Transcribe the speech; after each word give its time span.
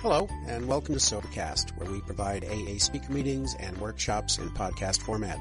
Hello, 0.00 0.28
and 0.46 0.68
welcome 0.68 0.94
to 0.94 1.00
Sobercast, 1.00 1.76
where 1.76 1.90
we 1.90 2.00
provide 2.02 2.44
AA 2.44 2.78
speaker 2.78 3.12
meetings 3.12 3.56
and 3.58 3.76
workshops 3.78 4.38
in 4.38 4.48
podcast 4.50 5.02
format. 5.02 5.36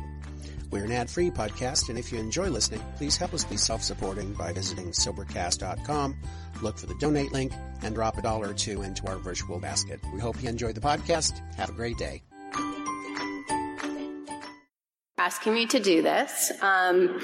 We're 0.72 0.86
an 0.86 0.92
ad-free 0.92 1.30
podcast, 1.30 1.90
and 1.90 2.00
if 2.00 2.12
you 2.12 2.18
enjoy 2.18 2.50
listening, 2.50 2.84
please 2.96 3.16
help 3.18 3.36
us 3.36 3.44
be 3.44 3.56
self-supporting 3.56 4.34
by 4.34 4.54
visiting 4.54 4.88
Sobercast.com, 4.88 6.18
look 6.64 6.80
for 6.80 6.88
the 6.88 6.96
donate 6.96 7.32
link, 7.32 7.54
and 7.84 7.94
drop 7.94 8.18
a 8.18 8.24
dollar 8.24 8.50
or 8.50 8.54
two 8.56 8.82
into 8.82 9.06
our 9.06 9.18
virtual 9.18 9.60
basket. 9.60 10.00
We 10.12 10.20
hope 10.20 10.42
you 10.42 10.50
enjoyed 10.50 10.74
the 10.74 10.82
podcast. 10.82 11.40
Have 11.56 11.70
a 11.70 11.74
great 11.74 12.00
day. 12.00 12.24
Asking 15.20 15.54
me 15.54 15.68
to 15.68 15.80
do 15.80 16.02
this. 16.02 16.52
Um, 16.64 17.22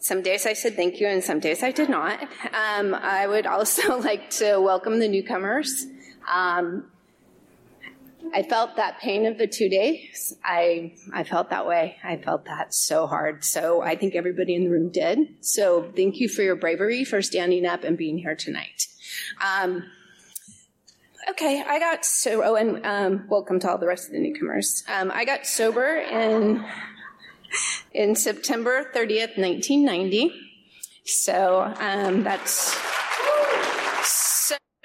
some 0.00 0.20
days 0.20 0.44
I 0.44 0.52
said 0.52 0.76
thank 0.76 1.00
you, 1.00 1.06
and 1.06 1.24
some 1.24 1.40
days 1.40 1.62
I 1.62 1.70
did 1.70 1.88
not. 1.88 2.22
Um, 2.22 2.92
I 2.94 3.26
would 3.26 3.46
also 3.46 3.98
like 4.02 4.28
to 4.32 4.58
welcome 4.58 4.98
the 4.98 5.08
newcomers. 5.08 5.86
Um, 6.30 6.90
I 8.34 8.42
felt 8.42 8.76
that 8.76 9.00
pain 9.00 9.26
of 9.26 9.36
the 9.36 9.46
two 9.46 9.68
days. 9.68 10.34
I 10.44 10.94
I 11.12 11.24
felt 11.24 11.50
that 11.50 11.66
way. 11.66 11.96
I 12.04 12.16
felt 12.16 12.44
that 12.46 12.72
so 12.72 13.06
hard. 13.06 13.44
So 13.44 13.82
I 13.82 13.96
think 13.96 14.14
everybody 14.14 14.54
in 14.54 14.64
the 14.64 14.70
room 14.70 14.90
did. 14.90 15.18
So 15.40 15.90
thank 15.94 16.20
you 16.20 16.28
for 16.28 16.42
your 16.42 16.56
bravery 16.56 17.04
for 17.04 17.20
standing 17.20 17.66
up 17.66 17.84
and 17.84 17.98
being 17.98 18.18
here 18.18 18.36
tonight. 18.36 18.86
Um, 19.44 19.84
okay, 21.30 21.62
I 21.66 21.78
got 21.78 22.04
so. 22.04 22.42
Oh, 22.44 22.54
and 22.54 22.86
um, 22.86 23.26
welcome 23.28 23.58
to 23.60 23.70
all 23.70 23.78
the 23.78 23.88
rest 23.88 24.06
of 24.06 24.12
the 24.12 24.20
newcomers. 24.20 24.84
Um, 24.88 25.10
I 25.12 25.24
got 25.24 25.46
sober 25.46 25.96
in 25.96 26.64
in 27.92 28.14
September 28.14 28.84
30th, 28.94 29.36
1990. 29.36 30.32
So 31.04 31.74
um, 31.80 32.22
that's 32.22 32.76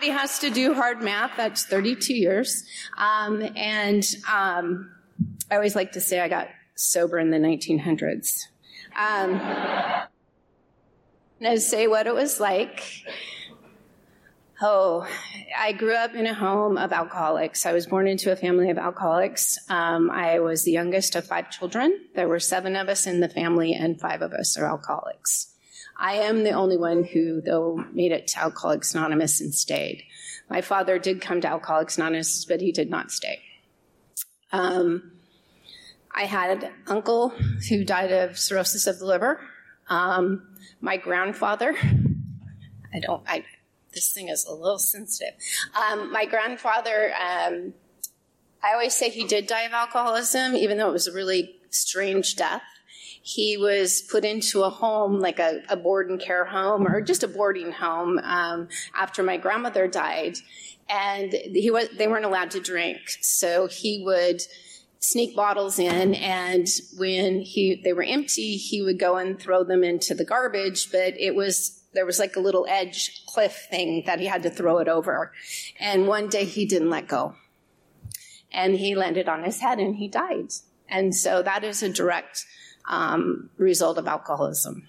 Has 0.08 0.39
to 0.39 0.50
do 0.50 0.73
hard 0.73 1.02
math. 1.02 1.31
That's 1.38 1.66
32 1.66 2.13
years. 2.13 2.63
Um, 2.97 3.44
and 3.55 4.03
um, 4.31 4.91
I 5.52 5.55
always 5.55 5.75
like 5.75 5.94
to 5.94 6.02
say 6.02 6.19
I 6.19 6.27
got 6.27 6.49
sober 6.75 7.19
in 7.19 7.31
the 7.31 7.38
1900s. 7.38 8.47
Um, 8.95 9.39
and 11.39 11.61
say 11.61 11.88
what 11.88 12.08
it 12.08 12.14
was 12.14 12.39
like. 12.39 12.83
Oh, 14.59 15.08
I 15.55 15.72
grew 15.72 15.94
up 15.94 16.16
in 16.16 16.25
a 16.25 16.33
home 16.33 16.77
of 16.77 16.92
alcoholics. 16.92 17.67
I 17.67 17.73
was 17.73 17.86
born 17.86 18.08
into 18.08 18.31
a 18.31 18.36
family 18.36 18.71
of 18.71 18.80
alcoholics. 18.80 19.59
Um, 19.69 20.09
I 20.09 20.39
was 20.39 20.64
the 20.64 20.71
youngest 20.71 21.16
of 21.16 21.27
five 21.27 21.52
children. 21.52 22.08
There 22.16 22.27
were 22.27 22.39
seven 22.39 22.75
of 22.75 22.89
us 22.89 23.05
in 23.05 23.19
the 23.19 23.30
family, 23.30 23.73
and 23.73 23.99
five 23.99 24.23
of 24.23 24.33
us 24.33 24.58
are 24.58 24.66
alcoholics. 24.66 25.53
I 25.99 26.13
am 26.15 26.43
the 26.43 26.51
only 26.51 26.77
one 26.77 27.03
who, 27.03 27.41
though, 27.41 27.83
made 27.91 28.11
it 28.11 28.27
to 28.27 28.39
Alcoholics 28.39 28.93
Anonymous 28.93 29.41
and 29.41 29.53
stayed. 29.53 30.03
My 30.49 30.61
father 30.61 30.99
did 30.99 31.21
come 31.21 31.41
to 31.41 31.47
Alcoholics 31.47 31.97
Anonymous, 31.97 32.45
but 32.45 32.61
he 32.61 32.71
did 32.71 32.89
not 32.89 33.11
stay. 33.11 33.41
Um, 34.51 35.11
I 36.15 36.25
had 36.25 36.63
an 36.63 36.71
uncle 36.85 37.29
who 37.69 37.83
died 37.83 38.11
of 38.11 38.37
cirrhosis 38.37 38.85
of 38.85 38.99
the 38.99 39.05
liver. 39.05 39.41
Um, 39.89 40.47
my 40.81 40.97
grandfather, 40.97 41.75
I 42.93 42.99
don't, 42.99 43.23
I, 43.27 43.43
this 43.93 44.11
thing 44.11 44.29
is 44.29 44.45
a 44.45 44.53
little 44.53 44.79
sensitive. 44.79 45.33
Um, 45.75 46.11
my 46.11 46.25
grandfather, 46.25 47.11
um, 47.13 47.73
I 48.63 48.73
always 48.73 48.93
say 48.93 49.09
he 49.09 49.25
did 49.25 49.47
die 49.47 49.63
of 49.63 49.73
alcoholism, 49.73 50.55
even 50.55 50.77
though 50.77 50.89
it 50.89 50.93
was 50.93 51.07
a 51.07 51.13
really 51.13 51.55
strange 51.69 52.35
death 52.35 52.61
he 53.28 53.58
was 53.58 54.02
put 54.03 54.23
into 54.23 54.64
a 54.64 54.70
home, 54.70 55.20
like 55.20 55.38
a, 55.38 55.61
a 55.67 55.75
board 55.75 56.09
and 56.09 56.17
care 56.17 56.45
home 56.45 56.88
or 56.88 57.02
just 57.02 57.23
a 57.23 57.28
boarding 57.28 57.73
home, 57.73 58.20
um, 58.20 58.70
after 58.95 59.22
my 59.22 59.36
grandmother 59.36 59.86
died. 59.86 60.38
And 60.88 61.33
he 61.33 61.70
was, 61.70 61.89
they 61.98 62.08
weren't 62.08 62.23
allowed 62.23 62.52
to 62.52 62.61
drink. 62.61 62.99
So 63.20 63.67
he 63.67 64.02
would 64.02 64.42
sneak 64.99 65.36
bottles 65.36 65.77
in 65.77 66.16
and 66.16 66.67
when 66.95 67.42
he, 67.42 67.82
they 67.83 67.92
were 67.92 68.04
empty, 68.04 68.55
he 68.55 68.82
would 68.82 68.98
go 68.98 69.17
and 69.17 69.37
throw 69.37 69.66
them 69.66 69.83
into 69.83 70.16
the 70.16 70.23
garbage, 70.23 70.89
but 70.89 71.14
it 71.20 71.36
was, 71.36 71.83
there 71.93 72.05
was 72.05 72.20
like 72.20 72.37
a 72.37 72.42
little 72.42 72.66
edge 72.70 73.26
cliff 73.26 73.67
thing 73.70 74.04
that 74.05 74.21
he 74.21 74.27
had 74.27 74.43
to 74.43 74.49
throw 74.49 74.77
it 74.77 74.87
over. 74.87 75.33
And 75.82 76.08
one 76.08 76.30
day 76.30 76.45
he 76.45 76.66
didn't 76.66 76.89
let 76.89 77.10
go. 77.10 77.36
And 78.54 78.76
he 78.76 78.95
landed 78.95 79.27
on 79.27 79.43
his 79.43 79.60
head 79.60 79.80
and 79.80 79.98
he 79.98 80.08
died. 80.08 80.54
And 80.87 81.14
so 81.14 81.43
that 81.43 81.66
is 81.66 81.83
a 81.83 81.89
direct 81.89 82.45
um, 82.87 83.49
result 83.58 83.98
of 83.98 84.08
alcoholism. 84.08 84.87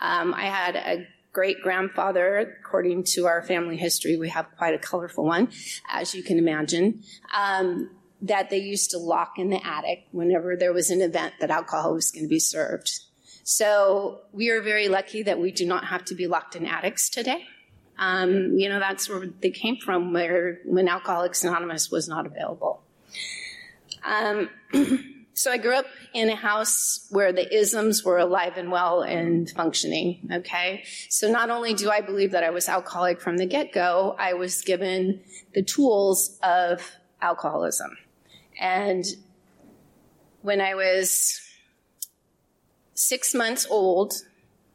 Um, 0.00 0.34
I 0.34 0.46
had 0.46 0.76
a 0.76 1.06
great 1.32 1.60
grandfather, 1.62 2.38
according 2.38 3.04
to 3.04 3.26
our 3.26 3.42
family 3.42 3.76
history, 3.76 4.16
we 4.16 4.28
have 4.28 4.46
quite 4.56 4.74
a 4.74 4.78
colorful 4.78 5.24
one, 5.24 5.48
as 5.90 6.14
you 6.14 6.22
can 6.22 6.38
imagine, 6.38 7.02
um, 7.36 7.90
that 8.22 8.50
they 8.50 8.58
used 8.58 8.90
to 8.90 8.98
lock 8.98 9.32
in 9.36 9.50
the 9.50 9.66
attic 9.66 10.06
whenever 10.12 10.56
there 10.56 10.72
was 10.72 10.90
an 10.90 11.02
event 11.02 11.34
that 11.40 11.50
alcohol 11.50 11.94
was 11.94 12.10
going 12.10 12.24
to 12.24 12.28
be 12.28 12.38
served. 12.38 13.00
So 13.42 14.20
we 14.32 14.48
are 14.50 14.62
very 14.62 14.88
lucky 14.88 15.24
that 15.24 15.38
we 15.38 15.50
do 15.50 15.66
not 15.66 15.86
have 15.86 16.04
to 16.06 16.14
be 16.14 16.26
locked 16.26 16.56
in 16.56 16.66
attics 16.66 17.10
today. 17.10 17.44
Um, 17.98 18.56
you 18.56 18.68
know, 18.68 18.78
that's 18.78 19.08
where 19.08 19.26
they 19.26 19.50
came 19.50 19.76
from, 19.76 20.12
where 20.12 20.60
when 20.64 20.88
Alcoholics 20.88 21.44
Anonymous 21.44 21.90
was 21.90 22.08
not 22.08 22.26
available. 22.26 22.82
Um, 24.04 24.50
So 25.34 25.50
I 25.50 25.58
grew 25.58 25.74
up 25.74 25.86
in 26.12 26.30
a 26.30 26.36
house 26.36 27.06
where 27.10 27.32
the 27.32 27.52
isms 27.52 28.04
were 28.04 28.18
alive 28.18 28.56
and 28.56 28.70
well 28.70 29.02
and 29.02 29.50
functioning. 29.50 30.28
Okay. 30.32 30.84
So 31.10 31.30
not 31.30 31.50
only 31.50 31.74
do 31.74 31.90
I 31.90 32.00
believe 32.00 32.30
that 32.30 32.44
I 32.44 32.50
was 32.50 32.68
alcoholic 32.68 33.20
from 33.20 33.36
the 33.36 33.46
get 33.46 33.72
go, 33.72 34.14
I 34.18 34.34
was 34.34 34.62
given 34.62 35.20
the 35.52 35.62
tools 35.62 36.38
of 36.42 36.88
alcoholism. 37.20 37.98
And 38.60 39.04
when 40.42 40.60
I 40.60 40.74
was 40.74 41.40
six 42.94 43.34
months 43.34 43.66
old, 43.68 44.14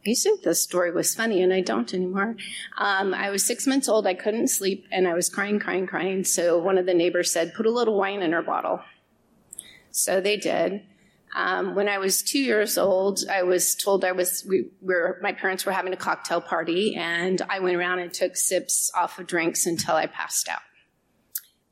to 0.04 0.14
think 0.14 0.42
the 0.42 0.54
story 0.54 0.90
was 0.90 1.14
funny, 1.14 1.42
and 1.42 1.52
I 1.52 1.60
don't 1.60 1.92
anymore. 1.92 2.36
Um, 2.78 3.12
I 3.12 3.30
was 3.30 3.44
six 3.44 3.66
months 3.66 3.88
old. 3.88 4.06
I 4.06 4.14
couldn't 4.14 4.48
sleep, 4.48 4.86
and 4.90 5.06
I 5.06 5.12
was 5.12 5.28
crying, 5.28 5.58
crying, 5.58 5.86
crying. 5.86 6.24
So 6.24 6.58
one 6.58 6.78
of 6.78 6.86
the 6.86 6.94
neighbors 6.94 7.30
said, 7.30 7.52
"Put 7.54 7.66
a 7.66 7.70
little 7.70 7.98
wine 7.98 8.22
in 8.22 8.32
her 8.32 8.42
bottle." 8.42 8.80
So 9.90 10.20
they 10.20 10.36
did. 10.36 10.82
Um, 11.34 11.74
when 11.76 11.88
I 11.88 11.98
was 11.98 12.22
two 12.22 12.40
years 12.40 12.76
old, 12.76 13.20
I 13.30 13.44
was 13.44 13.74
told 13.74 14.04
I 14.04 14.12
was 14.12 14.44
we 14.48 14.70
were 14.80 15.18
my 15.22 15.32
parents 15.32 15.64
were 15.64 15.72
having 15.72 15.92
a 15.92 15.96
cocktail 15.96 16.40
party, 16.40 16.96
and 16.96 17.40
I 17.48 17.60
went 17.60 17.76
around 17.76 18.00
and 18.00 18.12
took 18.12 18.36
sips 18.36 18.90
off 18.96 19.18
of 19.18 19.26
drinks 19.26 19.66
until 19.66 19.94
I 19.94 20.06
passed 20.06 20.48
out. 20.48 20.62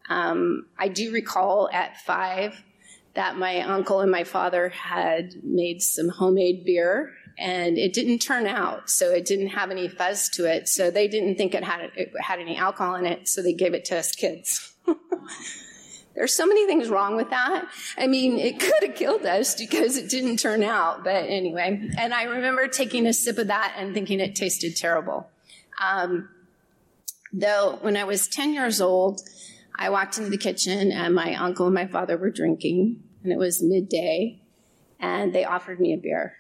Um, 0.09 0.67
I 0.79 0.89
do 0.89 1.13
recall 1.13 1.69
at 1.73 2.01
five 2.01 2.55
that 3.15 3.37
my 3.37 3.61
uncle 3.63 4.01
and 4.01 4.11
my 4.11 4.23
father 4.23 4.69
had 4.69 5.35
made 5.43 5.83
some 5.83 6.09
homemade 6.09 6.65
beer, 6.65 7.13
and 7.37 7.77
it 7.79 7.93
didn't 7.93 8.21
turn 8.21 8.47
out, 8.47 8.89
so 8.89 9.11
it 9.11 9.25
didn't 9.25 9.49
have 9.49 9.73
any 9.73 9.89
fuzz 9.89 10.29
to 10.31 10.45
it. 10.45 10.69
So 10.69 10.93
they 10.93 11.09
didn't 11.09 11.35
think 11.35 11.55
it 11.55 11.65
had 11.65 11.91
it 11.97 12.13
had 12.21 12.39
any 12.39 12.57
alcohol 12.57 12.95
in 12.95 13.07
it, 13.07 13.27
so 13.27 13.43
they 13.43 13.55
gave 13.55 13.75
it 13.75 13.85
to 13.87 13.99
us 13.99 14.15
kids. 14.15 14.73
There's 16.19 16.35
so 16.35 16.47
many 16.47 16.67
things 16.67 16.89
wrong 16.89 17.15
with 17.15 17.31
that. 17.31 17.69
I 17.97 18.09
mean, 18.09 18.39
it 18.39 18.59
could 18.61 18.83
have 18.83 18.97
killed 18.97 19.25
us 19.25 19.55
because 19.55 19.97
it 19.97 20.11
didn't 20.11 20.39
turn 20.39 20.65
out. 20.65 21.05
But 21.05 21.27
anyway, 21.29 21.91
and 21.97 22.13
I 22.13 22.25
remember 22.25 22.67
taking 22.67 23.07
a 23.07 23.13
sip 23.13 23.39
of 23.39 23.47
that 23.47 23.77
and 23.79 23.95
thinking 23.95 24.19
it 24.19 24.35
tasted 24.35 24.75
terrible. 24.75 25.31
Um, 25.81 26.29
though, 27.33 27.79
when 27.83 27.97
I 27.97 28.03
was 28.03 28.27
10 28.27 28.53
years 28.53 28.81
old, 28.81 29.21
I 29.77 29.91
walked 29.91 30.19
into 30.19 30.29
the 30.29 30.39
kitchen 30.39 30.91
and 30.91 31.15
my 31.15 31.37
uncle 31.37 31.67
and 31.67 31.75
my 31.75 31.87
father 31.87 32.17
were 32.17 32.31
drinking, 32.31 33.01
and 33.23 33.33
it 33.33 33.39
was 33.39 33.63
midday, 33.63 34.43
and 34.99 35.33
they 35.33 35.45
offered 35.45 35.79
me 35.79 35.93
a 35.93 35.99
beer. 35.99 36.35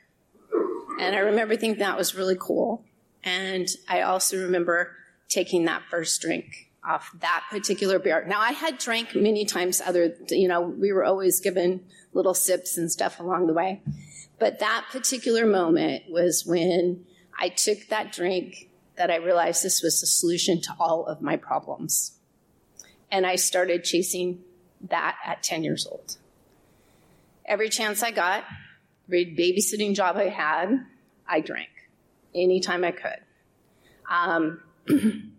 And 0.99 1.15
I 1.15 1.21
remember 1.21 1.55
thinking 1.55 1.79
that 1.79 1.97
was 1.97 2.17
really 2.17 2.37
cool. 2.37 2.85
And 3.23 3.69
I 3.89 4.01
also 4.01 4.43
remember 4.43 4.97
taking 5.29 5.67
that 5.67 5.83
first 5.89 6.21
drink 6.21 6.68
off 6.89 7.11
that 7.21 7.45
particular 7.51 7.99
beer. 7.99 8.25
Now, 8.27 8.41
I 8.41 8.53
had 8.53 8.79
drank 8.79 9.15
many 9.15 9.45
times 9.45 9.81
other, 9.81 10.17
you 10.31 10.49
know, 10.49 10.63
we 10.63 10.93
were 10.93 11.05
always 11.05 11.41
given 11.41 11.85
little 12.13 12.35
sips 12.35 12.79
and 12.79 12.91
stuff 12.91 13.21
along 13.21 13.47
the 13.47 13.53
way. 13.53 13.83
But 14.39 14.61
that 14.61 14.87
particular 14.91 15.47
moment 15.47 16.05
was 16.09 16.45
when 16.47 17.05
I 17.39 17.51
took 17.51 17.89
that 17.89 18.13
drink 18.13 18.71
that 18.97 19.11
I 19.11 19.17
realized 19.17 19.63
this 19.63 19.83
was 19.83 20.01
the 20.01 20.07
solution 20.07 20.61
to 20.63 20.75
all 20.81 21.07
of 21.07 21.21
my 21.21 21.37
problems. 21.37 22.19
And 23.11 23.27
I 23.27 23.37
started 23.37 23.85
chasing 23.85 24.43
that 24.89 25.17
at 25.25 25.43
10 25.43 25.65
years 25.65 25.87
old. 25.87 26.17
Every 27.45 27.69
chance 27.69 28.03
I 28.03 28.11
got, 28.11 28.45
every 29.09 29.27
babysitting 29.27 29.95
job 29.95 30.17
I 30.17 30.29
had, 30.29 30.85
I 31.27 31.41
drank 31.41 31.71
anytime 32.35 32.85
I 32.85 32.93
could. 32.93 33.21
Um, 34.11 34.63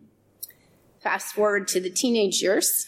Fast 1.01 1.33
forward 1.33 1.67
to 1.69 1.79
the 1.79 1.89
teenage 1.89 2.41
years. 2.41 2.87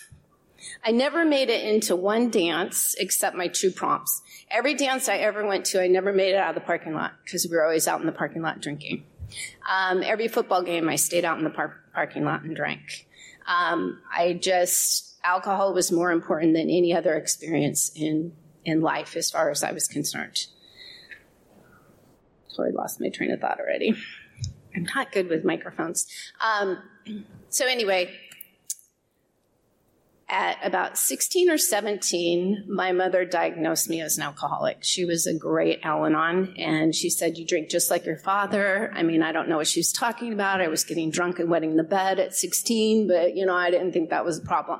I 0.83 0.91
never 0.91 1.25
made 1.25 1.49
it 1.49 1.63
into 1.65 1.95
one 1.95 2.29
dance 2.29 2.95
except 2.99 3.35
my 3.35 3.47
two 3.47 3.71
prompts. 3.71 4.21
Every 4.49 4.73
dance 4.73 5.07
I 5.07 5.17
ever 5.17 5.45
went 5.45 5.65
to, 5.67 5.81
I 5.81 5.87
never 5.87 6.11
made 6.11 6.33
it 6.33 6.37
out 6.37 6.49
of 6.49 6.55
the 6.55 6.61
parking 6.61 6.93
lot 6.93 7.13
because 7.23 7.47
we 7.49 7.55
were 7.55 7.63
always 7.63 7.87
out 7.87 8.01
in 8.01 8.05
the 8.05 8.11
parking 8.11 8.41
lot 8.41 8.61
drinking. 8.61 9.05
Um, 9.69 10.03
every 10.03 10.27
football 10.27 10.61
game, 10.61 10.89
I 10.89 10.97
stayed 10.97 11.23
out 11.23 11.37
in 11.37 11.43
the 11.43 11.49
par- 11.49 11.79
parking 11.93 12.25
lot 12.25 12.43
and 12.43 12.55
drank. 12.55 13.07
Um, 13.47 14.01
I 14.13 14.33
just, 14.33 15.17
alcohol 15.23 15.73
was 15.73 15.91
more 15.91 16.11
important 16.11 16.53
than 16.53 16.69
any 16.69 16.93
other 16.93 17.15
experience 17.15 17.91
in, 17.95 18.33
in 18.65 18.81
life 18.81 19.15
as 19.15 19.31
far 19.31 19.49
as 19.49 19.63
I 19.63 19.71
was 19.71 19.87
concerned. 19.87 20.47
Totally 22.49 22.71
lost 22.71 22.99
my 22.99 23.09
train 23.09 23.31
of 23.31 23.39
thought 23.39 23.59
already. 23.59 23.95
I'm 24.75 24.87
not 24.95 25.11
good 25.11 25.29
with 25.29 25.43
microphones. 25.43 26.07
Um, 26.39 26.81
so, 27.49 27.65
anyway, 27.67 28.13
at 30.31 30.57
about 30.63 30.97
16 30.97 31.49
or 31.49 31.57
17, 31.57 32.63
my 32.69 32.93
mother 32.93 33.25
diagnosed 33.25 33.89
me 33.89 33.99
as 33.99 34.17
an 34.17 34.23
alcoholic. 34.23 34.77
She 34.79 35.03
was 35.03 35.27
a 35.27 35.33
great 35.33 35.81
Al 35.83 36.05
Anon, 36.05 36.55
and 36.57 36.95
she 36.95 37.09
said, 37.09 37.37
You 37.37 37.45
drink 37.45 37.69
just 37.69 37.91
like 37.91 38.05
your 38.05 38.15
father. 38.15 38.91
I 38.95 39.03
mean, 39.03 39.21
I 39.21 39.33
don't 39.33 39.49
know 39.49 39.57
what 39.57 39.67
she 39.67 39.81
was 39.81 39.91
talking 39.91 40.31
about. 40.31 40.61
I 40.61 40.69
was 40.69 40.85
getting 40.85 41.11
drunk 41.11 41.39
and 41.39 41.49
wetting 41.49 41.75
the 41.75 41.83
bed 41.83 42.17
at 42.17 42.33
16, 42.33 43.07
but, 43.09 43.35
you 43.35 43.45
know, 43.45 43.55
I 43.55 43.71
didn't 43.71 43.91
think 43.91 44.09
that 44.09 44.23
was 44.23 44.39
a 44.39 44.41
problem. 44.41 44.79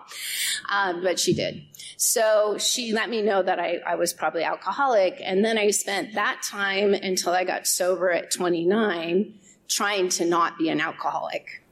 Um, 0.69 1.03
but 1.03 1.19
she 1.19 1.33
did. 1.33 1.61
So 1.97 2.57
she 2.57 2.93
let 2.93 3.09
me 3.09 3.21
know 3.21 3.43
that 3.43 3.59
I, 3.59 3.81
I 3.85 3.95
was 3.95 4.13
probably 4.13 4.43
alcoholic, 4.43 5.19
and 5.21 5.43
then 5.43 5.57
I 5.57 5.71
spent 5.71 6.13
that 6.13 6.41
time 6.49 6.93
until 6.93 7.33
I 7.33 7.43
got 7.43 7.67
sober 7.67 8.09
at 8.09 8.31
29 8.31 9.33
trying 9.71 10.09
to 10.09 10.25
not 10.25 10.57
be 10.57 10.69
an 10.69 10.81
alcoholic. 10.81 11.63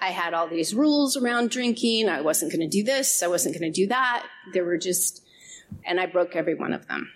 I 0.00 0.08
had 0.10 0.34
all 0.34 0.48
these 0.48 0.74
rules 0.74 1.16
around 1.16 1.50
drinking. 1.50 2.08
I 2.08 2.20
wasn't 2.20 2.52
going 2.52 2.68
to 2.68 2.68
do 2.68 2.82
this. 2.82 3.22
I 3.22 3.28
wasn't 3.28 3.58
going 3.58 3.72
to 3.72 3.80
do 3.80 3.86
that. 3.86 4.26
There 4.52 4.64
were 4.64 4.76
just, 4.76 5.22
and 5.84 6.00
I 6.00 6.06
broke 6.06 6.36
every 6.36 6.54
one 6.54 6.72
of 6.72 6.86
them. 6.88 7.10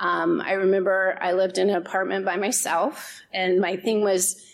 Um, 0.00 0.40
I 0.40 0.52
remember 0.52 1.16
I 1.20 1.32
lived 1.32 1.58
in 1.58 1.70
an 1.70 1.76
apartment 1.76 2.24
by 2.24 2.36
myself, 2.36 3.20
and 3.32 3.60
my 3.60 3.76
thing 3.76 4.02
was, 4.02 4.44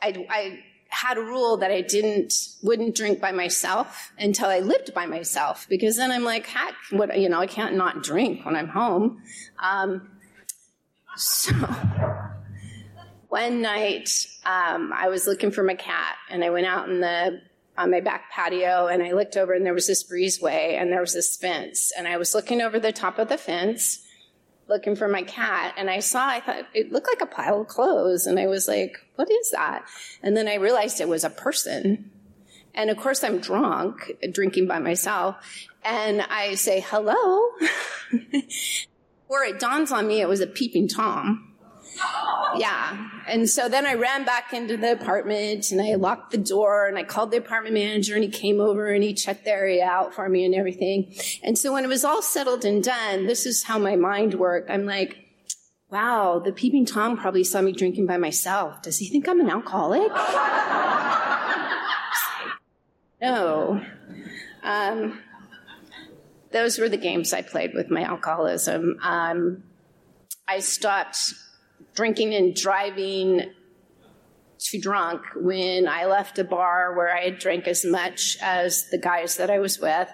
I, 0.00 0.26
I 0.30 0.60
had 0.88 1.18
a 1.18 1.20
rule 1.20 1.58
that 1.58 1.70
I 1.70 1.82
didn't 1.82 2.32
wouldn't 2.62 2.94
drink 2.94 3.20
by 3.20 3.32
myself 3.32 4.12
until 4.18 4.48
I 4.48 4.60
lived 4.60 4.94
by 4.94 5.06
myself, 5.06 5.66
because 5.68 5.96
then 5.96 6.10
I'm 6.10 6.24
like, 6.24 6.46
heck, 6.46 6.74
what 6.90 7.18
you 7.18 7.28
know, 7.28 7.40
I 7.40 7.46
can't 7.46 7.76
not 7.76 8.02
drink 8.02 8.46
when 8.46 8.56
I'm 8.56 8.68
home. 8.68 9.20
Um, 9.58 10.08
so 11.16 11.52
one 13.34 13.62
night 13.62 14.28
um, 14.46 14.92
I 14.92 15.08
was 15.08 15.26
looking 15.26 15.50
for 15.50 15.64
my 15.64 15.74
cat, 15.74 16.14
and 16.30 16.44
I 16.44 16.50
went 16.50 16.68
out 16.68 16.88
in 16.88 17.00
the 17.00 17.40
on 17.76 17.90
my 17.90 17.98
back 17.98 18.30
patio, 18.30 18.86
and 18.86 19.02
I 19.02 19.10
looked 19.10 19.36
over, 19.36 19.52
and 19.52 19.66
there 19.66 19.74
was 19.74 19.88
this 19.88 20.04
breezeway, 20.04 20.80
and 20.80 20.92
there 20.92 21.00
was 21.00 21.14
this 21.14 21.36
fence, 21.36 21.90
and 21.98 22.06
I 22.06 22.16
was 22.16 22.32
looking 22.32 22.60
over 22.60 22.78
the 22.78 22.92
top 22.92 23.18
of 23.18 23.28
the 23.28 23.36
fence, 23.36 24.06
looking 24.68 24.94
for 24.94 25.08
my 25.08 25.22
cat, 25.22 25.74
and 25.76 25.90
I 25.90 25.98
saw, 25.98 26.28
I 26.28 26.38
thought 26.38 26.68
it 26.74 26.92
looked 26.92 27.08
like 27.08 27.22
a 27.22 27.34
pile 27.34 27.62
of 27.62 27.66
clothes, 27.66 28.24
and 28.28 28.38
I 28.38 28.46
was 28.46 28.68
like, 28.68 28.98
"What 29.16 29.28
is 29.28 29.50
that?" 29.50 29.84
And 30.22 30.36
then 30.36 30.46
I 30.46 30.54
realized 30.54 31.00
it 31.00 31.08
was 31.08 31.24
a 31.24 31.30
person, 31.30 32.12
and 32.72 32.88
of 32.88 32.98
course 32.98 33.24
I'm 33.24 33.40
drunk, 33.40 34.12
drinking 34.30 34.68
by 34.68 34.78
myself, 34.78 35.34
and 35.82 36.22
I 36.22 36.54
say 36.54 36.84
hello, 36.86 37.48
or 39.28 39.42
it 39.42 39.58
dawns 39.58 39.90
on 39.90 40.06
me 40.06 40.20
it 40.20 40.28
was 40.28 40.40
a 40.40 40.46
peeping 40.46 40.86
tom. 40.86 41.53
Yeah. 42.56 43.08
And 43.26 43.48
so 43.48 43.68
then 43.68 43.86
I 43.86 43.94
ran 43.94 44.24
back 44.24 44.52
into 44.52 44.76
the 44.76 44.92
apartment 44.92 45.70
and 45.70 45.80
I 45.80 45.94
locked 45.94 46.30
the 46.30 46.38
door 46.38 46.86
and 46.86 46.98
I 46.98 47.04
called 47.04 47.30
the 47.30 47.38
apartment 47.38 47.74
manager 47.74 48.14
and 48.14 48.22
he 48.22 48.30
came 48.30 48.60
over 48.60 48.88
and 48.88 49.02
he 49.02 49.14
checked 49.14 49.44
the 49.44 49.50
area 49.50 49.84
out 49.84 50.14
for 50.14 50.28
me 50.28 50.44
and 50.44 50.54
everything. 50.54 51.14
And 51.42 51.58
so 51.58 51.72
when 51.72 51.84
it 51.84 51.88
was 51.88 52.04
all 52.04 52.22
settled 52.22 52.64
and 52.64 52.82
done, 52.82 53.26
this 53.26 53.46
is 53.46 53.64
how 53.64 53.78
my 53.78 53.96
mind 53.96 54.34
worked. 54.34 54.70
I'm 54.70 54.86
like, 54.86 55.16
wow, 55.90 56.40
the 56.44 56.52
peeping 56.52 56.86
Tom 56.86 57.16
probably 57.16 57.44
saw 57.44 57.60
me 57.60 57.72
drinking 57.72 58.06
by 58.06 58.18
myself. 58.18 58.82
Does 58.82 58.98
he 58.98 59.08
think 59.08 59.28
I'm 59.28 59.40
an 59.40 59.50
alcoholic? 59.50 60.12
no. 63.22 63.84
Um, 64.62 65.20
those 66.50 66.78
were 66.78 66.88
the 66.88 66.96
games 66.96 67.32
I 67.32 67.42
played 67.42 67.74
with 67.74 67.90
my 67.90 68.02
alcoholism. 68.02 68.98
Um, 69.02 69.64
I 70.46 70.60
stopped 70.60 71.34
drinking 71.94 72.34
and 72.34 72.54
driving 72.54 73.52
too 74.58 74.80
drunk 74.80 75.22
when 75.36 75.86
I 75.86 76.06
left 76.06 76.38
a 76.38 76.44
bar 76.44 76.94
where 76.96 77.14
I 77.14 77.24
had 77.24 77.38
drank 77.38 77.68
as 77.68 77.84
much 77.84 78.36
as 78.40 78.88
the 78.90 78.98
guys 78.98 79.36
that 79.36 79.50
I 79.50 79.58
was 79.58 79.78
with. 79.78 80.10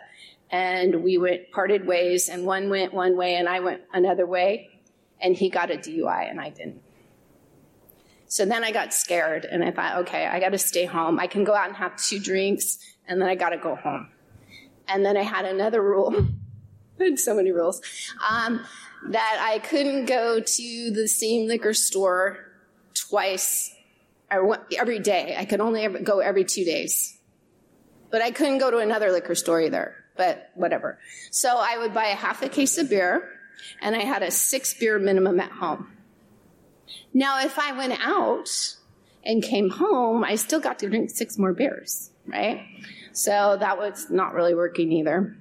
And 0.50 1.04
we 1.04 1.16
went 1.16 1.52
parted 1.52 1.86
ways, 1.86 2.28
and 2.28 2.44
one 2.44 2.70
went 2.70 2.92
one 2.92 3.16
way 3.16 3.36
and 3.36 3.48
I 3.48 3.60
went 3.60 3.82
another 3.92 4.26
way, 4.26 4.68
and 5.20 5.36
he 5.36 5.48
got 5.48 5.70
a 5.70 5.76
DUI 5.76 6.28
and 6.28 6.40
I 6.40 6.50
didn't. 6.50 6.82
So 8.26 8.44
then 8.44 8.64
I 8.64 8.72
got 8.72 8.92
scared 8.92 9.44
and 9.44 9.62
I 9.64 9.70
thought, 9.70 9.98
okay, 9.98 10.26
I 10.26 10.38
got 10.38 10.50
to 10.50 10.58
stay 10.58 10.86
home. 10.86 11.18
I 11.18 11.26
can 11.26 11.44
go 11.44 11.54
out 11.54 11.68
and 11.68 11.76
have 11.76 11.96
two 11.96 12.18
drinks, 12.18 12.78
and 13.06 13.20
then 13.20 13.28
I 13.28 13.36
got 13.36 13.50
to 13.50 13.58
go 13.58 13.76
home. 13.76 14.08
And 14.88 15.04
then 15.04 15.16
I 15.16 15.22
had 15.22 15.44
another 15.44 15.82
rule. 15.82 16.26
So 17.16 17.34
many 17.34 17.52
rules. 17.52 17.80
Um, 18.28 18.64
that 19.08 19.46
I 19.48 19.58
couldn't 19.58 20.06
go 20.06 20.40
to 20.40 20.90
the 20.90 21.08
same 21.08 21.48
liquor 21.48 21.72
store 21.72 22.38
twice 22.94 23.74
every 24.30 24.98
day. 24.98 25.34
I 25.38 25.44
could 25.44 25.60
only 25.60 25.88
go 25.88 26.20
every 26.20 26.44
two 26.44 26.64
days. 26.64 27.16
But 28.10 28.22
I 28.22 28.30
couldn't 28.30 28.58
go 28.58 28.70
to 28.70 28.78
another 28.78 29.12
liquor 29.12 29.34
store 29.34 29.60
either, 29.60 29.94
but 30.16 30.50
whatever. 30.54 30.98
So 31.30 31.56
I 31.58 31.78
would 31.78 31.94
buy 31.94 32.06
a 32.06 32.14
half 32.14 32.42
a 32.42 32.48
case 32.48 32.76
of 32.76 32.90
beer 32.90 33.28
and 33.80 33.94
I 33.94 34.00
had 34.00 34.22
a 34.22 34.30
six 34.30 34.74
beer 34.74 34.98
minimum 34.98 35.40
at 35.40 35.50
home. 35.50 35.96
Now, 37.14 37.44
if 37.44 37.58
I 37.58 37.72
went 37.72 37.94
out 38.00 38.48
and 39.24 39.42
came 39.42 39.70
home, 39.70 40.24
I 40.24 40.34
still 40.36 40.60
got 40.60 40.80
to 40.80 40.88
drink 40.88 41.10
six 41.10 41.38
more 41.38 41.52
beers, 41.52 42.10
right? 42.26 42.66
So 43.12 43.56
that 43.58 43.78
was 43.78 44.10
not 44.10 44.34
really 44.34 44.54
working 44.54 44.92
either. 44.92 45.36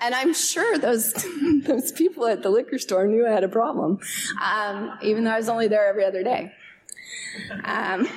And 0.00 0.14
I'm 0.14 0.34
sure 0.34 0.78
those 0.78 1.12
those 1.62 1.92
people 1.92 2.26
at 2.26 2.42
the 2.42 2.50
liquor 2.50 2.78
store 2.78 3.06
knew 3.06 3.26
I 3.26 3.30
had 3.30 3.44
a 3.44 3.48
problem, 3.48 4.00
um, 4.42 4.98
even 5.02 5.24
though 5.24 5.30
I 5.30 5.38
was 5.38 5.48
only 5.48 5.68
there 5.68 5.86
every 5.86 6.04
other 6.04 6.22
day. 6.22 6.52
Um, 7.64 8.08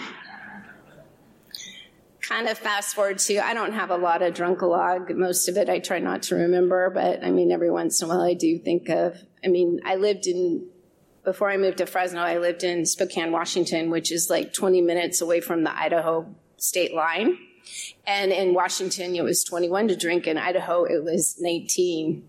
kind 2.21 2.47
of 2.47 2.57
fast 2.57 2.95
forward 2.95 3.19
to 3.19 3.37
I 3.37 3.53
don't 3.53 3.73
have 3.73 3.91
a 3.91 3.97
lot 3.97 4.21
of 4.21 4.33
drunkalog. 4.33 5.15
Most 5.15 5.47
of 5.47 5.57
it 5.57 5.69
I 5.69 5.79
try 5.79 5.99
not 5.99 6.23
to 6.23 6.35
remember, 6.35 6.89
but 6.89 7.23
I 7.23 7.31
mean 7.31 7.51
every 7.51 7.69
once 7.69 8.01
in 8.01 8.09
a 8.09 8.09
while 8.09 8.21
I 8.21 8.33
do 8.33 8.57
think 8.57 8.89
of. 8.89 9.15
I 9.43 9.47
mean 9.47 9.79
I 9.85 9.95
lived 9.95 10.27
in 10.27 10.67
before 11.23 11.49
I 11.49 11.57
moved 11.57 11.79
to 11.79 11.85
Fresno. 11.85 12.21
I 12.21 12.37
lived 12.37 12.63
in 12.63 12.85
Spokane, 12.85 13.31
Washington, 13.31 13.89
which 13.89 14.11
is 14.11 14.29
like 14.29 14.53
20 14.53 14.81
minutes 14.81 15.21
away 15.21 15.41
from 15.41 15.63
the 15.63 15.75
Idaho 15.75 16.35
state 16.57 16.93
line. 16.93 17.37
And 18.05 18.31
in 18.31 18.53
Washington, 18.53 19.15
it 19.15 19.23
was 19.23 19.43
21 19.43 19.89
to 19.89 19.95
drink. 19.95 20.27
In 20.27 20.37
Idaho, 20.37 20.83
it 20.85 21.03
was 21.03 21.35
19. 21.39 22.23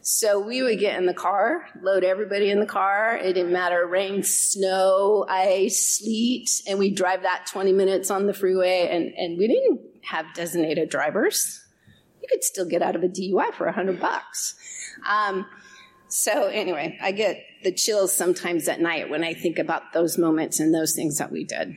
So 0.00 0.40
we 0.40 0.62
would 0.62 0.78
get 0.78 0.96
in 0.98 1.04
the 1.04 1.12
car, 1.12 1.66
load 1.82 2.02
everybody 2.02 2.50
in 2.50 2.60
the 2.60 2.66
car. 2.66 3.16
It 3.16 3.34
didn't 3.34 3.52
matter 3.52 3.86
rain, 3.86 4.22
snow, 4.22 5.26
ice, 5.28 5.98
sleet, 5.98 6.48
and 6.66 6.78
we'd 6.78 6.96
drive 6.96 7.22
that 7.22 7.46
20 7.46 7.72
minutes 7.72 8.10
on 8.10 8.26
the 8.26 8.32
freeway. 8.32 8.88
And, 8.90 9.12
and 9.16 9.38
we 9.38 9.48
didn't 9.48 9.80
have 10.04 10.32
designated 10.34 10.88
drivers. 10.88 11.62
You 12.22 12.28
could 12.30 12.42
still 12.42 12.64
get 12.64 12.80
out 12.80 12.96
of 12.96 13.02
a 13.02 13.08
DUI 13.08 13.52
for 13.52 13.66
100 13.66 14.00
bucks. 14.00 14.54
Um, 15.06 15.46
so 16.08 16.46
anyway, 16.46 16.98
I 17.02 17.12
get 17.12 17.44
the 17.62 17.72
chills 17.72 18.16
sometimes 18.16 18.66
at 18.66 18.80
night 18.80 19.10
when 19.10 19.24
I 19.24 19.34
think 19.34 19.58
about 19.58 19.92
those 19.92 20.16
moments 20.16 20.58
and 20.58 20.74
those 20.74 20.94
things 20.94 21.18
that 21.18 21.30
we 21.30 21.44
did. 21.44 21.76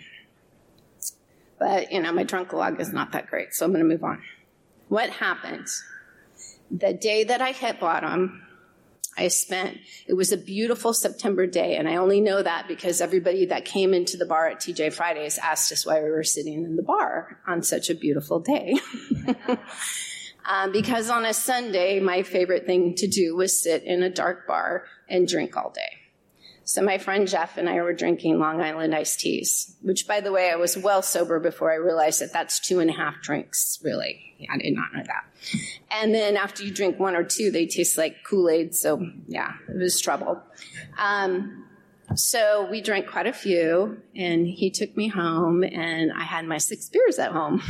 But, 1.61 1.91
you 1.91 2.01
know, 2.01 2.11
my 2.11 2.23
drunk 2.23 2.53
log 2.53 2.81
is 2.81 2.91
not 2.91 3.11
that 3.11 3.27
great, 3.27 3.53
so 3.53 3.67
I'm 3.67 3.71
going 3.71 3.83
to 3.83 3.87
move 3.87 4.03
on. 4.03 4.23
What 4.89 5.11
happened? 5.11 5.67
The 6.71 6.91
day 6.91 7.23
that 7.25 7.39
I 7.39 7.51
hit 7.51 7.79
bottom, 7.79 8.41
I 9.15 9.27
spent, 9.27 9.77
it 10.07 10.15
was 10.15 10.31
a 10.31 10.37
beautiful 10.37 10.91
September 10.91 11.45
day, 11.45 11.75
and 11.75 11.87
I 11.87 11.97
only 11.97 12.19
know 12.19 12.41
that 12.41 12.67
because 12.67 12.99
everybody 12.99 13.45
that 13.45 13.63
came 13.63 13.93
into 13.93 14.17
the 14.17 14.25
bar 14.25 14.47
at 14.47 14.59
TJ 14.59 14.91
Fridays 14.91 15.37
asked 15.37 15.71
us 15.71 15.85
why 15.85 16.01
we 16.01 16.09
were 16.09 16.23
sitting 16.23 16.63
in 16.63 16.77
the 16.77 16.81
bar 16.81 17.39
on 17.45 17.61
such 17.61 17.91
a 17.91 17.95
beautiful 17.95 18.39
day. 18.39 18.79
um, 20.49 20.71
because 20.71 21.11
on 21.11 21.25
a 21.25 21.33
Sunday, 21.33 21.99
my 21.99 22.23
favorite 22.23 22.65
thing 22.65 22.95
to 22.95 23.07
do 23.07 23.35
was 23.35 23.61
sit 23.61 23.83
in 23.83 24.01
a 24.01 24.09
dark 24.09 24.47
bar 24.47 24.85
and 25.07 25.27
drink 25.27 25.55
all 25.55 25.69
day. 25.69 26.00
So 26.63 26.81
my 26.81 26.97
friend 26.97 27.27
Jeff 27.27 27.57
and 27.57 27.67
I 27.67 27.81
were 27.81 27.93
drinking 27.93 28.39
Long 28.39 28.61
Island 28.61 28.93
iced 28.93 29.19
teas, 29.19 29.75
which, 29.81 30.07
by 30.07 30.21
the 30.21 30.31
way, 30.31 30.51
I 30.51 30.55
was 30.55 30.77
well 30.77 31.01
sober 31.01 31.39
before 31.39 31.71
I 31.71 31.75
realized 31.75 32.21
that 32.21 32.31
that's 32.31 32.59
two 32.59 32.79
and 32.79 32.89
a 32.89 32.93
half 32.93 33.21
drinks, 33.21 33.79
really. 33.83 34.47
I 34.49 34.57
did 34.57 34.75
not 34.75 34.93
know 34.93 35.03
that. 35.03 35.25
And 35.89 36.13
then 36.13 36.37
after 36.37 36.63
you 36.63 36.71
drink 36.71 36.99
one 36.99 37.15
or 37.15 37.23
two, 37.23 37.51
they 37.51 37.65
taste 37.65 37.97
like 37.97 38.23
Kool 38.23 38.49
Aid. 38.49 38.75
So, 38.75 39.05
yeah, 39.27 39.53
it 39.67 39.77
was 39.77 39.99
trouble. 39.99 40.41
Um, 40.97 41.65
so 42.15 42.67
we 42.69 42.81
drank 42.81 43.07
quite 43.07 43.27
a 43.27 43.33
few, 43.33 44.01
and 44.15 44.47
he 44.47 44.69
took 44.69 44.95
me 44.97 45.07
home, 45.07 45.63
and 45.63 46.11
I 46.11 46.23
had 46.23 46.45
my 46.45 46.57
six 46.57 46.89
beers 46.89 47.19
at 47.19 47.31
home. 47.31 47.61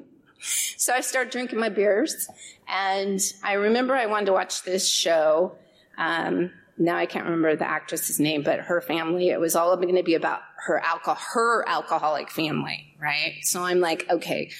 so 0.76 0.92
I 0.92 1.00
started 1.00 1.30
drinking 1.30 1.58
my 1.58 1.68
beers, 1.68 2.28
and 2.68 3.20
I 3.42 3.54
remember 3.54 3.94
I 3.94 4.06
wanted 4.06 4.26
to 4.26 4.32
watch 4.32 4.62
this 4.62 4.88
show. 4.88 5.56
Um, 5.96 6.50
now 6.80 6.96
I 6.96 7.04
can't 7.04 7.26
remember 7.26 7.54
the 7.56 7.68
actress's 7.68 8.18
name, 8.18 8.42
but 8.42 8.60
her 8.60 8.80
family, 8.80 9.28
it 9.28 9.38
was 9.38 9.54
all 9.54 9.76
going 9.76 9.94
to 9.96 10.02
be 10.02 10.14
about 10.14 10.40
her 10.66 10.78
alcohol, 10.78 11.18
her 11.34 11.68
alcoholic 11.68 12.30
family, 12.30 12.94
right? 12.98 13.34
So 13.42 13.62
I'm 13.62 13.80
like, 13.80 14.06
okay, 14.08 14.50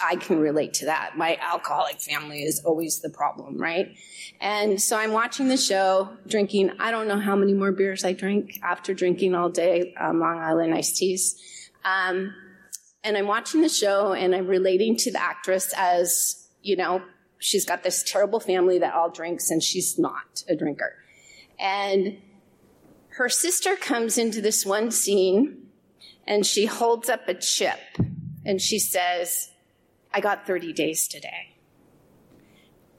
I 0.00 0.16
can 0.16 0.40
relate 0.40 0.72
to 0.74 0.86
that. 0.86 1.18
My 1.18 1.36
alcoholic 1.40 2.00
family 2.00 2.42
is 2.42 2.62
always 2.64 3.00
the 3.00 3.10
problem, 3.10 3.60
right? 3.60 3.94
And 4.40 4.80
so 4.80 4.96
I'm 4.96 5.12
watching 5.12 5.48
the 5.48 5.58
show, 5.58 6.16
drinking, 6.26 6.72
I 6.80 6.90
don't 6.90 7.08
know 7.08 7.20
how 7.20 7.36
many 7.36 7.52
more 7.52 7.72
beers 7.72 8.04
I 8.04 8.14
drink 8.14 8.58
after 8.62 8.94
drinking 8.94 9.34
all 9.34 9.50
day, 9.50 9.94
um, 10.00 10.18
Long 10.18 10.38
Island 10.38 10.74
iced 10.74 10.96
teas. 10.96 11.38
Um, 11.84 12.32
and 13.04 13.18
I'm 13.18 13.26
watching 13.26 13.60
the 13.60 13.68
show 13.68 14.14
and 14.14 14.34
I'm 14.34 14.46
relating 14.46 14.96
to 14.96 15.12
the 15.12 15.22
actress 15.22 15.74
as, 15.76 16.48
you 16.62 16.76
know, 16.76 17.02
she's 17.38 17.66
got 17.66 17.82
this 17.82 18.02
terrible 18.02 18.40
family 18.40 18.78
that 18.78 18.94
all 18.94 19.10
drinks 19.10 19.50
and 19.50 19.62
she's 19.62 19.98
not 19.98 20.42
a 20.48 20.56
drinker. 20.56 20.94
And 21.58 22.18
her 23.10 23.28
sister 23.28 23.76
comes 23.76 24.18
into 24.18 24.40
this 24.40 24.66
one 24.66 24.90
scene 24.90 25.68
and 26.26 26.44
she 26.44 26.66
holds 26.66 27.08
up 27.08 27.28
a 27.28 27.34
chip 27.34 27.78
and 28.44 28.60
she 28.60 28.78
says, 28.78 29.50
I 30.12 30.20
got 30.20 30.46
30 30.46 30.72
days 30.72 31.08
today. 31.08 31.54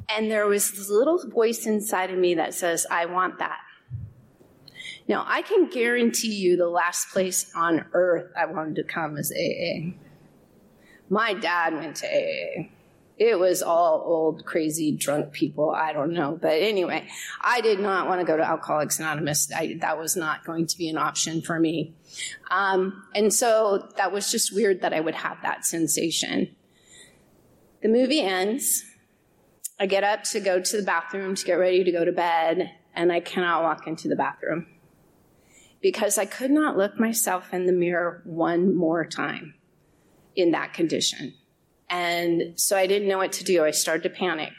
And 0.09 0.31
there 0.31 0.47
was 0.47 0.71
this 0.71 0.89
little 0.89 1.21
voice 1.29 1.65
inside 1.65 2.11
of 2.11 2.17
me 2.17 2.35
that 2.35 2.53
says, 2.53 2.85
I 2.89 3.05
want 3.05 3.39
that. 3.39 3.59
Now, 5.07 5.23
I 5.27 5.41
can 5.41 5.69
guarantee 5.69 6.33
you 6.33 6.57
the 6.57 6.67
last 6.67 7.09
place 7.09 7.51
on 7.55 7.85
earth 7.93 8.31
I 8.37 8.45
wanted 8.45 8.75
to 8.75 8.83
come 8.83 9.17
is 9.17 9.31
AA. 9.31 9.93
My 11.09 11.33
dad 11.33 11.73
went 11.73 11.97
to 11.97 12.07
AA. 12.07 12.69
It 13.17 13.39
was 13.39 13.63
all 13.63 14.03
old, 14.05 14.45
crazy, 14.45 14.91
drunk 14.91 15.31
people. 15.31 15.71
I 15.71 15.91
don't 15.91 16.13
know. 16.13 16.37
But 16.39 16.61
anyway, 16.61 17.07
I 17.41 17.61
did 17.61 17.79
not 17.79 18.07
want 18.07 18.21
to 18.21 18.25
go 18.25 18.37
to 18.37 18.43
Alcoholics 18.43 18.99
Anonymous. 18.99 19.51
I, 19.51 19.77
that 19.81 19.97
was 19.97 20.15
not 20.15 20.45
going 20.45 20.67
to 20.67 20.77
be 20.77 20.87
an 20.87 20.99
option 20.99 21.41
for 21.41 21.59
me. 21.59 21.95
Um, 22.51 23.03
and 23.15 23.33
so 23.33 23.89
that 23.97 24.11
was 24.11 24.31
just 24.31 24.53
weird 24.53 24.81
that 24.81 24.93
I 24.93 24.99
would 24.99 25.15
have 25.15 25.41
that 25.41 25.65
sensation. 25.65 26.55
The 27.81 27.89
movie 27.89 28.21
ends. 28.21 28.85
I 29.79 29.87
get 29.87 30.03
up 30.03 30.23
to 30.25 30.39
go 30.39 30.61
to 30.61 30.77
the 30.77 30.83
bathroom 30.83 31.35
to 31.35 31.45
get 31.45 31.55
ready 31.55 31.83
to 31.83 31.91
go 31.91 32.05
to 32.05 32.11
bed, 32.11 32.71
and 32.95 33.11
I 33.11 33.19
cannot 33.19 33.63
walk 33.63 33.87
into 33.87 34.07
the 34.07 34.15
bathroom 34.15 34.67
because 35.81 36.17
I 36.17 36.25
could 36.25 36.51
not 36.51 36.77
look 36.77 36.99
myself 36.99 37.53
in 37.53 37.65
the 37.65 37.73
mirror 37.73 38.21
one 38.25 38.75
more 38.75 39.05
time 39.05 39.53
in 40.35 40.51
that 40.51 40.73
condition. 40.73 41.33
And 41.89 42.59
so 42.59 42.77
I 42.77 42.87
didn't 42.87 43.07
know 43.07 43.17
what 43.17 43.33
to 43.33 43.43
do. 43.43 43.63
I 43.63 43.71
started 43.71 44.03
to 44.03 44.09
panic. 44.09 44.53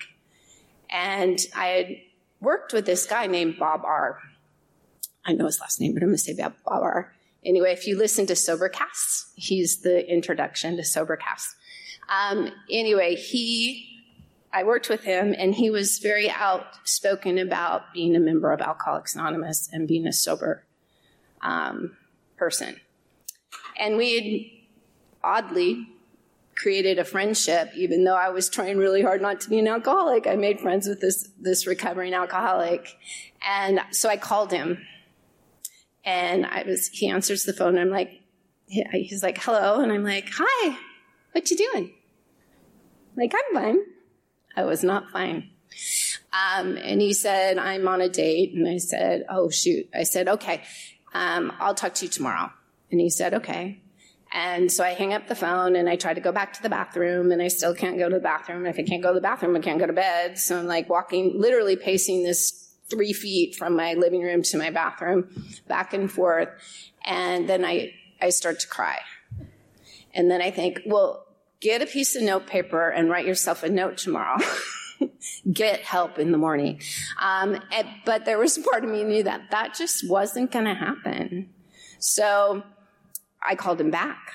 And 0.91 1.39
I 1.55 1.67
had 1.67 1.97
worked 2.41 2.73
with 2.73 2.87
this 2.87 3.07
guy 3.07 3.27
named 3.27 3.59
Bob 3.59 3.83
R. 3.85 4.19
I 5.25 5.33
know 5.33 5.47
his 5.47 5.61
last 5.61 5.81
name, 5.81 5.93
but 5.93 6.03
I'm 6.03 6.09
going 6.09 6.17
to 6.17 6.23
say 6.23 6.35
Bob 6.35 6.55
R. 6.67 7.13
Anyway, 7.45 7.73
if 7.73 7.87
you 7.87 7.97
listen 7.97 8.27
to 8.27 8.33
Sobercast, 8.33 9.33
he's 9.35 9.83
the 9.83 10.11
introduction 10.11 10.77
to 10.77 10.83
Sobercast. 10.83 11.55
Um, 12.09 12.51
anyway, 12.71 13.15
he, 13.15 14.03
I 14.53 14.65
worked 14.65 14.89
with 14.89 15.05
him, 15.05 15.35
and 15.37 15.55
he 15.55 15.71
was 15.71 15.99
very 15.99 16.31
outspoken 16.31 17.39
about 17.39 17.93
being 17.93 18.17
a 18.17 18.21
member 18.21 18.51
of 18.53 18.61
Alcoholics 18.61 19.15
Anonymous 19.15 19.69
and 19.73 19.87
being 19.87 20.07
a 20.07 20.13
sober 20.13 20.65
um, 21.43 21.97
person. 22.37 22.81
And 23.79 23.97
we 23.97 24.15
had 25.23 25.33
oddly 25.45 25.87
created 26.59 26.99
a 26.99 27.05
friendship, 27.05 27.71
even 27.77 28.03
though 28.03 28.17
I 28.17 28.31
was 28.31 28.49
trying 28.49 28.79
really 28.79 29.01
hard 29.01 29.23
not 29.23 29.41
to 29.43 29.49
be 29.49 29.61
an 29.61 29.69
alcoholic. 29.69 30.27
I 30.27 30.35
made 30.35 30.61
friends 30.61 30.89
with 30.89 31.01
this, 31.01 31.29
this 31.41 31.69
recovering 31.69 32.15
alcoholic. 32.15 32.97
And 33.47 33.81
so 33.93 34.09
I 34.09 34.17
called 34.17 34.51
him 34.51 34.85
and 36.05 36.45
I 36.45 36.65
was, 36.67 36.89
he 36.89 37.09
answers 37.09 37.45
the 37.45 37.53
phone. 37.53 37.79
I'm 37.79 37.91
like, 37.91 38.23
he's 38.67 39.23
like, 39.23 39.39
hello. 39.41 39.81
And 39.81 39.93
I'm 39.93 40.03
like, 40.03 40.29
hi, 40.33 40.77
what 41.31 41.49
you 41.49 41.57
doing? 41.57 41.93
Like, 43.17 43.33
I'm 43.35 43.55
fine. 43.55 43.79
I 44.57 44.65
was 44.65 44.83
not 44.83 45.11
fine. 45.11 45.51
Um, 46.33 46.77
and 46.77 47.01
he 47.01 47.13
said, 47.13 47.57
I'm 47.57 47.87
on 47.87 48.01
a 48.01 48.09
date. 48.09 48.53
And 48.55 48.67
I 48.67 48.79
said, 48.79 49.25
oh, 49.29 49.49
shoot. 49.49 49.89
I 49.95 50.03
said, 50.03 50.27
okay, 50.27 50.63
um, 51.15 51.53
I'll 51.61 51.75
talk 51.75 51.95
to 51.95 52.07
you 52.07 52.11
tomorrow. 52.11 52.51
And 52.91 53.01
he 53.01 53.11
said, 53.11 53.33
okay. 53.35 53.81
And 54.33 54.71
so 54.71 54.85
I 54.85 54.91
hang 54.91 55.15
up 55.15 55.27
the 55.27 55.35
phone 55.35 55.75
and 55.75 55.89
I 55.89 55.97
try 55.97 56.13
to 56.13 56.21
go 56.21 56.33
back 56.33 56.53
to 56.55 56.63
the 56.63 56.69
bathroom 56.69 57.33
and 57.33 57.41
I 57.41 57.49
still 57.49 57.75
can't 57.75 57.99
go 57.99 58.09
to 58.09 58.15
the 58.17 58.21
bathroom. 58.21 58.67
If 58.67 58.79
I 58.79 58.83
can't 58.83 59.03
go 59.03 59.09
to 59.09 59.15
the 59.15 59.21
bathroom, 59.21 59.57
I 59.57 59.61
can't 59.61 59.79
go 59.79 59.87
to 59.87 59.93
bed. 59.93 60.39
So 60.39 60.59
I'm 60.59 60.67
like 60.67 60.89
walking, 60.89 61.41
literally 61.41 61.77
pacing 61.77 62.25
this 62.25 62.69
three 62.91 63.13
feet 63.13 63.55
from 63.55 63.75
my 63.75 63.95
living 63.95 64.23
room 64.23 64.43
to 64.43 64.59
my 64.59 64.71
bathroom, 64.71 65.29
back 65.67 65.95
and 65.95 66.11
forth. 66.11 66.49
And 67.05 67.49
then 67.49 67.65
I, 67.65 67.93
I 68.21 68.31
start 68.31 68.61
to 68.61 68.69
cry. 68.69 68.99
And 70.13 70.31
then 70.31 70.43
I 70.43 70.51
think, 70.51 70.81
well, 70.85 71.27
get 71.61 71.83
a 71.83 71.87
piece 71.87 72.15
of 72.17 72.23
note 72.23 72.47
paper 72.47 72.89
and 72.89 73.09
write 73.09 73.27
yourself 73.27 73.63
a 73.63 73.69
note 73.69 73.97
tomorrow. 73.99 74.39
get 75.53 75.81
help 75.81 76.19
in 76.19 76.33
the 76.33 76.39
morning. 76.39 76.81
Um, 77.21 77.61
and, 77.73 77.89
but 78.05 78.25
there 78.25 78.39
was 78.39 78.59
a 78.59 78.63
part 78.63 78.85
of 78.85 78.91
me 78.91 79.05
knew 79.05 79.23
that 79.23 79.51
that 79.51 79.75
just 79.75 80.09
wasn't 80.09 80.51
going 80.51 80.65
to 80.65 80.75
happen. 80.75 81.51
So 81.99 82.63
I 83.43 83.55
called 83.55 83.81
him 83.81 83.91
back. 83.91 84.33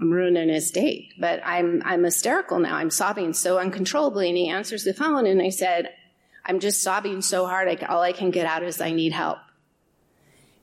I'm 0.00 0.10
ruining 0.10 0.48
his 0.48 0.70
date, 0.70 1.14
but 1.18 1.40
I'm, 1.44 1.82
I'm 1.84 2.04
hysterical 2.04 2.58
now. 2.58 2.76
I'm 2.76 2.90
sobbing 2.90 3.32
so 3.32 3.58
uncontrollably. 3.58 4.28
And 4.28 4.36
he 4.36 4.48
answers 4.48 4.84
the 4.84 4.92
phone 4.92 5.26
and 5.26 5.40
I 5.40 5.48
said, 5.48 5.90
I'm 6.44 6.60
just 6.60 6.82
sobbing 6.82 7.22
so 7.22 7.46
hard. 7.46 7.68
I, 7.68 7.86
all 7.86 8.02
I 8.02 8.12
can 8.12 8.30
get 8.30 8.46
out 8.46 8.62
is 8.62 8.80
I 8.80 8.92
need 8.92 9.12
help. 9.12 9.38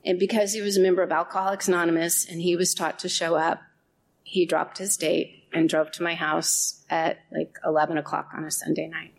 And 0.06 0.20
because 0.20 0.54
he 0.54 0.62
was 0.62 0.78
a 0.78 0.82
member 0.82 1.02
of 1.02 1.12
Alcoholics 1.12 1.68
Anonymous 1.68 2.26
and 2.30 2.42
he 2.42 2.56
was 2.56 2.74
taught 2.74 3.00
to 3.00 3.10
show 3.10 3.36
up, 3.36 3.62
he 4.24 4.46
dropped 4.46 4.78
his 4.78 4.98
date 4.98 5.48
and 5.54 5.70
drove 5.70 5.92
to 5.92 6.04
my 6.04 6.16
house 6.16 6.84
at 6.90 7.20
like 7.32 7.58
11 7.66 7.98
o'clock 7.98 8.30
on 8.36 8.44
a 8.44 8.52
Sunday 8.52 8.88
night. 8.88 9.14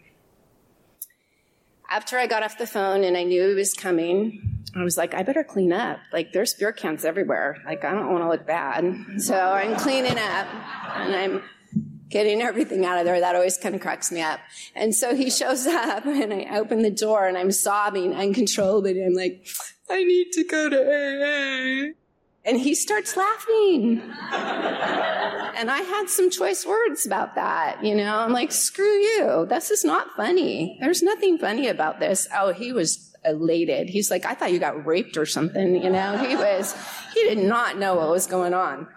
After 1.95 2.19
I 2.19 2.27
got 2.27 2.43
off 2.43 2.59
the 2.59 2.67
phone 2.67 3.05
and 3.05 3.17
I 3.17 3.23
knew 3.23 3.47
he 3.47 3.55
was 3.55 3.73
coming, 3.73 4.65
I 4.75 4.83
was 4.83 4.97
like, 4.97 5.15
I 5.15 5.23
better 5.23 5.45
clean 5.45 5.73
up. 5.73 6.01
Like, 6.13 6.33
there's 6.33 6.53
beer 6.53 6.73
cans 6.73 7.05
everywhere. 7.05 7.59
Like, 7.65 7.85
I 7.85 7.93
don't 7.93 8.11
want 8.11 8.25
to 8.25 8.29
look 8.29 8.45
bad. 8.45 8.85
So 9.19 9.37
I'm 9.37 9.77
cleaning 9.77 10.19
up 10.19 10.49
and 10.97 11.15
I'm 11.15 11.43
getting 12.09 12.43
everything 12.43 12.85
out 12.85 12.99
of 12.99 13.05
there. 13.05 13.21
That 13.21 13.37
always 13.37 13.57
kind 13.59 13.77
of 13.77 13.81
cracks 13.81 14.11
me 14.11 14.23
up. 14.23 14.41
And 14.75 14.93
so 14.93 15.15
he 15.15 15.31
shows 15.31 15.69
up 15.69 16.05
and 16.05 16.35
I 16.35 16.59
open 16.59 16.83
the 16.83 16.91
door 16.91 17.29
and 17.29 17.39
I'm 17.39 17.53
sobbing 17.53 18.13
uncontrollably. 18.13 19.01
I'm 19.01 19.15
like, 19.15 19.47
I 19.89 20.03
need 20.03 20.33
to 20.33 20.43
go 20.43 20.69
to 20.69 21.93
AA. 21.93 21.93
And 22.47 22.61
he 22.61 22.75
starts 22.75 23.17
laughing. 23.17 24.01
and 24.01 25.71
I 25.71 25.81
had 25.81 26.11
some 26.11 26.31
choice 26.31 26.67
words 26.67 27.07
about 27.07 27.37
that. 27.37 27.83
You 27.83 27.95
know, 27.95 28.19
I'm 28.19 28.33
like, 28.33 28.53
screw 28.53 28.85
you. 28.85 29.47
This 29.49 29.71
is 29.71 29.85
not 29.85 30.09
funny. 30.17 30.77
There's 30.81 31.03
nothing 31.03 31.39
funny 31.39 31.69
about 31.69 32.01
this. 32.01 32.29
Oh, 32.35 32.53
he 32.53 32.73
was 32.73 33.15
elated. 33.25 33.89
He's 33.89 34.11
like, 34.11 34.27
I 34.27 34.35
thought 34.35 34.53
you 34.53 34.59
got 34.59 34.85
raped 34.85 35.17
or 35.17 35.25
something, 35.25 35.83
you 35.83 35.89
know? 35.89 36.19
He 36.19 36.37
was, 36.37 36.77
he 37.15 37.23
did 37.23 37.39
not 37.39 37.79
know 37.79 37.95
what 37.95 38.11
was 38.11 38.27
going 38.27 38.53
on. 38.53 38.89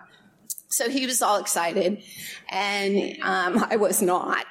So 0.69 0.89
he 0.89 1.05
was 1.05 1.21
all 1.21 1.39
excited, 1.39 2.03
and 2.49 3.17
um, 3.21 3.65
I 3.69 3.77
was 3.77 4.01
not. 4.01 4.45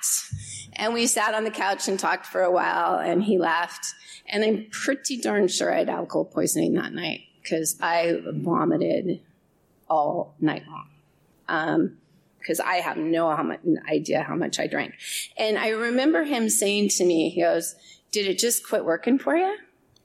And 0.72 0.94
we 0.94 1.06
sat 1.06 1.34
on 1.34 1.44
the 1.44 1.50
couch 1.50 1.88
and 1.88 1.98
talked 2.00 2.26
for 2.26 2.40
a 2.42 2.50
while, 2.50 2.98
and 2.98 3.22
he 3.22 3.38
left. 3.38 3.86
And 4.26 4.42
I'm 4.42 4.66
pretty 4.70 5.18
darn 5.18 5.46
sure 5.46 5.72
I 5.72 5.78
had 5.80 5.90
alcohol 5.90 6.24
poisoning 6.24 6.72
that 6.74 6.92
night 6.92 7.20
because 7.46 7.76
I 7.80 8.20
vomited 8.24 9.20
all 9.88 10.34
night 10.40 10.64
long. 10.66 10.88
Um, 11.48 11.98
because 12.38 12.60
I 12.60 12.76
have 12.76 12.96
no 12.96 13.34
how 13.34 13.42
much, 13.42 13.60
idea 13.90 14.22
how 14.22 14.36
much 14.36 14.60
I 14.60 14.68
drank. 14.68 14.94
And 15.36 15.58
I 15.58 15.70
remember 15.70 16.22
him 16.22 16.48
saying 16.48 16.90
to 16.90 17.04
me, 17.04 17.28
he 17.30 17.42
goes, 17.42 17.74
Did 18.12 18.26
it 18.26 18.38
just 18.38 18.66
quit 18.66 18.84
working 18.84 19.18
for 19.18 19.36
you? 19.36 19.56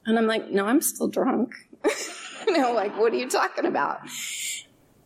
And 0.07 0.17
I'm 0.17 0.25
like, 0.25 0.49
no, 0.49 0.65
I'm 0.65 0.81
still 0.81 1.07
drunk. 1.07 1.53
you 2.47 2.57
know, 2.57 2.73
like, 2.73 2.97
what 2.97 3.13
are 3.13 3.17
you 3.17 3.29
talking 3.29 3.65
about? 3.65 3.99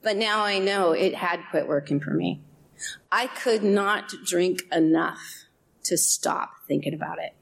But 0.01 0.15
now 0.15 0.46
I 0.46 0.60
know 0.60 0.94
it 0.94 1.13
had 1.13 1.42
quit 1.51 1.68
working 1.68 2.00
for 2.00 2.12
me. 2.12 2.42
I 3.12 3.27
could 3.27 3.63
not 3.63 4.13
drink 4.25 4.63
enough 4.72 5.46
to 5.84 5.98
stop 5.98 6.51
thinking 6.70 6.94
about 6.94 7.20
it, 7.20 7.34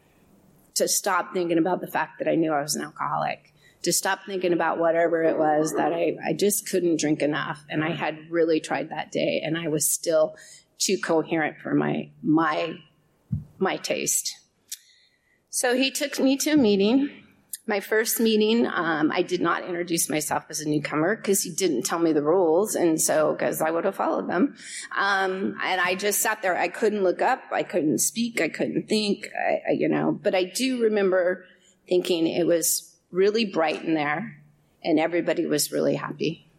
to 0.76 0.88
stop 0.88 1.34
thinking 1.36 1.60
about 1.60 1.82
the 1.82 1.88
fact 1.88 2.18
that 2.18 2.28
I 2.28 2.34
knew 2.34 2.52
I 2.52 2.64
was 2.64 2.76
an 2.76 2.82
alcoholic, 2.82 3.53
to 3.84 3.94
stop 3.94 4.22
thinking 4.25 4.54
about 4.54 4.80
whatever 4.80 5.24
it 5.24 5.38
was 5.38 5.74
that 5.74 5.94
I, 5.94 6.16
I 6.25 6.34
just 6.34 6.70
couldn't 6.70 7.00
drink 7.00 7.22
enough. 7.22 7.63
And 7.70 7.84
I 7.84 7.92
had 7.92 8.30
really 8.30 8.60
tried 8.60 8.90
that 8.90 9.12
day 9.12 9.42
and 9.44 9.58
I 9.58 9.68
was 9.68 9.90
still 9.90 10.36
too 10.78 10.98
coherent 10.98 11.58
for 11.62 11.74
my, 11.74 12.10
my, 12.22 12.75
my 13.60 13.78
taste. 13.78 14.34
So 15.50 15.75
he 15.75 15.92
took 15.92 16.20
me 16.20 16.38
to 16.38 16.52
a 16.52 16.58
meeting 16.58 17.10
my 17.66 17.80
first 17.80 18.20
meeting, 18.20 18.68
um, 18.68 19.10
I 19.12 19.22
did 19.22 19.40
not 19.40 19.63
introduce 19.63 20.10
myself 20.10 20.44
as 20.50 20.60
a 20.60 20.68
newcomer 20.68 21.16
because 21.16 21.44
he 21.44 21.52
didn't 21.52 21.84
tell 21.84 22.00
me 22.00 22.12
the 22.12 22.22
rules, 22.22 22.75
and 22.75 23.00
so 23.00 23.32
because 23.32 23.62
I 23.62 23.72
would 23.72 23.86
have 23.86 23.96
followed 23.96 24.30
them. 24.30 24.56
Um, 24.96 25.56
and 25.63 25.80
I 25.80 25.96
just 25.96 26.20
sat 26.20 26.42
there. 26.42 26.58
I 26.58 26.68
couldn't 26.68 27.04
look 27.04 27.22
up. 27.22 27.42
I 27.54 27.63
couldn't 27.63 28.00
speak. 28.00 28.42
I 28.42 28.50
couldn't 28.50 28.90
think. 28.90 29.30
I, 29.34 29.70
I, 29.70 29.72
you 29.72 29.88
know, 29.88 30.12
but 30.12 30.36
I 30.36 30.44
do 30.44 30.82
remember 30.82 31.46
thinking 31.88 32.28
it 32.28 32.46
was 32.46 32.93
really 33.13 33.46
bright 33.46 33.84
in 33.84 33.93
there, 33.93 34.41
and 34.84 35.00
everybody 35.00 35.46
was 35.46 35.72
really 35.72 35.96
happy. 35.96 36.50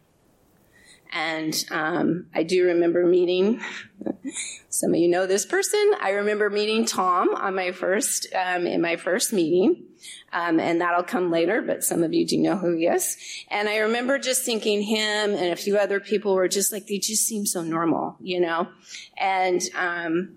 And 1.12 1.54
um, 1.70 2.26
I 2.34 2.42
do 2.42 2.66
remember 2.66 3.06
meeting, 3.06 3.61
some 4.68 4.90
of 4.90 4.96
you 4.96 5.08
know 5.08 5.26
this 5.26 5.46
person. 5.46 5.92
I 6.00 6.11
remember 6.11 6.50
meeting 6.50 6.84
Tom 6.87 7.34
on 7.37 7.54
my 7.54 7.70
first, 7.70 8.26
um, 8.34 8.66
in 8.66 8.80
my 8.80 8.96
first 8.96 9.32
meeting. 9.32 9.84
Um, 10.32 10.58
and 10.58 10.80
that'll 10.80 11.04
come 11.04 11.30
later, 11.30 11.62
but 11.62 11.84
some 11.84 12.02
of 12.02 12.12
you 12.12 12.26
do 12.26 12.37
know 12.38 12.56
who 12.56 12.76
he 12.76 12.87
is. 12.87 13.16
And 13.49 13.68
I 13.68 13.78
remember 13.78 14.18
just 14.18 14.42
thinking 14.42 14.82
him 14.82 15.30
and 15.30 15.52
a 15.52 15.56
few 15.56 15.78
other 15.78 16.00
people 16.00 16.34
were 16.34 16.49
just 16.49 16.73
like, 16.73 16.88
they 16.88 16.99
just 16.99 17.25
seem 17.25 17.46
so 17.46 17.62
normal, 17.62 18.16
you 18.20 18.40
know? 18.40 18.68
And, 19.16 19.62
um, 19.76 20.37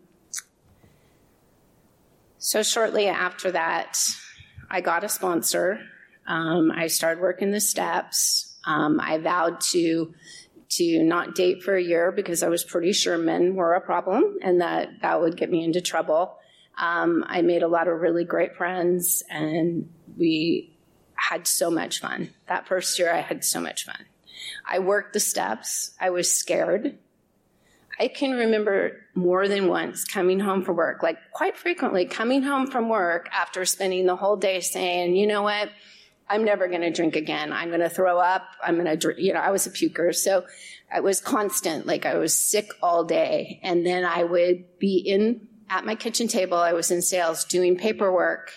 so 2.38 2.62
shortly 2.62 3.08
after 3.08 3.52
that, 3.52 3.98
I 4.70 4.82
got 4.82 5.04
a 5.04 5.10
sponsor. 5.10 5.80
Um, 6.28 6.72
I 6.72 6.88
started 6.88 7.22
working 7.22 7.52
the 7.52 7.62
steps. 7.62 8.56
Um, 8.66 9.00
I 9.00 9.18
vowed 9.18 9.62
to 9.72 10.14
to 10.70 11.02
not 11.02 11.34
date 11.34 11.64
for 11.64 11.76
a 11.76 11.82
year 11.82 12.12
because 12.12 12.44
I 12.44 12.50
was 12.50 12.64
pretty 12.64 12.92
sure 12.92 13.18
men 13.18 13.56
were 13.56 13.74
a 13.74 13.82
problem 13.82 14.38
and 14.42 14.60
that 14.60 14.90
that 15.02 15.22
would 15.22 15.38
get 15.38 15.50
me 15.50 15.64
into 15.64 15.80
trouble. 15.80 16.38
Um, 16.78 17.24
I 17.26 17.42
made 17.42 17.64
a 17.64 17.68
lot 17.70 17.88
of 17.88 18.02
really 18.02 18.26
great 18.26 18.56
friends 18.58 19.24
and 19.30 19.90
we 20.18 20.78
had 21.16 21.48
so 21.48 21.72
much 21.72 22.02
fun. 22.02 22.32
That 22.48 22.68
first 22.68 23.00
year, 23.00 23.12
I 23.12 23.22
had 23.22 23.44
so 23.44 23.62
much 23.62 23.86
fun. 23.86 24.06
I 24.66 24.80
worked 24.80 25.14
the 25.14 25.20
steps. 25.20 25.92
I 26.00 26.10
was 26.10 26.32
scared. 26.32 26.98
I 28.00 28.08
can 28.08 28.32
remember 28.32 28.92
more 29.16 29.48
than 29.48 29.68
once 29.68 30.04
coming 30.04 30.40
home 30.40 30.64
from 30.64 30.76
work, 30.76 31.02
like 31.02 31.18
quite 31.32 31.58
frequently 31.58 32.06
coming 32.06 32.44
home 32.44 32.68
from 32.68 32.90
work 32.90 33.28
after 33.34 33.66
spending 33.66 34.06
the 34.06 34.16
whole 34.16 34.36
day 34.36 34.60
saying, 34.60 35.16
you 35.16 35.26
know 35.26 35.42
what? 35.42 35.70
I'm 36.30 36.44
never 36.44 36.68
going 36.68 36.82
to 36.82 36.92
drink 36.92 37.16
again. 37.16 37.54
I'm 37.54 37.70
going 37.70 37.82
to 37.82 37.90
throw 37.90 38.20
up. 38.20 38.44
I'm 38.64 38.76
going 38.76 38.86
to 38.86 38.98
drink. 38.98 39.20
You 39.20 39.34
know, 39.34 39.40
I 39.40 39.52
was 39.52 39.66
a 39.66 39.72
puker. 39.72 40.14
So 40.14 40.46
I 40.92 41.00
was 41.00 41.22
constant. 41.22 41.86
Like 41.86 42.06
I 42.06 42.18
was 42.18 42.38
sick 42.38 42.70
all 42.82 43.04
day. 43.04 43.60
And 43.64 43.86
then 43.86 44.04
I 44.04 44.24
would 44.24 44.80
be 44.80 44.98
in 44.98 45.48
at 45.70 45.86
my 45.86 45.96
kitchen 45.96 46.28
table. 46.28 46.58
I 46.58 46.74
was 46.74 46.92
in 46.92 47.02
sales 47.02 47.46
doing 47.46 47.78
paperwork, 47.78 48.52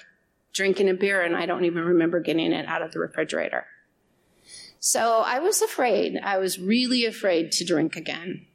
drinking 0.52 0.88
a 0.88 0.94
beer, 0.94 1.22
and 1.22 1.36
I 1.36 1.46
don't 1.46 1.64
even 1.64 1.84
remember 1.84 2.20
getting 2.20 2.52
it 2.52 2.66
out 2.66 2.82
of 2.82 2.92
the 2.92 2.98
refrigerator. 2.98 3.66
So 4.78 5.22
I 5.24 5.40
was 5.40 5.60
afraid. 5.60 6.18
I 6.22 6.38
was 6.38 6.58
really 6.58 7.04
afraid 7.04 7.52
to 7.52 7.64
drink 7.64 7.96
again 7.96 8.46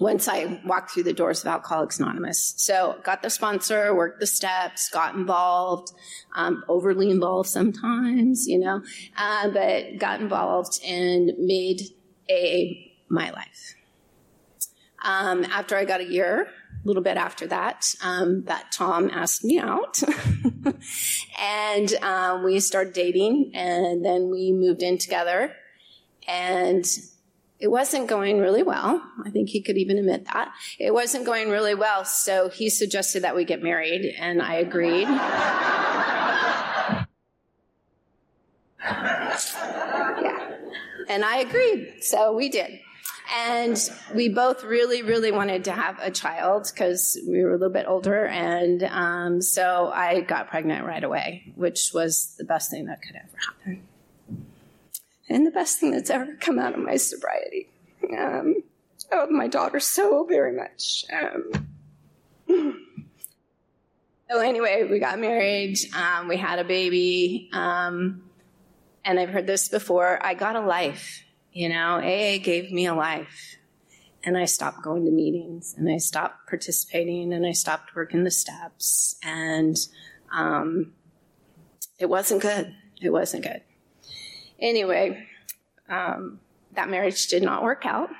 once 0.00 0.28
I 0.28 0.60
walked 0.64 0.92
through 0.92 1.04
the 1.04 1.12
doors 1.12 1.40
of 1.40 1.48
Alcoholics 1.48 1.98
Anonymous. 1.98 2.54
So 2.56 2.98
got 3.02 3.22
the 3.22 3.30
sponsor, 3.30 3.94
worked 3.94 4.20
the 4.20 4.26
steps, 4.26 4.88
got 4.90 5.14
involved, 5.14 5.92
um, 6.34 6.64
overly 6.68 7.10
involved 7.10 7.48
sometimes, 7.48 8.46
you 8.46 8.58
know, 8.58 8.82
uh, 9.16 9.50
but 9.50 9.98
got 9.98 10.20
involved 10.20 10.80
and 10.84 11.32
made 11.38 11.82
a 12.30 12.84
my 13.08 13.30
life. 13.30 13.74
Um, 15.04 15.44
after 15.44 15.76
I 15.76 15.84
got 15.84 16.00
a 16.00 16.04
year, 16.04 16.48
a 16.84 16.86
little 16.86 17.02
bit 17.02 17.16
after 17.16 17.46
that, 17.46 17.94
um, 18.02 18.44
that 18.44 18.72
Tom 18.72 19.10
asked 19.10 19.44
me 19.44 19.58
out, 19.58 20.02
and 21.40 21.94
um, 22.02 22.44
we 22.44 22.58
started 22.60 22.94
dating, 22.94 23.52
and 23.54 24.04
then 24.04 24.28
we 24.28 24.52
moved 24.52 24.82
in 24.82 24.98
together, 24.98 25.54
and 26.26 26.84
it 27.58 27.68
wasn't 27.68 28.06
going 28.06 28.38
really 28.38 28.62
well. 28.62 29.02
I 29.24 29.30
think 29.30 29.48
he 29.48 29.60
could 29.60 29.76
even 29.76 29.98
admit 29.98 30.26
that. 30.26 30.52
It 30.78 30.94
wasn't 30.94 31.26
going 31.26 31.50
really 31.50 31.74
well, 31.74 32.04
so 32.04 32.48
he 32.48 32.70
suggested 32.70 33.24
that 33.24 33.34
we 33.34 33.44
get 33.44 33.62
married, 33.62 34.14
and 34.18 34.40
I 34.40 34.54
agreed. 34.54 35.08
yeah. 35.08 37.06
And 41.08 41.24
I 41.24 41.38
agreed, 41.38 41.94
so 42.02 42.32
we 42.32 42.48
did. 42.48 42.78
And 43.36 43.78
we 44.14 44.28
both 44.28 44.64
really, 44.64 45.02
really 45.02 45.32
wanted 45.32 45.64
to 45.64 45.72
have 45.72 45.98
a 46.00 46.10
child 46.10 46.70
because 46.72 47.18
we 47.28 47.42
were 47.42 47.50
a 47.50 47.58
little 47.58 47.68
bit 47.68 47.86
older. 47.86 48.24
And 48.24 48.82
um, 48.84 49.42
so 49.42 49.90
I 49.92 50.22
got 50.22 50.48
pregnant 50.48 50.86
right 50.86 51.04
away, 51.04 51.52
which 51.54 51.90
was 51.92 52.34
the 52.38 52.44
best 52.44 52.70
thing 52.70 52.86
that 52.86 53.02
could 53.02 53.16
ever 53.16 53.36
happen 53.46 53.87
and 55.28 55.46
the 55.46 55.50
best 55.50 55.78
thing 55.78 55.90
that's 55.90 56.10
ever 56.10 56.36
come 56.40 56.58
out 56.58 56.74
of 56.74 56.80
my 56.80 56.96
sobriety. 56.96 57.68
Um, 58.16 58.62
I 59.12 59.16
love 59.16 59.30
my 59.30 59.48
daughter 59.48 59.80
so 59.80 60.24
very 60.24 60.52
much. 60.52 61.04
Um, 61.12 61.68
so 64.30 64.40
anyway, 64.40 64.86
we 64.90 64.98
got 64.98 65.18
married. 65.18 65.78
Um, 65.94 66.28
we 66.28 66.36
had 66.36 66.58
a 66.58 66.64
baby. 66.64 67.50
Um, 67.52 68.22
and 69.04 69.18
I've 69.18 69.30
heard 69.30 69.46
this 69.46 69.68
before. 69.68 70.18
I 70.24 70.34
got 70.34 70.56
a 70.56 70.60
life. 70.60 71.24
You 71.52 71.68
know, 71.68 71.96
AA 71.96 72.38
gave 72.38 72.70
me 72.70 72.86
a 72.86 72.94
life. 72.94 73.56
And 74.24 74.36
I 74.36 74.46
stopped 74.46 74.82
going 74.82 75.04
to 75.04 75.10
meetings 75.10 75.74
and 75.78 75.88
I 75.88 75.98
stopped 75.98 76.48
participating 76.48 77.32
and 77.32 77.46
I 77.46 77.52
stopped 77.52 77.94
working 77.94 78.24
the 78.24 78.30
steps. 78.30 79.16
And 79.22 79.78
um, 80.32 80.92
it 81.98 82.06
wasn't 82.06 82.42
good. 82.42 82.74
It 83.00 83.10
wasn't 83.10 83.44
good. 83.44 83.62
Anyway, 84.60 85.26
um, 85.88 86.40
that 86.72 86.88
marriage 86.88 87.26
did 87.28 87.42
not 87.42 87.62
work 87.62 87.84
out. 87.86 88.10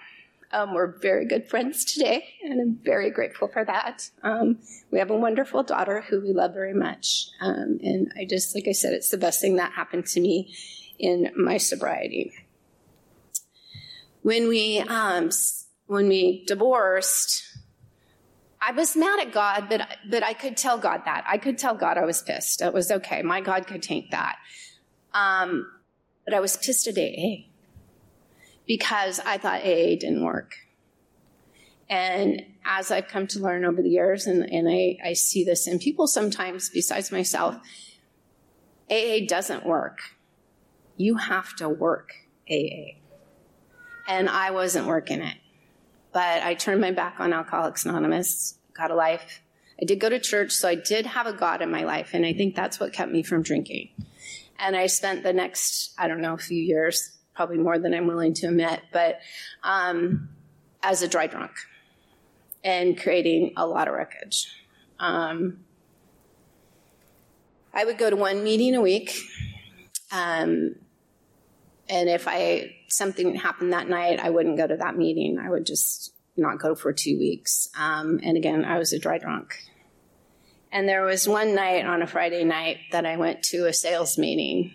Um, 0.51 0.73
we're 0.73 0.99
very 0.99 1.27
good 1.27 1.47
friends 1.47 1.85
today, 1.85 2.25
and 2.43 2.59
I'm 2.61 2.79
very 2.83 3.11
grateful 3.11 3.49
for 3.49 3.65
that. 3.65 4.09
Um, 4.23 4.59
we 4.91 4.99
have 4.99 5.11
a 5.11 5.17
wonderful 5.17 5.63
daughter 5.63 6.01
who 6.09 6.23
we 6.23 6.33
love 6.33 6.55
very 6.55 6.73
much. 6.73 7.29
Um, 7.41 7.79
and 7.83 8.11
I 8.17 8.25
just, 8.25 8.55
like 8.55 8.67
I 8.67 8.73
said, 8.73 8.95
it's 8.95 9.11
the 9.11 9.19
best 9.19 9.43
thing 9.43 9.57
that 9.57 9.73
happened 9.73 10.07
to 10.07 10.21
me 10.21 10.55
in 10.99 11.31
my 11.37 11.59
sobriety. 11.59 12.33
When 14.23 14.49
we, 14.49 14.79
um, 14.81 15.31
when 15.87 16.09
we 16.09 16.45
divorced, 16.47 17.43
I 18.61 18.73
was 18.73 18.97
mad 18.97 19.21
at 19.21 19.33
God, 19.33 19.67
but, 19.69 19.87
but 20.11 20.23
I 20.23 20.33
could 20.33 20.57
tell 20.57 20.79
God 20.79 21.03
that. 21.05 21.25
I 21.27 21.37
could 21.37 21.59
tell 21.59 21.75
God 21.75 21.99
I 21.99 22.07
was 22.07 22.23
pissed. 22.23 22.63
It 22.63 22.73
was 22.73 22.91
okay. 22.91 23.21
My 23.23 23.43
God 23.43 23.67
could 23.67 23.83
take 23.83 24.11
that. 24.13 24.37
Um, 25.13 25.67
but 26.29 26.37
I 26.37 26.41
was 26.41 26.59
pissed 26.59 26.87
at 26.87 26.99
AA 26.99 27.47
because 28.67 29.19
I 29.19 29.39
thought 29.39 29.63
AA 29.63 29.97
didn't 29.97 30.23
work. 30.23 30.57
And 31.89 32.45
as 32.67 32.91
I've 32.91 33.09
come 33.09 33.27
to 33.29 33.39
learn 33.39 33.65
over 33.65 33.81
the 33.81 33.89
years, 33.89 34.27
and, 34.27 34.43
and 34.53 34.69
I, 34.69 34.99
I 35.03 35.15
see 35.15 35.43
this 35.43 35.67
in 35.67 35.79
people 35.79 36.07
sometimes 36.07 36.69
besides 36.69 37.11
myself, 37.11 37.57
AA 38.91 39.21
doesn't 39.27 39.65
work. 39.65 40.01
You 40.99 41.17
have 41.17 41.57
to 41.57 41.69
work 41.71 42.11
AA. 42.51 42.99
And 44.07 44.29
I 44.29 44.51
wasn't 44.51 44.87
working 44.87 45.23
it. 45.23 45.39
But 46.13 46.43
I 46.43 46.53
turned 46.53 46.83
my 46.83 46.91
back 46.91 47.21
on 47.21 47.33
Alcoholics 47.33 47.87
Anonymous, 47.87 48.59
got 48.75 48.91
a 48.91 48.95
life. 48.95 49.41
I 49.81 49.87
did 49.87 49.99
go 49.99 50.11
to 50.11 50.21
church, 50.21 50.53
so 50.53 50.69
I 50.69 50.75
did 50.75 51.07
have 51.07 51.27
a 51.27 51.33
God 51.33 51.63
in 51.63 51.71
my 51.71 51.85
life, 51.85 52.11
and 52.13 52.27
I 52.27 52.35
think 52.35 52.55
that's 52.55 52.79
what 52.79 52.93
kept 52.93 53.11
me 53.11 53.23
from 53.23 53.43
drinking. 53.43 53.89
And 54.59 54.77
I 54.77 54.87
spent 54.87 55.23
the 55.23 55.33
next, 55.33 55.95
I 55.99 56.09
don't 56.09 56.21
know, 56.21 56.35
a 56.35 56.39
few 56.39 56.61
years, 56.61 57.17
probably 57.35 57.59
more 57.59 57.79
than 57.79 57.95
I'm 57.95 58.07
willing 58.07 58.35
to 58.35 58.49
admit, 58.49 58.81
but 58.93 59.21
um, 59.63 60.29
as 60.83 61.03
a 61.03 61.09
dry 61.09 61.27
drunk 61.27 61.53
and 62.65 63.01
creating 63.01 63.53
a 63.57 63.67
lot 63.67 63.89
of 63.89 63.95
wreckage. 63.95 64.53
Um, 64.99 65.61
I 67.73 67.85
would 67.85 67.99
go 67.99 68.11
to 68.11 68.17
one 68.17 68.43
meeting 68.43 68.75
a 68.75 68.81
week. 68.81 69.17
Um, 70.11 70.75
and 71.89 72.09
if 72.09 72.27
I 72.27 72.75
something 72.89 73.35
happened 73.37 73.73
that 73.73 73.89
night, 73.89 74.19
I 74.19 74.31
wouldn't 74.31 74.57
go 74.57 74.67
to 74.67 74.77
that 74.77 74.97
meeting. 74.97 75.39
I 75.39 75.49
would 75.49 75.65
just 75.65 76.13
not 76.37 76.59
go 76.59 76.75
for 76.75 76.93
two 76.93 77.19
weeks. 77.19 77.69
Um, 77.79 78.21
and 78.23 78.37
again, 78.37 78.65
I 78.65 78.79
was 78.79 78.93
a 78.93 78.99
dry 78.99 79.19
drunk. 79.19 79.57
And 80.71 80.89
there 80.89 81.05
was 81.05 81.27
one 81.27 81.55
night 81.55 81.87
on 81.87 82.03
a 82.03 82.07
Friday 82.07 82.45
night 82.45 82.79
that 82.93 83.07
I 83.07 83.17
went 83.17 83.43
to 83.45 83.67
a 83.67 83.73
sales 83.73 84.19
meeting, 84.19 84.75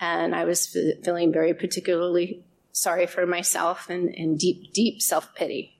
and 0.00 0.34
I 0.34 0.44
was 0.44 0.66
feeling 1.04 1.32
very 1.32 1.54
particularly 1.54 2.44
sorry 2.72 3.06
for 3.06 3.26
myself 3.26 3.88
and, 3.88 4.12
and 4.14 4.38
deep, 4.38 4.72
deep 4.72 5.00
self 5.00 5.34
pity. 5.34 5.76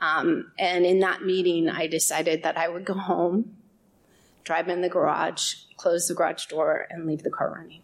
Um, 0.00 0.52
and 0.58 0.86
in 0.86 1.00
that 1.00 1.22
meeting, 1.22 1.68
I 1.68 1.86
decided 1.86 2.44
that 2.44 2.56
I 2.56 2.68
would 2.68 2.84
go 2.84 2.94
home, 2.94 3.56
drive 4.44 4.68
in 4.68 4.80
the 4.80 4.88
garage, 4.88 5.54
close 5.76 6.06
the 6.06 6.14
garage 6.14 6.46
door, 6.46 6.86
and 6.88 7.06
leave 7.06 7.24
the 7.24 7.30
car 7.30 7.52
running. 7.54 7.82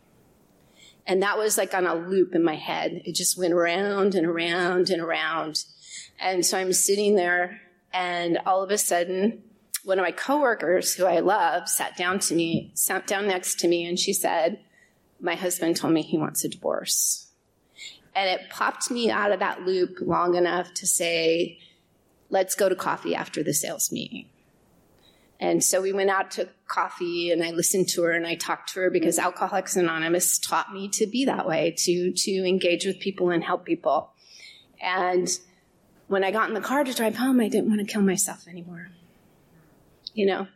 And 1.07 1.23
that 1.23 1.37
was 1.37 1.59
like 1.59 1.75
on 1.75 1.87
a 1.87 1.95
loop 1.95 2.35
in 2.35 2.43
my 2.43 2.55
head. 2.55 3.03
It 3.05 3.14
just 3.14 3.37
went 3.37 3.53
around 3.53 4.14
and 4.14 4.27
around 4.27 4.88
and 4.88 5.03
around. 5.03 5.64
And 6.19 6.47
so 6.47 6.57
I'm 6.57 6.73
sitting 6.73 7.17
there, 7.17 7.61
and 7.93 8.38
all 8.47 8.62
of 8.62 8.71
a 8.71 8.79
sudden, 8.79 9.43
one 9.85 9.99
of 9.99 10.03
my 10.03 10.12
coworkers 10.12 10.94
who 10.94 11.05
I 11.05 11.20
love 11.20 11.68
sat 11.68 11.97
down 11.97 12.18
to 12.20 12.35
me, 12.35 12.70
sat 12.75 13.07
down 13.07 13.29
next 13.29 13.61
to 13.61 13.68
me, 13.68 13.85
and 13.85 13.99
she 13.99 14.12
said, 14.12 14.61
My 15.20 15.35
husband 15.35 15.77
told 15.77 15.92
me 15.92 16.03
he 16.03 16.18
wants 16.18 16.44
a 16.44 16.49
divorce. 16.49 17.29
And 18.16 18.29
it 18.29 18.49
popped 18.49 18.90
me 18.90 19.11
out 19.11 19.33
of 19.33 19.40
that 19.40 19.62
loop 19.62 19.99
long 20.01 20.35
enough 20.35 20.73
to 20.75 20.87
say, 20.87 21.59
Let's 22.31 22.55
go 22.55 22.68
to 22.68 22.75
coffee 22.75 23.14
after 23.14 23.42
the 23.42 23.53
sales 23.53 23.92
meeting. 23.92 24.27
And 25.38 25.62
so 25.62 25.83
we 25.83 25.92
went 25.92 26.11
out 26.11 26.31
to 26.33 26.49
coffee 26.68 27.31
and 27.31 27.42
I 27.42 27.51
listened 27.51 27.88
to 27.90 28.03
her 28.05 28.12
and 28.12 28.27
I 28.27 28.35
talked 28.35 28.73
to 28.73 28.81
her 28.81 28.90
because 28.90 29.18
Alcoholics 29.18 29.77
Anonymous 29.77 30.38
taught 30.38 30.73
me 30.73 30.88
to 30.90 31.07
be 31.07 31.27
that 31.27 31.47
way, 31.47 31.75
to, 31.79 32.12
to 32.12 32.49
engage 32.49 32.87
with 32.87 32.99
people 33.01 33.31
and 33.31 33.44
help 33.44 33.64
people. 33.64 34.12
And 34.81 35.29
when 36.07 36.25
I 36.25 36.31
got 36.31 36.49
in 36.49 36.55
the 36.55 36.61
car 36.61 36.85
to 36.85 36.94
drive 36.94 37.16
home, 37.16 37.40
I 37.40 37.49
didn't 37.49 37.68
want 37.68 37.81
to 37.81 37.87
kill 37.87 38.03
myself 38.03 38.49
anymore. 38.49 38.88
You 40.14 40.27
know? 40.27 40.46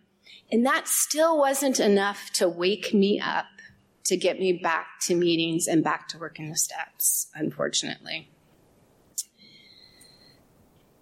And 0.50 0.64
that 0.64 0.88
still 0.88 1.36
wasn't 1.38 1.78
enough 1.78 2.30
to 2.34 2.48
wake 2.48 2.94
me 2.94 3.20
up 3.20 3.46
to 4.04 4.16
get 4.16 4.40
me 4.40 4.54
back 4.54 5.00
to 5.02 5.14
meetings 5.14 5.66
and 5.66 5.84
back 5.84 6.08
to 6.08 6.18
working 6.18 6.48
the 6.48 6.56
steps, 6.56 7.28
unfortunately. 7.34 8.30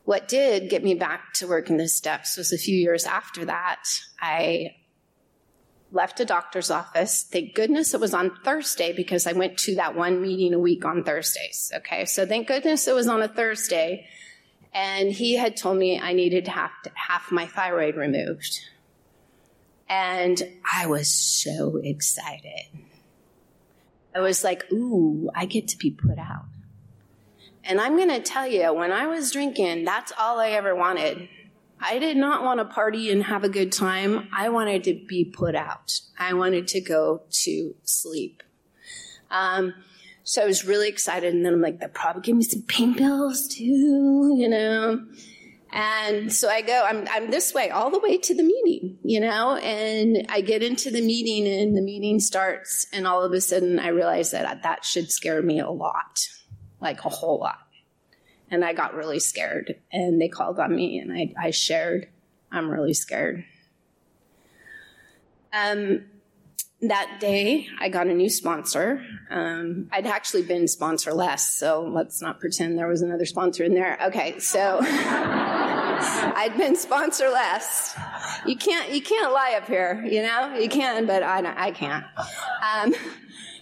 What 0.05 0.27
did 0.29 0.71
get 0.71 0.83
me 0.83 0.95
back 0.95 1.33
to 1.35 1.47
working 1.47 1.77
the 1.77 1.89
steps 1.89 2.37
was 2.37 2.53
a 2.53 2.59
few 2.59 2.77
years 2.77 3.05
after 3.05 3.45
that, 3.45 3.85
I 4.21 4.75
left 5.93 6.21
a 6.21 6.25
doctor's 6.25 6.71
office. 6.71 7.27
Thank 7.31 7.55
goodness 7.55 7.95
it 7.95 8.01
was 8.01 8.15
on 8.15 8.37
Thursday 8.45 8.93
because 8.93 9.27
I 9.27 9.33
went 9.33 9.57
to 9.59 9.77
that 9.77 9.97
one 9.97 10.21
meeting 10.21 10.53
a 10.55 10.59
week 10.59 10.85
on 10.85 11.05
Thursdays. 11.05 11.73
Okay, 11.77 12.05
so 12.05 12.27
thank 12.27 12.49
goodness 12.49 12.89
it 12.89 12.95
was 12.95 13.09
on 13.09 13.23
a 13.23 13.29
Thursday. 13.29 14.07
And 14.77 15.11
he 15.11 15.37
had 15.37 15.57
told 15.57 15.79
me 15.79 15.99
I 15.99 16.13
needed 16.13 16.47
half, 16.49 16.71
have 16.93 17.33
my 17.33 17.47
thyroid 17.47 17.97
removed. 17.97 18.61
And 19.89 20.43
I 20.71 20.87
was 20.87 21.11
so 21.11 21.81
excited. 21.83 22.67
I 24.15 24.21
was 24.21 24.45
like, 24.45 24.71
ooh, 24.71 25.31
I 25.35 25.47
get 25.47 25.69
to 25.69 25.79
be 25.79 25.91
put 25.91 26.19
out. 26.19 26.45
And 27.65 27.81
I'm 27.81 27.97
going 27.97 28.11
to 28.11 28.21
tell 28.21 28.47
you, 28.47 28.71
when 28.75 28.93
I 28.93 29.07
was 29.07 29.33
drinking, 29.33 29.87
that's 29.87 30.13
all 30.19 30.39
I 30.39 30.51
ever 30.51 30.75
wanted. 30.75 31.31
I 31.81 31.99
did 31.99 32.19
not 32.19 32.45
want 32.45 32.61
to 32.61 32.67
party 32.67 33.11
and 33.11 33.23
have 33.25 33.45
a 33.45 33.49
good 33.49 33.73
time. 33.73 34.29
I 34.31 34.51
wanted 34.51 34.85
to 34.85 35.01
be 35.09 35.25
put 35.25 35.55
out. 35.55 36.01
I 36.19 36.35
wanted 36.35 36.69
to 36.69 36.83
go 36.83 37.23
to 37.31 37.75
sleep. 37.83 38.43
Um, 39.31 39.73
so 40.27 40.43
I 40.43 40.45
was 40.45 40.65
really 40.65 40.89
excited. 40.89 41.33
And 41.33 41.47
then 41.47 41.55
I'm 41.55 41.61
like, 41.61 41.79
they'll 41.79 41.89
probably 41.89 42.23
give 42.23 42.37
me 42.37 42.43
some 42.43 42.63
pain 42.63 42.97
pills 42.97 43.47
too, 43.47 44.35
you 44.37 44.49
know. 44.49 45.07
And 45.73 46.33
so 46.33 46.49
I 46.49 46.63
go, 46.63 46.85
I'm, 46.85 47.07
I'm 47.09 47.31
this 47.31 47.55
way 47.55 47.71
all 47.71 47.91
the 47.91 48.01
way 48.01 48.19
to 48.19 48.35
the 48.35 48.43
meeting, 48.43 48.99
you 49.05 49.21
know, 49.21 49.55
and 49.57 50.27
I 50.29 50.41
get 50.41 50.65
into 50.65 50.91
the 50.91 51.01
meeting 51.01 51.47
and 51.47 51.77
the 51.77 51.81
meeting 51.81 52.19
starts 52.19 52.89
and 52.93 53.07
all 53.07 53.23
of 53.23 53.33
a 53.33 53.41
sudden 53.41 53.79
I 53.79 53.89
realize 53.89 54.33
that 54.33 54.65
that 54.65 54.85
should 54.85 55.13
scare 55.13 55.43
me 55.43 55.61
a 55.61 55.71
lot 55.71 56.27
like 56.81 57.05
a 57.05 57.09
whole 57.09 57.39
lot. 57.39 57.59
And 58.51 58.65
I 58.65 58.73
got 58.73 58.95
really 58.95 59.21
scared. 59.21 59.77
And 59.93 60.21
they 60.21 60.29
called 60.29 60.59
on 60.59 60.75
me 60.75 60.99
and 60.99 61.13
I, 61.13 61.35
I 61.41 61.51
shared, 61.51 62.09
I'm 62.51 62.69
really 62.69 62.95
scared. 62.95 63.45
Um, 65.53 66.05
that 66.83 67.19
day, 67.21 67.69
I 67.81 67.89
got 67.89 68.07
a 68.07 68.13
new 68.13 68.29
sponsor. 68.29 69.03
Um, 69.31 69.89
I'd 69.91 70.07
actually 70.07 70.43
been 70.43 70.65
sponsorless, 70.65 71.41
so 71.41 71.83
let's 71.83 72.21
not 72.21 72.39
pretend 72.39 72.79
there 72.79 72.87
was 72.87 73.01
another 73.03 73.25
sponsor 73.25 73.65
in 73.65 73.75
there. 73.75 73.99
Okay, 74.07 74.39
so 74.39 74.79
I'd 74.83 76.55
been 76.59 76.75
sponsorless. 76.75 77.99
You 78.47 78.57
can't 78.57 78.93
you 78.93 79.01
can't 79.01 79.33
lie 79.33 79.55
up 79.57 79.67
here, 79.67 80.05
you 80.05 80.23
know. 80.23 80.55
You 80.59 80.69
can, 80.69 81.07
but 81.07 81.23
I 81.23 81.69
I 81.69 81.71
can't. 81.71 82.05
Um, 82.63 82.95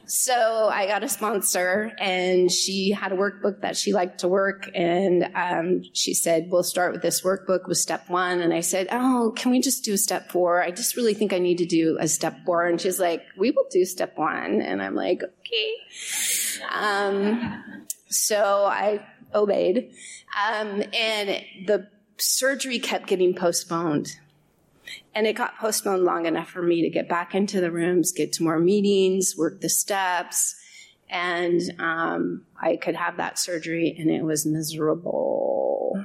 so 0.07 0.69
I 0.73 0.87
got 0.87 1.03
a 1.03 1.09
sponsor, 1.09 1.93
and 1.99 2.51
she 2.51 2.91
had 2.91 3.13
a 3.13 3.17
workbook 3.17 3.61
that 3.63 3.77
she 3.77 3.93
liked 3.93 4.21
to 4.21 4.29
work, 4.29 4.69
and 4.75 5.29
um, 5.35 5.83
she 5.93 6.15
said, 6.15 6.49
"We'll 6.51 6.63
start 6.63 6.93
with 6.93 7.03
this 7.03 7.23
workbook 7.23 7.67
with 7.67 7.79
step 7.79 8.09
one." 8.09 8.41
And 8.41 8.53
I 8.53 8.61
said, 8.61 8.89
"Oh, 8.91 9.33
can 9.37 9.51
we 9.51 9.61
just 9.61 9.85
do 9.85 9.97
step 9.97 10.31
four? 10.31 10.63
I 10.63 10.71
just 10.71 10.97
really 10.97 11.15
think 11.15 11.33
I 11.33 11.39
need 11.39 11.59
to 11.59 11.67
do 11.67 11.97
a 12.01 12.09
step 12.09 12.37
four. 12.45 12.67
And 12.67 12.81
she's 12.81 13.01
like, 13.01 13.23
"We 13.37 13.51
will 13.51 13.67
do 13.71 13.85
step 13.85 14.17
one," 14.17 14.61
and 14.61 14.83
I'm 14.83 14.95
like, 14.95 15.23
"Okay." 15.23 15.75
Um, 16.71 17.87
so 18.09 18.65
I 18.65 19.05
obeyed, 19.35 19.91
um, 20.37 20.83
and 20.93 21.45
the 21.67 21.89
surgery 22.19 22.79
kept 22.79 23.07
getting 23.07 23.35
postponed 23.35 24.17
and 25.15 25.27
it 25.27 25.35
got 25.35 25.59
postponed 25.59 26.05
long 26.05 26.27
enough 26.27 26.49
for 26.49 26.63
me 26.63 26.83
to 26.83 26.91
get 26.91 27.09
back 27.09 27.35
into 27.35 27.61
the 27.61 27.71
rooms, 27.71 28.13
get 28.13 28.33
to 28.35 28.43
more 28.43 28.59
meetings, 28.59 29.37
work 29.37 29.61
the 29.61 29.69
steps, 29.69 30.57
and 31.09 31.61
um, 31.79 32.45
I 32.61 32.77
could 32.77 32.97
have 32.97 33.19
that 33.19 33.39
surgery, 33.39 33.95
and 33.99 34.11
it 34.11 34.23
was 34.23 34.47
miserable. 34.47 36.05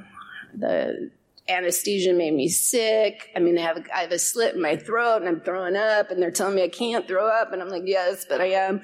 The 0.54 1.10
anesthesia 1.50 2.12
made 2.12 2.34
me 2.34 2.48
sick. 2.48 3.30
I 3.34 3.40
mean, 3.40 3.58
I 3.58 3.62
have, 3.62 3.86
I 3.94 4.00
have 4.02 4.12
a 4.12 4.18
slit 4.18 4.54
in 4.54 4.62
my 4.62 4.76
throat 4.76 5.16
and 5.16 5.28
I'm 5.28 5.40
throwing 5.40 5.76
up 5.76 6.10
and 6.10 6.22
they're 6.22 6.30
telling 6.30 6.54
me 6.54 6.62
I 6.62 6.68
can't 6.68 7.06
throw 7.06 7.26
up. 7.26 7.52
And 7.52 7.60
I'm 7.60 7.68
like, 7.68 7.82
yes, 7.86 8.24
but 8.28 8.40
I 8.40 8.52
am. 8.52 8.82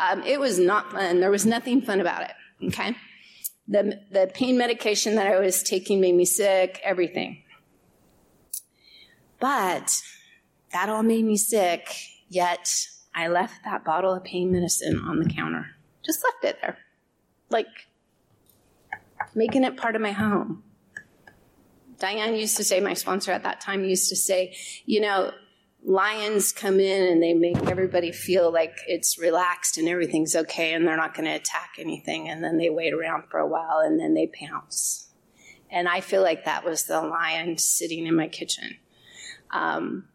Um, 0.00 0.22
it 0.22 0.40
was 0.40 0.58
not 0.58 0.92
fun. 0.92 1.20
There 1.20 1.30
was 1.30 1.46
nothing 1.46 1.82
fun 1.82 2.00
about 2.00 2.22
it. 2.22 2.32
Okay. 2.68 2.96
The, 3.68 4.00
the 4.10 4.30
pain 4.32 4.56
medication 4.56 5.16
that 5.16 5.26
I 5.26 5.38
was 5.38 5.62
taking 5.62 6.00
made 6.00 6.14
me 6.14 6.24
sick, 6.24 6.80
everything. 6.84 7.42
But 9.38 10.02
that 10.72 10.88
all 10.88 11.02
made 11.02 11.24
me 11.24 11.36
sick, 11.36 11.94
yet 12.28 12.88
I 13.14 13.28
left 13.28 13.64
that 13.64 13.84
bottle 13.84 14.14
of 14.14 14.24
pain 14.24 14.52
medicine 14.52 14.98
on 14.98 15.18
the 15.18 15.28
counter. 15.28 15.66
Just 16.04 16.24
left 16.24 16.44
it 16.44 16.60
there. 16.60 16.78
Like 17.50 17.66
making 19.34 19.64
it 19.64 19.76
part 19.76 19.96
of 19.96 20.02
my 20.02 20.12
home. 20.12 20.62
Diane 21.98 22.36
used 22.36 22.56
to 22.58 22.64
say, 22.64 22.80
my 22.80 22.94
sponsor 22.94 23.32
at 23.32 23.44
that 23.44 23.60
time 23.60 23.84
used 23.84 24.08
to 24.10 24.16
say, 24.16 24.54
you 24.84 25.00
know, 25.00 25.32
lions 25.84 26.52
come 26.52 26.80
in 26.80 27.12
and 27.12 27.22
they 27.22 27.32
make 27.32 27.56
everybody 27.68 28.12
feel 28.12 28.52
like 28.52 28.76
it's 28.86 29.18
relaxed 29.18 29.78
and 29.78 29.88
everything's 29.88 30.34
okay 30.34 30.74
and 30.74 30.86
they're 30.86 30.96
not 30.96 31.14
going 31.14 31.26
to 31.26 31.34
attack 31.34 31.70
anything. 31.78 32.28
And 32.28 32.42
then 32.42 32.58
they 32.58 32.70
wait 32.70 32.92
around 32.92 33.24
for 33.30 33.38
a 33.38 33.46
while 33.46 33.78
and 33.78 33.98
then 33.98 34.14
they 34.14 34.26
pounce. 34.26 35.08
And 35.70 35.88
I 35.88 36.00
feel 36.00 36.22
like 36.22 36.44
that 36.44 36.64
was 36.64 36.84
the 36.84 37.00
lion 37.00 37.56
sitting 37.58 38.06
in 38.06 38.14
my 38.14 38.28
kitchen. 38.28 38.76
Um, 39.50 40.08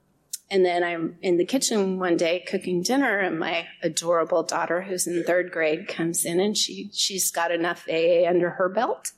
and 0.52 0.66
then 0.66 0.84
I'm 0.84 1.18
in 1.22 1.38
the 1.38 1.46
kitchen 1.46 1.98
one 1.98 2.18
day 2.18 2.44
cooking 2.46 2.84
dinner, 2.84 3.20
and 3.20 3.40
my 3.40 3.68
adorable 3.82 4.44
daughter, 4.44 4.82
who's 4.82 5.08
in 5.08 5.24
third 5.24 5.50
grade, 5.50 5.88
comes 5.88 6.26
in, 6.26 6.42
and 6.42 6.58
she 6.58 6.90
she's 6.92 7.32
got 7.32 7.52
enough 7.52 7.88
AA 7.90 8.28
under 8.28 8.52
her 8.52 8.68
belt 8.68 9.14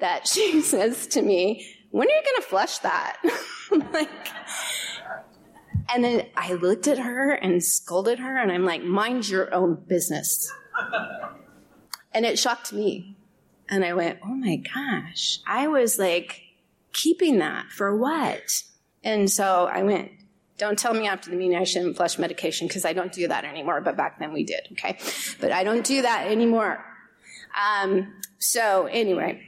that 0.00 0.26
she 0.28 0.60
says 0.60 1.06
to 1.08 1.22
me, 1.22 1.64
"When 1.90 2.08
are 2.08 2.10
you 2.10 2.22
going 2.22 2.42
to 2.42 2.48
flush 2.48 2.78
that?" 2.78 3.18
like, 3.92 4.10
and 5.94 6.02
then 6.02 6.26
I 6.36 6.54
looked 6.54 6.88
at 6.88 6.98
her 6.98 7.30
and 7.30 7.62
scolded 7.62 8.18
her, 8.18 8.36
and 8.36 8.50
I'm 8.50 8.64
like, 8.64 8.82
"Mind 8.82 9.28
your 9.28 9.54
own 9.54 9.76
business." 9.86 10.52
and 12.12 12.26
it 12.26 12.36
shocked 12.36 12.72
me, 12.72 13.16
and 13.68 13.84
I 13.84 13.94
went, 13.94 14.18
"Oh 14.24 14.34
my 14.34 14.56
gosh!" 14.56 15.38
I 15.46 15.68
was 15.68 16.00
like, 16.00 16.40
keeping 16.92 17.38
that 17.38 17.70
for 17.70 17.94
what? 17.94 18.62
And 19.04 19.30
so 19.30 19.68
I 19.70 19.82
went, 19.82 20.10
don't 20.58 20.78
tell 20.78 20.94
me 20.94 21.06
after 21.06 21.30
the 21.30 21.36
meeting 21.36 21.56
I 21.56 21.64
shouldn't 21.64 21.96
flush 21.96 22.18
medication 22.18 22.66
because 22.66 22.84
I 22.84 22.92
don't 22.92 23.12
do 23.12 23.28
that 23.28 23.44
anymore, 23.44 23.80
but 23.80 23.96
back 23.96 24.18
then 24.18 24.32
we 24.32 24.44
did, 24.44 24.68
okay? 24.72 24.98
But 25.40 25.52
I 25.52 25.62
don't 25.62 25.84
do 25.84 26.02
that 26.02 26.26
anymore. 26.28 26.84
Um, 27.56 28.14
so 28.38 28.86
anyway, 28.86 29.42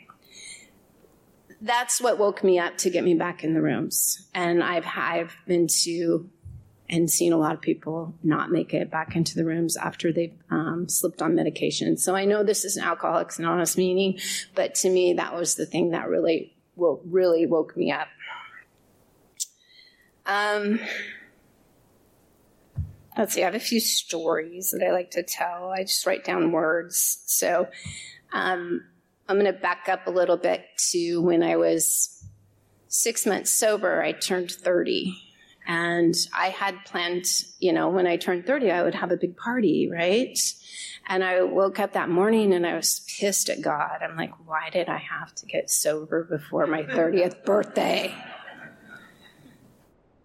that's 1.61 2.01
what 2.01 2.19
woke 2.19 2.45
me 2.45 2.59
up 2.59 2.77
to 2.79 2.91
get 2.91 3.03
me 3.03 3.15
back 3.15 3.43
in 3.43 3.55
the 3.55 3.63
rooms. 3.63 4.29
And 4.35 4.63
I've, 4.63 4.87
I've 4.87 5.37
been 5.47 5.69
to 5.85 6.31
and 6.89 7.11
seen 7.11 7.33
a 7.33 7.37
lot 7.37 7.55
of 7.55 7.61
people 7.61 8.15
not 8.23 8.51
make 8.51 8.73
it 8.73 8.91
back 8.91 9.17
into 9.17 9.35
the 9.35 9.45
rooms 9.45 9.77
after 9.77 10.13
they've 10.13 10.37
um, 10.51 10.89
slipped 10.89 11.21
on 11.21 11.35
medication. 11.35 11.97
So 11.97 12.15
I 12.15 12.25
know 12.25 12.45
this 12.45 12.65
is 12.65 12.77
an 12.77 12.85
Alcoholics 12.85 13.39
Anonymous 13.39 13.77
meeting, 13.77 14.21
but 14.55 14.75
to 14.77 14.91
me, 14.91 15.15
that 15.15 15.35
was 15.35 15.57
the 15.57 15.67
thing 15.67 15.91
that 15.91 16.09
really, 16.09 16.57
well, 16.77 17.01
really 17.05 17.47
woke 17.47 17.77
me 17.77 17.91
up. 17.91 18.09
Um, 20.27 20.81
let's 23.17 23.35
see, 23.35 23.43
I 23.43 23.47
have 23.47 23.55
a 23.55 23.61
few 23.61 23.81
stories 23.81 24.73
that 24.73 24.87
I 24.87 24.93
like 24.93 25.13
to 25.13 25.23
tell. 25.23 25.71
I 25.71 25.83
just 25.83 26.05
write 26.07 26.25
down 26.25 26.53
words. 26.53 27.23
So 27.27 27.69
um, 28.33 28.85
I'm 29.29 29.39
going 29.39 29.53
to 29.53 29.59
back 29.59 29.89
up 29.89 30.07
a 30.07 30.11
little 30.11 30.37
bit 30.37 30.65
to 30.91 31.21
when 31.21 31.43
I 31.43 31.57
was 31.57 32.25
six 32.89 33.27
months 33.27 33.51
sober, 33.51 34.03
I 34.03 34.13
turned 34.13 34.51
30. 34.51 35.17
And 35.69 36.15
I 36.33 36.51
had 36.51 36.85
planned, 36.85 37.27
you 37.59 37.73
know, 37.73 37.89
when 37.89 38.07
I 38.07 38.17
turned 38.17 38.47
30, 38.47 38.71
I 38.71 38.83
would 38.83 38.95
have 38.95 39.11
a 39.11 39.17
big 39.17 39.37
party, 39.37 39.89
right? 39.91 40.39
And 41.09 41.25
I 41.25 41.43
woke 41.43 41.81
up 41.81 41.93
that 41.95 42.09
morning 42.09 42.53
and 42.53 42.65
I 42.65 42.77
was 42.77 43.01
pissed 43.19 43.49
at 43.49 43.63
God. 43.63 43.99
I'm 44.01 44.17
like, 44.17 44.33
why 44.47 44.71
did 44.71 44.89
I 44.89 44.99
have 44.99 45.35
to 45.37 45.47
get 45.47 45.71
sober 45.71 46.25
before 46.25 46.67
my 46.67 46.85
30th 46.85 47.45
birthday? 47.45 48.15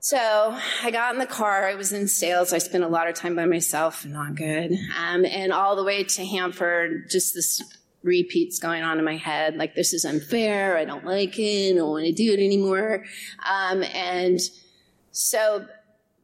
So 0.04 0.58
I 0.84 0.90
got 0.90 1.14
in 1.14 1.20
the 1.20 1.28
car. 1.28 1.70
I 1.70 1.76
was 1.76 1.94
in 1.94 2.08
sales. 2.08 2.54
I 2.54 2.58
spent 2.58 2.84
a 2.84 2.88
lot 2.88 3.08
of 3.08 3.14
time 3.14 3.36
by 3.36 3.46
myself. 3.46 4.04
Not 4.04 4.34
good. 4.34 4.72
Um, 4.98 5.26
and 5.26 5.54
all 5.54 5.76
the 5.76 5.84
way 5.84 6.04
to 6.04 6.26
Hanford, 6.26 7.08
just 7.08 7.36
this 7.36 7.62
repeats 8.02 8.58
going 8.58 8.82
on 8.82 8.98
in 8.98 9.06
my 9.06 9.18
head. 9.18 9.58
Like, 9.58 9.76
this 9.76 9.94
is 9.94 10.04
unfair. 10.04 10.76
I 10.76 10.86
don't 10.86 11.06
like 11.06 11.38
it. 11.38 11.74
I 11.74 11.76
don't 11.76 11.92
want 11.92 12.06
to 12.08 12.14
do 12.14 12.34
it 12.34 12.40
anymore. 12.40 13.06
Um, 13.48 13.84
and 13.84 14.40
So 15.12 15.68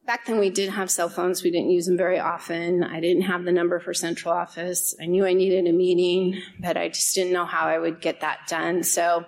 back 0.08 0.26
then 0.26 0.40
we 0.40 0.50
did 0.50 0.70
have 0.70 0.90
cell 0.90 1.10
phones. 1.10 1.44
We 1.44 1.52
didn't 1.52 1.70
use 1.70 1.86
them 1.86 1.98
very 1.98 2.20
often. 2.20 2.84
I 2.84 3.00
didn't 3.00 3.24
have 3.24 3.44
the 3.44 3.52
number 3.52 3.80
for 3.80 3.94
central 3.94 4.34
office. 4.34 4.96
I 5.00 5.06
knew 5.06 5.26
I 5.26 5.34
needed 5.34 5.68
a 5.68 5.74
meeting, 5.74 6.42
but 6.60 6.78
I 6.78 6.90
just 6.90 7.14
didn't 7.14 7.34
know 7.34 7.46
how 7.46 7.68
I 7.68 7.78
would 7.78 8.02
get 8.02 8.22
that 8.22 8.48
done. 8.48 8.84
So 8.84 9.26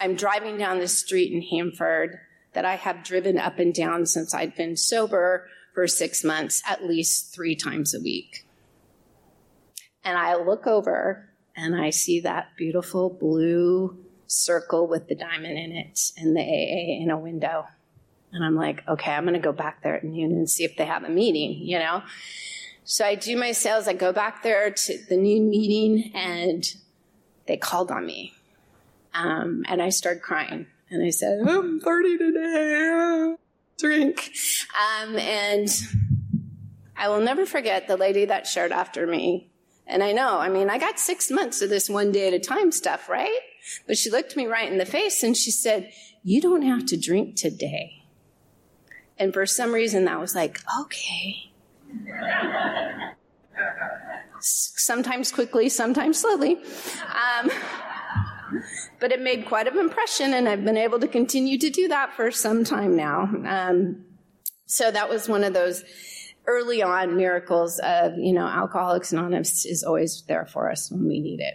I'm 0.00 0.14
driving 0.14 0.56
down 0.56 0.78
the 0.78 0.88
street 0.88 1.32
in 1.32 1.42
Hanford 1.42 2.18
that 2.54 2.64
I 2.64 2.76
have 2.76 3.04
driven 3.04 3.38
up 3.38 3.58
and 3.58 3.74
down 3.74 4.06
since 4.06 4.34
I'd 4.34 4.56
been 4.56 4.76
sober 4.76 5.48
for 5.74 5.86
six 5.86 6.24
months, 6.24 6.62
at 6.66 6.84
least 6.84 7.34
three 7.34 7.56
times 7.56 7.94
a 7.94 8.00
week. 8.00 8.46
And 10.04 10.16
I 10.16 10.36
look 10.36 10.66
over 10.66 11.28
and 11.56 11.74
I 11.74 11.90
see 11.90 12.20
that 12.20 12.48
beautiful 12.56 13.10
blue 13.10 13.98
circle 14.26 14.86
with 14.86 15.08
the 15.08 15.14
diamond 15.14 15.58
in 15.58 15.72
it 15.72 16.00
and 16.16 16.36
the 16.36 16.40
AA 16.40 17.02
in 17.02 17.10
a 17.10 17.18
window. 17.18 17.66
And 18.32 18.44
I'm 18.44 18.56
like, 18.56 18.86
okay, 18.88 19.12
I'm 19.12 19.24
going 19.24 19.34
to 19.34 19.40
go 19.40 19.52
back 19.52 19.82
there 19.82 19.96
at 19.96 20.04
noon 20.04 20.32
and 20.32 20.50
see 20.50 20.64
if 20.64 20.76
they 20.76 20.84
have 20.84 21.04
a 21.04 21.08
meeting, 21.08 21.58
you 21.60 21.78
know? 21.78 22.02
So 22.84 23.04
I 23.04 23.14
do 23.14 23.36
my 23.36 23.52
sales. 23.52 23.88
I 23.88 23.94
go 23.94 24.12
back 24.12 24.42
there 24.42 24.70
to 24.70 24.98
the 25.08 25.16
noon 25.16 25.48
meeting 25.48 26.12
and 26.14 26.64
they 27.46 27.56
called 27.56 27.90
on 27.90 28.04
me. 28.04 28.34
Um, 29.14 29.64
and 29.68 29.80
I 29.80 29.88
started 29.88 30.22
crying. 30.22 30.66
And 30.94 31.04
I 31.04 31.10
said, 31.10 31.40
I'm 31.44 31.80
30 31.80 32.18
today. 32.18 33.34
Drink. 33.78 34.30
Um, 35.02 35.16
and 35.16 35.68
I 36.96 37.08
will 37.08 37.18
never 37.20 37.46
forget 37.46 37.88
the 37.88 37.96
lady 37.96 38.26
that 38.26 38.46
shared 38.46 38.70
after 38.70 39.04
me. 39.04 39.50
And 39.88 40.04
I 40.04 40.12
know, 40.12 40.38
I 40.38 40.48
mean, 40.48 40.70
I 40.70 40.78
got 40.78 41.00
six 41.00 41.32
months 41.32 41.60
of 41.62 41.68
this 41.68 41.90
one 41.90 42.12
day 42.12 42.28
at 42.28 42.32
a 42.32 42.38
time 42.38 42.70
stuff, 42.70 43.08
right? 43.08 43.40
But 43.88 43.98
she 43.98 44.08
looked 44.08 44.36
me 44.36 44.46
right 44.46 44.70
in 44.70 44.78
the 44.78 44.86
face 44.86 45.24
and 45.24 45.36
she 45.36 45.50
said, 45.50 45.90
You 46.22 46.40
don't 46.40 46.62
have 46.62 46.86
to 46.86 46.96
drink 46.96 47.34
today. 47.34 48.04
And 49.18 49.34
for 49.34 49.46
some 49.46 49.72
reason, 49.72 50.04
that 50.04 50.20
was 50.20 50.36
like, 50.36 50.60
okay. 50.82 51.50
sometimes 54.38 55.32
quickly, 55.32 55.68
sometimes 55.68 56.20
slowly. 56.20 56.54
Um, 56.54 57.50
but 59.00 59.12
it 59.12 59.20
made 59.20 59.46
quite 59.46 59.66
an 59.66 59.78
impression, 59.78 60.34
and 60.34 60.48
I've 60.48 60.64
been 60.64 60.76
able 60.76 61.00
to 61.00 61.08
continue 61.08 61.58
to 61.58 61.70
do 61.70 61.88
that 61.88 62.14
for 62.14 62.30
some 62.30 62.64
time 62.64 62.96
now. 62.96 63.28
Um, 63.46 64.04
so 64.66 64.90
that 64.90 65.08
was 65.08 65.28
one 65.28 65.44
of 65.44 65.54
those 65.54 65.84
early 66.46 66.82
on 66.82 67.16
miracles 67.16 67.78
of, 67.80 68.18
you 68.18 68.32
know, 68.32 68.46
Alcoholics 68.46 69.12
Anonymous 69.12 69.64
is 69.64 69.82
always 69.82 70.22
there 70.28 70.46
for 70.46 70.70
us 70.70 70.90
when 70.90 71.06
we 71.06 71.20
need 71.20 71.40
it. 71.40 71.54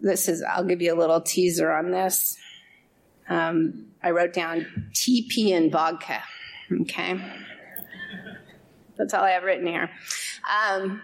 This 0.00 0.28
is, 0.28 0.42
I'll 0.42 0.64
give 0.64 0.82
you 0.82 0.94
a 0.94 0.98
little 0.98 1.20
teaser 1.20 1.72
on 1.72 1.90
this 1.90 2.36
um, 3.28 3.86
I 4.02 4.10
wrote 4.10 4.32
down 4.32 4.90
TP 4.92 5.52
and 5.52 5.72
vodka. 5.72 6.22
Okay. 6.82 7.20
That's 8.96 9.14
all 9.14 9.24
I 9.24 9.30
have 9.30 9.42
written 9.42 9.66
here. 9.66 9.90
Um, 10.70 11.02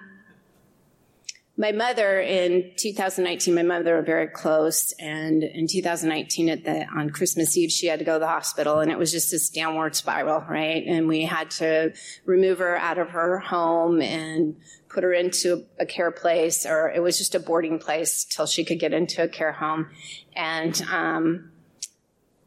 my 1.61 1.73
mother 1.73 2.18
in 2.18 2.73
2019, 2.79 3.55
my 3.55 3.62
mother 3.62 3.96
were 3.96 4.03
very 4.03 4.29
close, 4.29 4.92
and 4.92 5.42
in 5.42 5.66
2019, 5.66 6.49
at 6.49 6.64
the 6.64 6.87
on 6.96 7.11
Christmas 7.11 7.55
Eve, 7.55 7.70
she 7.70 7.87
had 7.87 7.99
to 7.99 8.05
go 8.05 8.14
to 8.14 8.18
the 8.18 8.27
hospital, 8.27 8.81
and 8.81 8.90
it 8.90 8.96
was 8.96 9.12
just 9.12 9.31
this 9.31 9.51
downward 9.51 9.94
spiral, 9.94 10.42
right? 10.49 10.83
And 10.87 11.07
we 11.07 11.20
had 11.20 11.51
to 11.53 11.92
remove 12.25 12.61
her 12.61 12.79
out 12.79 12.96
of 12.96 13.11
her 13.11 13.38
home 13.40 14.01
and 14.01 14.57
put 14.88 15.05
her 15.05 15.12
into 15.12 15.66
a 15.79 15.85
care 15.85 16.11
place, 16.11 16.64
or 16.64 16.90
it 16.90 17.03
was 17.03 17.18
just 17.18 17.35
a 17.35 17.40
boarding 17.40 17.79
place 17.79 18.25
till 18.25 18.46
she 18.46 18.64
could 18.64 18.79
get 18.79 18.94
into 18.94 19.23
a 19.23 19.29
care 19.29 19.53
home, 19.53 19.90
and 20.35 20.81
um, 20.90 21.51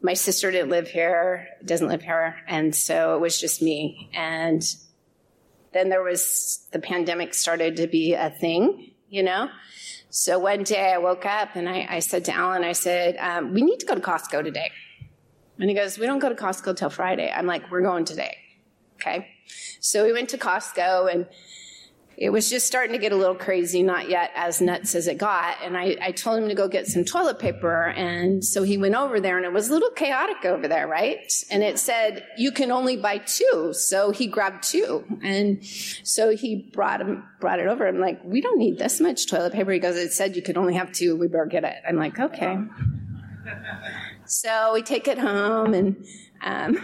my 0.02 0.16
sister 0.16 0.50
didn't 0.50 0.72
live 0.72 0.88
here, 0.88 1.50
doesn't 1.64 1.88
live 1.88 2.02
here, 2.02 2.36
and 2.48 2.76
so 2.76 3.14
it 3.14 3.22
was 3.22 3.40
just 3.40 3.62
me. 3.62 4.10
And 4.12 4.64
then 5.72 5.90
there 5.90 6.02
was 6.02 6.68
the 6.72 6.80
pandemic 6.80 7.36
started 7.36 7.76
to 7.76 7.86
be 7.86 8.14
a 8.14 8.32
thing, 8.32 8.93
you 9.14 9.22
know. 9.22 9.48
So 10.10 10.40
one 10.40 10.64
day 10.64 10.92
I 10.92 10.98
woke 10.98 11.26
up 11.26 11.56
and 11.56 11.70
I, 11.70 11.86
I 11.88 12.00
said 12.00 12.26
to 12.26 12.34
Alan, 12.34 12.64
I 12.64 12.72
said, 12.72 13.16
um, 13.18 13.54
"We 13.54 13.62
need 13.62 13.80
to 13.82 13.86
go 13.86 13.94
to 13.94 14.02
Costco 14.02 14.44
today." 14.44 14.72
And 15.60 15.70
he 15.70 15.76
goes, 15.76 16.00
"We 16.00 16.08
don't 16.08 16.18
go 16.20 16.30
to 16.30 16.36
Costco 16.36 16.76
till 16.76 16.90
Friday." 16.90 17.32
I'm 17.32 17.46
like, 17.46 17.70
"We're 17.70 17.82
going 17.82 18.06
today." 18.06 18.36
Okay. 18.96 19.28
So 19.80 20.04
we 20.04 20.14
went 20.14 20.30
to 20.30 20.38
Costco 20.38 21.14
and 21.14 21.28
it 22.18 22.30
was 22.30 22.50
just 22.50 22.68
starting 22.68 22.94
to 22.94 23.00
get 23.00 23.12
a 23.12 23.16
little 23.16 23.36
crazy, 23.36 23.82
not 23.82 24.10
yet 24.10 24.32
as 24.36 24.62
nuts 24.62 24.94
as 24.96 25.08
it 25.08 25.18
got. 25.18 25.58
And 25.64 25.76
I, 25.76 25.98
I, 26.02 26.12
told 26.12 26.42
him 26.42 26.50
to 26.50 26.56
go 26.56 26.68
get 26.68 26.86
some 26.86 27.04
toilet 27.04 27.40
paper. 27.40 27.88
And 27.88 28.46
so 28.46 28.64
he 28.64 28.78
went 28.78 28.96
over 28.96 29.20
there 29.20 29.38
and 29.38 29.46
it 29.46 29.52
was 29.52 29.70
a 29.70 29.74
little 29.74 29.90
chaotic 29.90 30.46
over 30.46 30.68
there, 30.68 30.88
right? 30.88 31.32
And 31.50 31.64
it 31.64 31.80
said, 31.80 32.26
you 32.38 32.52
can 32.52 32.72
only 32.72 32.98
buy 32.98 33.18
two. 33.18 33.72
So 33.74 34.12
he 34.12 34.28
grabbed 34.28 34.64
two. 34.64 35.04
And 35.24 35.66
so 35.66 36.36
he 36.36 36.70
brought 36.74 37.02
him, 37.02 37.24
brought 37.40 37.60
it 37.60 37.68
over. 37.68 37.88
I'm 37.88 38.00
like, 38.00 38.24
we 38.24 38.42
don't 38.42 38.60
need 38.60 38.78
this 38.78 39.00
much 39.00 39.28
toilet 39.28 39.54
paper. 39.54 39.72
He 39.72 39.80
goes, 39.80 39.98
it 39.98 40.14
said 40.14 40.36
you 40.36 40.42
could 40.42 40.58
only 40.58 40.76
have 40.76 40.92
two. 40.92 41.16
We 41.16 41.28
better 41.28 41.46
get 41.46 41.64
it. 41.64 41.76
I'm 41.88 41.96
like, 41.96 42.20
okay. 42.20 42.58
So 44.26 44.72
we 44.74 44.84
take 44.84 45.08
it 45.08 45.18
home 45.18 45.74
and, 45.74 46.06
um, 46.42 46.80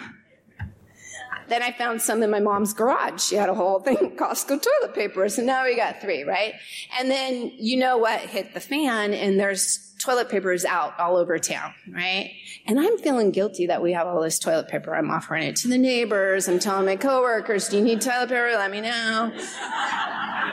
then 1.50 1.62
I 1.64 1.72
found 1.72 2.02
some 2.02 2.24
in 2.24 2.30
my 2.30 2.40
mom's 2.40 2.74
garage. 2.74 3.22
She 3.22 3.36
had 3.36 3.50
a 3.50 3.54
whole 3.54 3.80
thing 3.80 3.98
of 3.98 4.12
Costco 4.16 4.62
toilet 4.62 4.94
paper. 4.94 5.28
So 5.30 5.42
now 5.42 5.66
we 5.66 5.76
got 5.76 6.02
three, 6.02 6.24
right? 6.24 6.54
And 7.00 7.10
then 7.10 7.52
you 7.58 7.78
know 7.78 7.98
what 7.98 8.20
hit 8.22 8.54
the 8.54 8.60
fan 8.60 9.14
and 9.14 9.40
there's 9.40 9.94
toilet 10.00 10.30
papers 10.30 10.64
out 10.66 10.98
all 11.00 11.18
over 11.18 11.38
town, 11.38 11.74
right? 11.92 12.32
And 12.66 12.80
I'm 12.80 12.98
feeling 13.00 13.32
guilty 13.32 13.68
that 13.68 13.82
we 13.82 13.94
have 13.94 14.08
all 14.08 14.22
this 14.22 14.40
toilet 14.40 14.70
paper. 14.70 14.96
I'm 14.96 15.12
offering 15.12 15.44
it 15.44 15.56
to 15.58 15.68
the 15.68 15.78
neighbors. 15.78 16.48
I'm 16.48 16.60
telling 16.60 16.86
my 16.86 16.96
coworkers, 16.96 17.68
do 17.68 17.78
you 17.78 17.84
need 17.84 18.02
toilet 18.02 18.30
paper? 18.30 18.52
Let 18.54 18.72
me 18.72 18.82
know. 18.82 19.32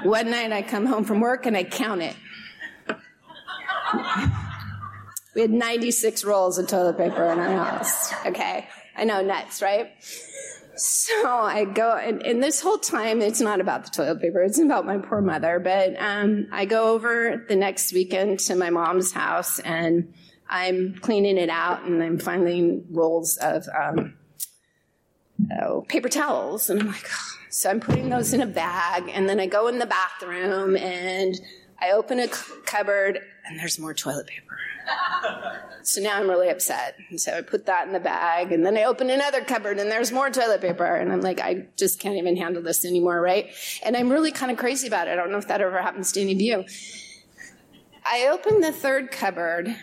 One 0.02 0.30
night 0.30 0.52
I 0.52 0.62
come 0.62 0.87
home 0.87 1.04
from 1.04 1.20
work 1.20 1.46
and 1.46 1.56
I 1.56 1.64
count 1.64 2.02
it. 2.02 2.16
We 5.35 5.42
had 5.42 5.50
96 5.50 6.24
rolls 6.24 6.59
of 6.59 6.66
toilet 6.66 6.96
paper 6.96 7.24
in 7.26 7.38
our 7.38 7.64
house. 7.64 8.12
Okay. 8.24 8.66
I 8.96 9.04
know, 9.04 9.20
nuts, 9.22 9.61
right? 9.61 9.92
So 10.77 11.27
I 11.27 11.65
go, 11.65 11.97
and, 11.97 12.23
and, 12.23 12.43
this 12.43 12.61
whole 12.61 12.77
time, 12.77 13.23
it's 13.23 13.41
not 13.41 13.61
about 13.61 13.85
the 13.85 13.91
toilet 13.91 14.21
paper, 14.21 14.43
it's 14.43 14.59
about 14.59 14.85
my 14.85 14.99
poor 14.99 15.23
mother. 15.23 15.59
But 15.59 15.95
um, 15.99 16.49
I 16.53 16.67
go 16.67 16.93
over 16.95 17.45
the 17.49 17.57
next 17.57 17.93
weekend 17.95 18.41
to 18.41 18.55
my 18.55 18.69
mom's 18.69 19.12
house 19.12 19.59
and 19.61 20.12
I'm 20.49 20.95
cleaning 21.01 21.39
it 21.39 21.49
out 21.49 21.85
and 21.85 22.03
I'm 22.03 22.19
finding 22.19 22.85
rolls 22.91 23.39
of 23.39 23.67
um, 23.69 24.15
oh, 25.61 25.87
paper 25.89 26.11
towels. 26.11 26.69
And 26.69 26.81
I'm 26.81 26.89
like, 26.89 27.09
oh. 27.11 27.33
so 27.51 27.71
I'm 27.71 27.81
putting 27.81 28.11
those 28.11 28.35
in 28.35 28.43
a 28.43 28.47
bag. 28.47 29.09
And 29.09 29.29
then 29.29 29.41
I 29.41 29.47
go 29.47 29.69
in 29.69 29.79
the 29.79 29.87
bathroom 29.87 30.77
and 30.77 31.41
I 31.81 31.93
open 31.93 32.21
a 32.21 32.29
cupboard 32.29 33.21
and 33.47 33.59
there's 33.59 33.79
more 33.79 33.95
toilet 33.95 34.27
paper. 34.27 34.59
So 35.83 36.01
now 36.01 36.16
I'm 36.16 36.29
really 36.29 36.49
upset. 36.49 36.96
And 37.11 37.20
so 37.20 37.38
I 37.38 37.42
put 37.42 37.66
that 37.66 37.87
in 37.87 37.92
the 37.92 38.01
bag 38.01 38.51
and 38.51 38.66
then 38.66 38.77
I 38.77 38.83
open 38.85 39.09
another 39.09 39.42
cupboard 39.42 39.79
and 39.79 39.88
there's 39.88 40.11
more 40.11 40.31
toilet 40.31 40.61
paper. 40.61 40.96
And 40.96 41.12
I'm 41.12 41.20
like, 41.20 41.40
I 41.40 41.68
just 41.77 42.01
can't 42.01 42.16
even 42.16 42.37
handle 42.37 42.61
this 42.61 42.85
anymore, 42.85 43.20
right? 43.20 43.53
And 43.85 43.96
I'm 43.96 44.11
really 44.11 44.33
kind 44.33 44.51
of 44.51 44.59
crazy 44.59 44.88
about 44.88 45.07
it. 45.07 45.12
I 45.12 45.14
don't 45.14 45.31
know 45.31 45.38
if 45.38 45.46
that 45.46 45.61
ever 45.61 45.81
happens 45.81 46.11
to 46.12 46.20
any 46.20 46.33
of 46.33 46.40
you. 46.40 46.64
I 48.05 48.29
open 48.33 48.61
the 48.61 48.72
third 48.72 49.12
cupboard 49.12 49.77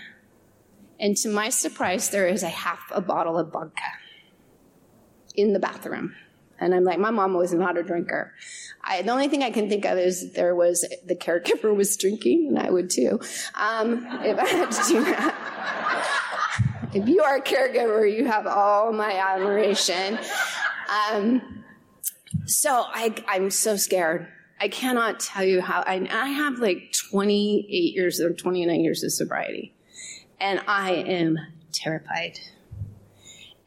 and 1.00 1.18
to 1.18 1.30
my 1.30 1.50
surprise, 1.50 2.10
there 2.10 2.28
is 2.28 2.44
a 2.44 2.50
half 2.50 2.80
a 2.92 3.02
bottle 3.02 3.38
of 3.38 3.52
vodka 3.52 3.82
in 5.36 5.54
the 5.54 5.60
bathroom. 5.60 6.16
And 6.64 6.74
I'm 6.74 6.84
like, 6.84 7.00
my 7.00 7.12
mom 7.12 7.34
was 7.34 7.54
not 7.54 7.78
a 7.78 7.84
drinker. 7.84 8.34
I, 8.84 9.02
the 9.02 9.12
only 9.12 9.28
thing 9.28 9.44
I 9.44 9.52
can 9.52 9.70
think 9.70 9.86
of 9.86 9.98
is 9.98 10.34
there 10.34 10.56
was 10.56 10.86
the 11.06 11.16
caregiver 11.16 11.76
was 11.76 11.96
drinking, 11.98 12.48
and 12.50 12.60
I 12.60 12.70
would 12.70 12.90
too. 12.90 13.20
Um, 13.56 14.06
if 14.24 14.38
I 14.38 14.48
had 14.48 14.72
to 14.72 14.88
do 14.88 15.04
that. 15.06 16.90
if 16.94 17.08
you 17.08 17.22
are 17.24 17.38
a 17.38 17.42
caregiver, 17.42 18.12
you 18.12 18.26
have 18.26 18.46
all 18.48 18.92
my 18.92 19.14
admiration. 19.14 20.20
Um, 21.12 21.64
so 22.46 22.86
I, 22.88 23.16
I'm 23.28 23.50
so 23.50 23.76
scared. 23.78 24.28
I 24.60 24.68
cannot 24.68 25.20
tell 25.20 25.44
you 25.44 25.62
how. 25.62 25.84
I, 25.86 26.08
I 26.10 26.30
have 26.30 26.60
like 26.60 26.94
28 27.10 27.68
years 27.68 28.20
or 28.20 28.34
29 28.34 28.82
years 28.82 29.04
of 29.04 29.12
sobriety, 29.12 29.74
and 30.40 30.62
I 30.68 30.92
am 30.92 31.38
terrified 31.72 32.40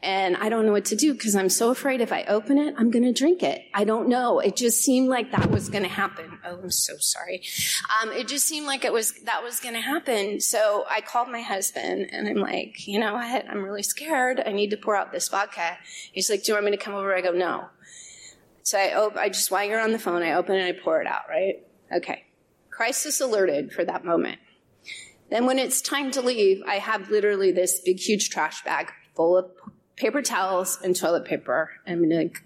and 0.03 0.37
I 0.37 0.49
don't 0.49 0.67
know 0.67 0.71
what 0.71 0.85
to 0.85 0.95
do 0.95 1.13
because 1.13 1.35
I'm 1.35 1.49
so 1.49 1.71
afraid 1.71 2.01
if 2.01 2.13
I 2.13 2.23
open 2.25 2.59
it, 2.59 2.75
I'm 2.77 2.91
going 2.91 3.03
to 3.05 3.11
drink 3.11 3.41
it. 3.41 3.63
I 3.73 3.83
don't 3.83 4.07
know. 4.07 4.39
It 4.39 4.55
just 4.55 4.81
seemed 4.83 5.09
like 5.09 5.31
that 5.31 5.49
was 5.49 5.69
going 5.69 5.83
to 5.83 5.89
happen. 5.89 6.37
Oh, 6.45 6.59
I'm 6.61 6.69
so 6.69 6.93
sorry. 6.99 7.41
Um, 8.01 8.11
it 8.11 8.27
just 8.27 8.47
seemed 8.47 8.67
like 8.67 8.85
it 8.85 8.93
was 8.93 9.13
that 9.23 9.43
was 9.43 9.59
going 9.59 9.73
to 9.73 9.81
happen. 9.81 10.39
So 10.39 10.85
I 10.87 11.01
called 11.01 11.29
my 11.29 11.41
husband 11.41 12.09
and 12.11 12.27
I'm 12.27 12.37
like, 12.37 12.87
you 12.87 12.99
know 12.99 13.13
what? 13.13 13.49
I'm 13.49 13.63
really 13.63 13.81
scared. 13.81 14.41
I 14.45 14.51
need 14.51 14.69
to 14.69 14.77
pour 14.77 14.95
out 14.95 15.11
this 15.11 15.29
vodka. 15.29 15.79
He's 16.11 16.29
like, 16.29 16.43
do 16.43 16.51
you 16.51 16.55
want 16.55 16.65
me 16.65 16.71
to 16.71 16.77
come 16.77 16.93
over? 16.93 17.15
I 17.15 17.21
go, 17.21 17.31
no. 17.31 17.65
So 18.61 18.77
I 18.77 18.95
op- 18.95 19.17
I 19.17 19.29
just 19.29 19.49
while 19.49 19.65
you're 19.67 19.81
on 19.81 19.93
the 19.93 19.99
phone, 19.99 20.21
I 20.21 20.33
open 20.33 20.57
and 20.57 20.65
I 20.65 20.79
pour 20.79 21.01
it 21.01 21.07
out. 21.07 21.23
Right? 21.27 21.65
Okay. 21.91 22.23
Crisis 22.69 23.19
alerted 23.19 23.73
for 23.73 23.83
that 23.83 24.05
moment. 24.05 24.37
then 25.31 25.47
when 25.47 25.57
it's 25.57 25.81
time 25.81 26.11
to 26.11 26.21
leave, 26.21 26.61
I 26.67 26.75
have 26.75 27.09
literally 27.09 27.51
this 27.51 27.79
big, 27.79 27.97
huge 27.99 28.29
trash 28.29 28.63
bag 28.63 28.91
full 29.15 29.35
of 29.35 29.49
paper 29.97 30.21
towels 30.21 30.79
and 30.83 30.95
toilet 30.95 31.25
paper. 31.25 31.71
I'm 31.85 32.07
like 32.09 32.43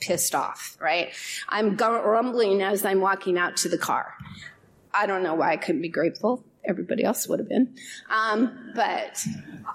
pissed 0.00 0.34
off, 0.34 0.76
right? 0.80 1.12
I'm 1.48 1.76
grumbling 1.76 2.62
as 2.62 2.84
I'm 2.84 3.00
walking 3.00 3.38
out 3.38 3.56
to 3.58 3.68
the 3.68 3.78
car. 3.78 4.14
I 4.92 5.06
don't 5.06 5.22
know 5.22 5.34
why 5.34 5.52
I 5.52 5.56
couldn't 5.56 5.82
be 5.82 5.88
grateful. 5.88 6.44
Everybody 6.64 7.04
else 7.04 7.28
would 7.28 7.38
have 7.38 7.48
been. 7.48 7.76
Um, 8.10 8.72
but 8.74 9.24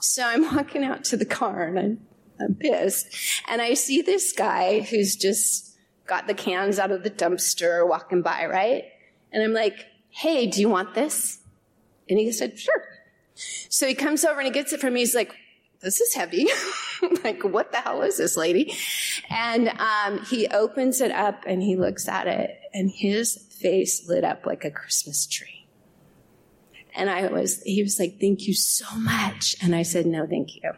so 0.01 0.23
I'm 0.23 0.43
walking 0.55 0.83
out 0.83 1.03
to 1.05 1.17
the 1.17 1.25
car 1.25 1.63
and 1.63 1.79
I'm, 1.79 1.99
I'm 2.39 2.55
pissed. 2.55 3.15
And 3.47 3.61
I 3.61 3.75
see 3.75 4.01
this 4.01 4.33
guy 4.33 4.81
who's 4.81 5.15
just 5.15 5.77
got 6.07 6.27
the 6.27 6.33
cans 6.33 6.79
out 6.79 6.91
of 6.91 7.03
the 7.03 7.11
dumpster 7.11 7.87
walking 7.87 8.21
by, 8.21 8.45
right? 8.47 8.85
And 9.31 9.43
I'm 9.43 9.53
like, 9.53 9.85
hey, 10.09 10.47
do 10.47 10.59
you 10.59 10.69
want 10.69 10.95
this? 10.95 11.39
And 12.09 12.17
he 12.17 12.31
said, 12.31 12.57
sure. 12.57 12.83
So 13.35 13.87
he 13.87 13.93
comes 13.93 14.25
over 14.25 14.39
and 14.39 14.47
he 14.47 14.51
gets 14.51 14.73
it 14.73 14.81
from 14.81 14.93
me. 14.93 15.01
He's 15.01 15.13
like, 15.13 15.33
this 15.81 16.01
is 16.01 16.13
heavy. 16.13 16.47
like, 17.23 17.43
what 17.43 17.71
the 17.71 17.77
hell 17.77 18.01
is 18.01 18.17
this 18.17 18.37
lady? 18.37 18.73
And 19.29 19.69
um, 19.69 20.23
he 20.25 20.47
opens 20.47 21.01
it 21.01 21.11
up 21.11 21.43
and 21.45 21.61
he 21.61 21.75
looks 21.75 22.07
at 22.07 22.27
it, 22.27 22.59
and 22.73 22.89
his 22.89 23.37
face 23.37 24.07
lit 24.07 24.23
up 24.23 24.45
like 24.45 24.65
a 24.65 24.71
Christmas 24.71 25.25
tree. 25.25 25.67
And 26.95 27.09
I 27.09 27.27
was, 27.27 27.61
he 27.63 27.81
was 27.81 27.99
like, 27.99 28.19
thank 28.19 28.47
you 28.47 28.53
so 28.53 28.85
much. 28.95 29.55
And 29.61 29.75
I 29.75 29.83
said, 29.83 30.05
no, 30.05 30.25
thank 30.27 30.55
you. 30.55 30.71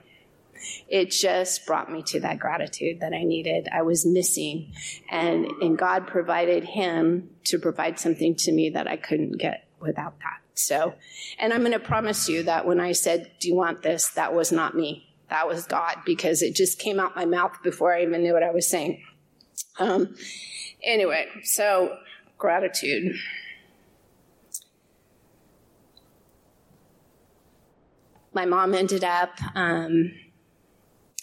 It 0.87 1.09
just 1.09 1.65
brought 1.65 1.91
me 1.91 2.03
to 2.07 2.19
that 2.19 2.37
gratitude 2.37 2.99
that 2.99 3.13
I 3.13 3.23
needed. 3.23 3.67
I 3.73 3.81
was 3.81 4.05
missing. 4.05 4.73
And, 5.09 5.45
and 5.61 5.77
God 5.77 6.05
provided 6.05 6.63
him 6.63 7.31
to 7.45 7.57
provide 7.57 7.99
something 7.99 8.35
to 8.35 8.51
me 8.51 8.69
that 8.71 8.87
I 8.87 8.97
couldn't 8.97 9.37
get 9.39 9.67
without 9.79 10.19
that. 10.19 10.41
So, 10.53 10.93
and 11.39 11.53
I'm 11.53 11.61
going 11.61 11.71
to 11.71 11.79
promise 11.79 12.29
you 12.29 12.43
that 12.43 12.67
when 12.67 12.79
I 12.79 12.91
said, 12.91 13.31
Do 13.39 13.47
you 13.47 13.55
want 13.55 13.81
this? 13.81 14.09
That 14.09 14.35
was 14.35 14.51
not 14.51 14.75
me. 14.75 15.10
That 15.31 15.47
was 15.47 15.65
God 15.65 15.95
because 16.05 16.41
it 16.41 16.55
just 16.55 16.77
came 16.77 16.99
out 16.99 17.15
my 17.15 17.23
mouth 17.23 17.53
before 17.63 17.95
I 17.95 18.03
even 18.03 18.21
knew 18.21 18.33
what 18.33 18.43
I 18.43 18.51
was 18.51 18.69
saying. 18.69 19.01
Um, 19.79 20.13
anyway, 20.83 21.25
so 21.43 21.95
gratitude. 22.37 23.15
My 28.33 28.45
mom 28.45 28.73
ended 28.73 29.05
up 29.05 29.31
um, 29.55 30.11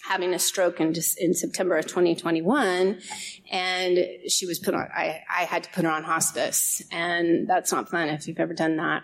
having 0.07 0.33
a 0.33 0.39
stroke 0.39 0.79
in, 0.79 0.95
in 1.19 1.35
September 1.35 1.77
of 1.77 1.85
2021, 1.85 2.99
and 3.51 3.99
she 4.27 4.47
was 4.47 4.57
put 4.57 4.73
on. 4.73 4.87
I, 4.91 5.21
I 5.29 5.43
had 5.43 5.65
to 5.65 5.69
put 5.69 5.83
her 5.83 5.91
on 5.91 6.03
hospice, 6.03 6.81
and 6.91 7.47
that's 7.47 7.71
not 7.71 7.89
fun 7.89 8.09
if 8.09 8.27
you've 8.27 8.39
ever 8.39 8.55
done 8.55 8.77
that. 8.77 9.03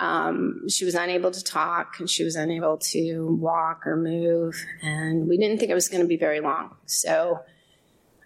Um, 0.00 0.68
she 0.68 0.84
was 0.84 0.94
unable 0.94 1.30
to 1.30 1.42
talk 1.42 2.00
and 2.00 2.10
she 2.10 2.24
was 2.24 2.34
unable 2.36 2.78
to 2.78 3.36
walk 3.40 3.86
or 3.86 3.96
move. 3.96 4.64
And 4.82 5.28
we 5.28 5.36
didn't 5.36 5.58
think 5.58 5.70
it 5.70 5.74
was 5.74 5.88
going 5.88 6.02
to 6.02 6.08
be 6.08 6.16
very 6.16 6.40
long. 6.40 6.76
So 6.86 7.40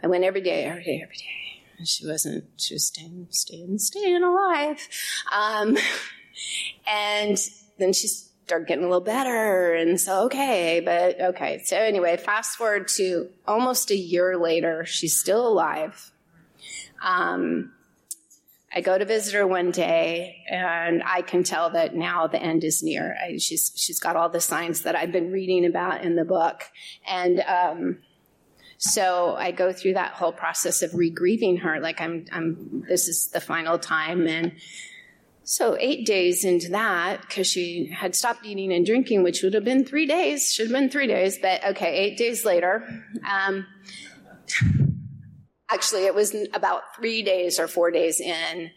I 0.02 0.06
went 0.06 0.24
every 0.24 0.40
day, 0.40 0.64
every 0.64 0.84
day, 0.84 1.00
every 1.02 1.16
day. 1.16 1.62
And 1.78 1.86
she 1.86 2.06
wasn't, 2.06 2.44
she 2.56 2.74
was 2.74 2.86
staying, 2.86 3.28
staying, 3.30 3.78
staying 3.78 4.22
alive. 4.22 4.88
Um, 5.32 5.76
and 6.86 7.38
then 7.78 7.92
she 7.92 8.08
started 8.08 8.66
getting 8.66 8.84
a 8.84 8.88
little 8.88 9.04
better. 9.04 9.74
And 9.74 10.00
so, 10.00 10.24
okay, 10.24 10.80
but 10.80 11.20
okay. 11.20 11.62
So 11.64 11.76
anyway, 11.76 12.16
fast 12.16 12.56
forward 12.56 12.88
to 12.96 13.28
almost 13.46 13.90
a 13.90 13.96
year 13.96 14.36
later, 14.36 14.84
she's 14.86 15.16
still 15.16 15.46
alive. 15.46 16.12
Um, 17.04 17.72
I 18.70 18.82
go 18.82 18.98
to 18.98 19.04
visit 19.06 19.32
her 19.34 19.46
one 19.46 19.70
day, 19.70 20.44
and 20.48 21.02
I 21.02 21.22
can 21.22 21.42
tell 21.42 21.70
that 21.70 21.94
now 21.94 22.26
the 22.26 22.42
end 22.42 22.64
is 22.64 22.82
near. 22.82 23.16
I, 23.16 23.38
she's 23.38 23.72
she's 23.74 23.98
got 23.98 24.14
all 24.14 24.28
the 24.28 24.42
signs 24.42 24.82
that 24.82 24.94
I've 24.94 25.10
been 25.10 25.32
reading 25.32 25.64
about 25.64 26.04
in 26.04 26.16
the 26.16 26.24
book, 26.24 26.64
and 27.06 27.40
um, 27.40 27.98
so 28.76 29.34
I 29.36 29.52
go 29.52 29.72
through 29.72 29.94
that 29.94 30.12
whole 30.12 30.32
process 30.32 30.82
of 30.82 30.94
re-grieving 30.94 31.58
her. 31.58 31.80
Like 31.80 32.00
I'm, 32.00 32.26
I'm. 32.30 32.84
This 32.86 33.08
is 33.08 33.28
the 33.28 33.40
final 33.40 33.78
time, 33.78 34.26
and 34.26 34.52
so 35.44 35.74
eight 35.80 36.04
days 36.04 36.44
into 36.44 36.68
that, 36.72 37.22
because 37.22 37.46
she 37.46 37.86
had 37.86 38.14
stopped 38.14 38.44
eating 38.44 38.70
and 38.70 38.84
drinking, 38.84 39.22
which 39.22 39.42
would 39.42 39.54
have 39.54 39.64
been 39.64 39.86
three 39.86 40.04
days, 40.04 40.52
should 40.52 40.66
have 40.66 40.74
been 40.74 40.90
three 40.90 41.06
days, 41.06 41.38
but 41.38 41.64
okay, 41.64 41.96
eight 41.96 42.18
days 42.18 42.44
later. 42.44 42.86
Um, 43.26 43.66
Actually, 45.70 46.06
it 46.06 46.14
was 46.14 46.34
about 46.54 46.96
three 46.96 47.22
days 47.22 47.58
or 47.58 47.68
four 47.68 47.90
days 47.90 48.20
in. 48.20 48.70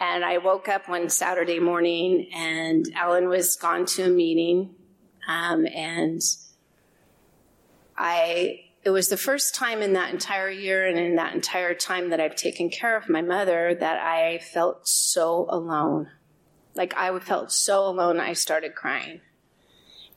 And 0.00 0.24
I 0.24 0.38
woke 0.38 0.68
up 0.68 0.88
one 0.88 1.08
Saturday 1.08 1.58
morning 1.58 2.28
and 2.32 2.86
Alan 2.94 3.28
was 3.28 3.56
gone 3.56 3.84
to 3.86 4.04
a 4.04 4.08
meeting. 4.08 4.74
Um, 5.26 5.66
and 5.66 6.22
I, 7.96 8.60
it 8.84 8.90
was 8.90 9.08
the 9.08 9.16
first 9.16 9.56
time 9.56 9.82
in 9.82 9.94
that 9.94 10.12
entire 10.12 10.48
year 10.48 10.86
and 10.86 10.96
in 10.96 11.16
that 11.16 11.34
entire 11.34 11.74
time 11.74 12.10
that 12.10 12.20
I've 12.20 12.36
taken 12.36 12.70
care 12.70 12.96
of 12.96 13.08
my 13.08 13.22
mother 13.22 13.74
that 13.74 13.98
I 13.98 14.38
felt 14.38 14.86
so 14.86 15.46
alone. 15.50 16.08
Like 16.76 16.96
I 16.96 17.18
felt 17.18 17.50
so 17.50 17.88
alone, 17.88 18.20
I 18.20 18.34
started 18.34 18.76
crying. 18.76 19.20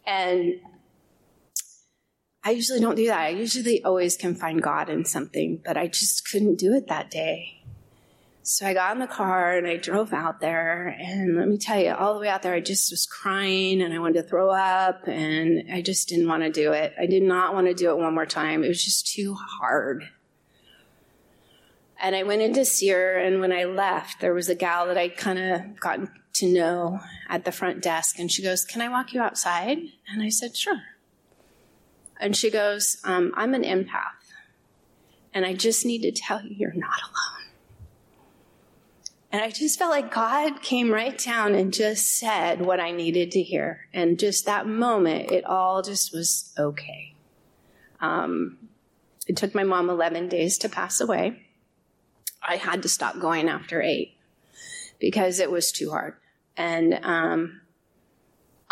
And 0.05 0.59
I 2.43 2.51
usually 2.51 2.79
don't 2.79 2.95
do 2.95 3.05
that. 3.07 3.19
I 3.19 3.29
usually 3.29 3.83
always 3.83 4.17
can 4.17 4.33
find 4.33 4.61
God 4.61 4.89
in 4.89 5.05
something, 5.05 5.61
but 5.63 5.77
I 5.77 5.87
just 5.87 6.27
couldn't 6.29 6.55
do 6.55 6.73
it 6.73 6.87
that 6.87 7.11
day. 7.11 7.61
So 8.43 8.65
I 8.65 8.73
got 8.73 8.93
in 8.93 8.99
the 8.99 9.07
car 9.07 9.55
and 9.55 9.67
I 9.67 9.77
drove 9.77 10.11
out 10.11 10.39
there. 10.39 10.87
And 10.87 11.35
let 11.35 11.47
me 11.47 11.57
tell 11.57 11.79
you, 11.79 11.93
all 11.93 12.15
the 12.15 12.19
way 12.19 12.27
out 12.27 12.41
there, 12.41 12.55
I 12.55 12.59
just 12.59 12.91
was 12.91 13.05
crying 13.05 13.81
and 13.81 13.93
I 13.93 13.99
wanted 13.99 14.23
to 14.23 14.27
throw 14.27 14.49
up 14.49 15.07
and 15.07 15.71
I 15.71 15.81
just 15.83 16.09
didn't 16.09 16.27
want 16.27 16.41
to 16.41 16.49
do 16.49 16.71
it. 16.71 16.93
I 16.99 17.05
did 17.05 17.21
not 17.21 17.53
want 17.53 17.67
to 17.67 17.75
do 17.75 17.91
it 17.91 17.97
one 17.97 18.15
more 18.15 18.25
time. 18.25 18.63
It 18.63 18.69
was 18.69 18.83
just 18.83 19.13
too 19.13 19.35
hard. 19.35 20.09
And 22.01 22.15
I 22.15 22.23
went 22.23 22.41
in 22.41 22.53
to 22.53 22.65
see 22.65 22.89
her. 22.89 23.17
And 23.17 23.39
when 23.39 23.51
I 23.51 23.65
left, 23.65 24.19
there 24.19 24.33
was 24.33 24.49
a 24.49 24.55
gal 24.55 24.87
that 24.87 24.97
I'd 24.97 25.17
kind 25.17 25.37
of 25.37 25.79
gotten 25.79 26.09
to 26.33 26.51
know 26.51 26.99
at 27.29 27.45
the 27.45 27.51
front 27.51 27.83
desk. 27.83 28.17
And 28.17 28.31
she 28.31 28.41
goes, 28.41 28.65
Can 28.65 28.81
I 28.81 28.89
walk 28.89 29.13
you 29.13 29.21
outside? 29.21 29.77
And 30.11 30.23
I 30.23 30.29
said, 30.29 30.57
Sure. 30.57 30.81
And 32.21 32.37
she 32.37 32.51
goes, 32.51 32.97
um, 33.03 33.33
I'm 33.35 33.55
an 33.55 33.63
empath. 33.63 34.13
And 35.33 35.43
I 35.43 35.53
just 35.53 35.85
need 35.85 36.03
to 36.03 36.11
tell 36.11 36.43
you, 36.43 36.55
you're 36.55 36.73
not 36.73 37.01
alone. 37.01 37.49
And 39.31 39.41
I 39.41 39.49
just 39.49 39.79
felt 39.79 39.91
like 39.91 40.13
God 40.13 40.61
came 40.61 40.91
right 40.91 41.17
down 41.17 41.55
and 41.55 41.73
just 41.73 42.17
said 42.17 42.61
what 42.61 42.79
I 42.79 42.91
needed 42.91 43.31
to 43.31 43.41
hear. 43.41 43.87
And 43.93 44.19
just 44.19 44.45
that 44.45 44.67
moment, 44.67 45.31
it 45.31 45.45
all 45.45 45.81
just 45.81 46.13
was 46.13 46.53
okay. 46.59 47.15
Um, 48.01 48.57
it 49.27 49.37
took 49.37 49.55
my 49.55 49.63
mom 49.63 49.89
11 49.89 50.27
days 50.27 50.57
to 50.59 50.69
pass 50.69 51.01
away. 51.01 51.47
I 52.43 52.57
had 52.57 52.83
to 52.83 52.89
stop 52.89 53.19
going 53.19 53.47
after 53.47 53.81
eight 53.81 54.17
because 54.99 55.39
it 55.39 55.49
was 55.49 55.71
too 55.71 55.91
hard. 55.91 56.15
And 56.57 56.99
um, 57.01 57.61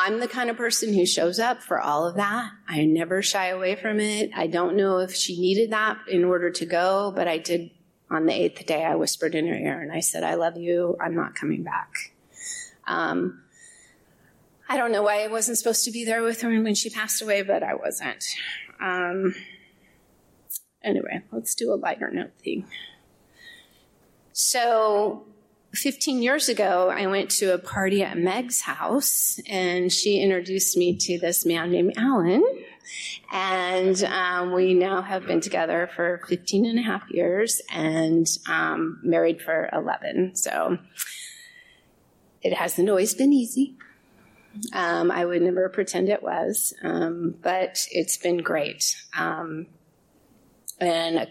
I'm 0.01 0.21
the 0.21 0.29
kind 0.29 0.49
of 0.49 0.55
person 0.55 0.93
who 0.93 1.05
shows 1.05 1.39
up 1.39 1.61
for 1.61 1.77
all 1.77 2.07
of 2.07 2.15
that. 2.15 2.51
I 2.69 2.85
never 2.85 3.21
shy 3.21 3.47
away 3.47 3.75
from 3.75 3.99
it. 3.99 4.31
I 4.33 4.47
don't 4.47 4.77
know 4.77 4.99
if 4.99 5.13
she 5.13 5.37
needed 5.37 5.73
that 5.73 5.97
in 6.07 6.23
order 6.23 6.49
to 6.51 6.65
go, 6.65 7.11
but 7.13 7.27
I 7.27 7.37
did 7.37 7.71
on 8.09 8.25
the 8.25 8.31
eighth 8.31 8.65
day. 8.65 8.85
I 8.85 8.95
whispered 8.95 9.35
in 9.35 9.45
her 9.45 9.53
ear 9.53 9.81
and 9.81 9.91
I 9.91 9.99
said, 9.99 10.23
I 10.23 10.35
love 10.35 10.55
you. 10.55 10.95
I'm 11.01 11.15
not 11.15 11.35
coming 11.35 11.63
back. 11.63 11.91
Um, 12.87 13.41
I 14.69 14.77
don't 14.77 14.93
know 14.93 15.03
why 15.03 15.21
I 15.21 15.27
wasn't 15.27 15.57
supposed 15.57 15.83
to 15.83 15.91
be 15.91 16.05
there 16.05 16.23
with 16.23 16.39
her 16.43 16.49
when 16.49 16.75
she 16.75 16.89
passed 16.89 17.21
away, 17.21 17.41
but 17.41 17.61
I 17.61 17.73
wasn't. 17.73 18.23
Um, 18.79 19.35
anyway, 20.81 21.23
let's 21.33 21.53
do 21.55 21.73
a 21.73 21.75
lighter 21.75 22.09
note 22.09 22.31
thing. 22.41 22.65
So 24.31 25.25
15 25.73 26.21
years 26.21 26.49
ago, 26.49 26.89
I 26.89 27.07
went 27.07 27.29
to 27.31 27.53
a 27.53 27.59
party 27.59 28.01
at 28.01 28.17
Meg's 28.17 28.61
house, 28.61 29.39
and 29.47 29.91
she 29.91 30.19
introduced 30.19 30.75
me 30.75 30.97
to 30.97 31.19
this 31.19 31.45
man 31.45 31.71
named 31.71 31.93
Alan. 31.95 32.43
And 33.31 34.03
um, 34.05 34.51
we 34.51 34.73
now 34.73 35.03
have 35.03 35.27
been 35.27 35.41
together 35.41 35.89
for 35.95 36.21
15 36.27 36.65
and 36.65 36.79
a 36.79 36.81
half 36.81 37.03
years 37.11 37.61
and 37.71 38.25
um, 38.47 38.99
married 39.03 39.41
for 39.41 39.69
11. 39.71 40.35
So 40.35 40.79
it 42.41 42.53
hasn't 42.53 42.89
always 42.89 43.13
been 43.13 43.31
easy. 43.31 43.75
Um, 44.73 45.11
I 45.11 45.25
would 45.25 45.43
never 45.43 45.69
pretend 45.69 46.09
it 46.09 46.23
was, 46.23 46.73
um, 46.83 47.35
but 47.43 47.85
it's 47.91 48.17
been 48.17 48.37
great. 48.37 48.95
Um, 49.15 49.67
and 50.79 51.17
a 51.17 51.27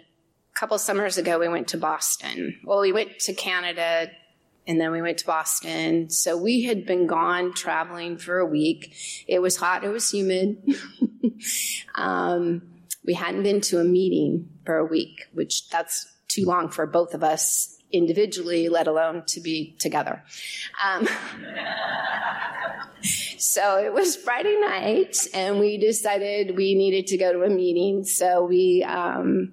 couple 0.55 0.79
summers 0.79 1.19
ago, 1.19 1.41
we 1.41 1.49
went 1.49 1.67
to 1.69 1.79
Boston. 1.79 2.61
Well, 2.65 2.81
we 2.81 2.93
went 2.93 3.19
to 3.21 3.35
Canada 3.35 4.11
and 4.69 4.81
then 4.81 4.93
we 4.93 5.03
went 5.03 5.19
to 5.19 5.27
Boston. 5.27 6.11
So 6.11 6.37
we 6.37 6.63
had 6.63 6.87
been 6.87 7.07
gone 7.07 7.55
traveling 7.55 8.19
for 8.19 8.39
a 8.39 8.47
week. 8.47 8.95
It 9.27 9.41
was 9.41 9.57
hot, 9.57 9.83
it 9.83 9.89
was 9.89 10.11
humid. 10.11 10.63
um, 11.97 12.63
we 13.05 13.15
hadn't 13.15 13.43
been 13.43 13.63
to 13.63 13.81
a 13.81 13.85
meeting 13.85 14.49
for 14.65 14.77
a 14.77 14.85
week, 14.85 15.25
which 15.33 15.69
that's 15.71 16.07
too 16.29 16.45
long 16.45 16.69
for 16.69 16.87
both 16.87 17.15
of 17.15 17.25
us 17.25 17.75
individually, 17.91 18.69
let 18.69 18.87
alone 18.87 19.25
to 19.27 19.41
be 19.41 19.75
together. 19.81 20.23
Um, 20.85 21.09
So 23.39 23.79
it 23.79 23.93
was 23.93 24.17
Friday 24.17 24.57
night, 24.61 25.17
and 25.33 25.61
we 25.61 25.79
decided 25.79 26.57
we 26.57 26.75
needed 26.75 27.07
to 27.09 27.17
go 27.17 27.33
to 27.33 27.43
a 27.45 27.49
meeting. 27.49 28.05
So 28.05 28.45
we 28.45 28.83
um, 28.83 29.53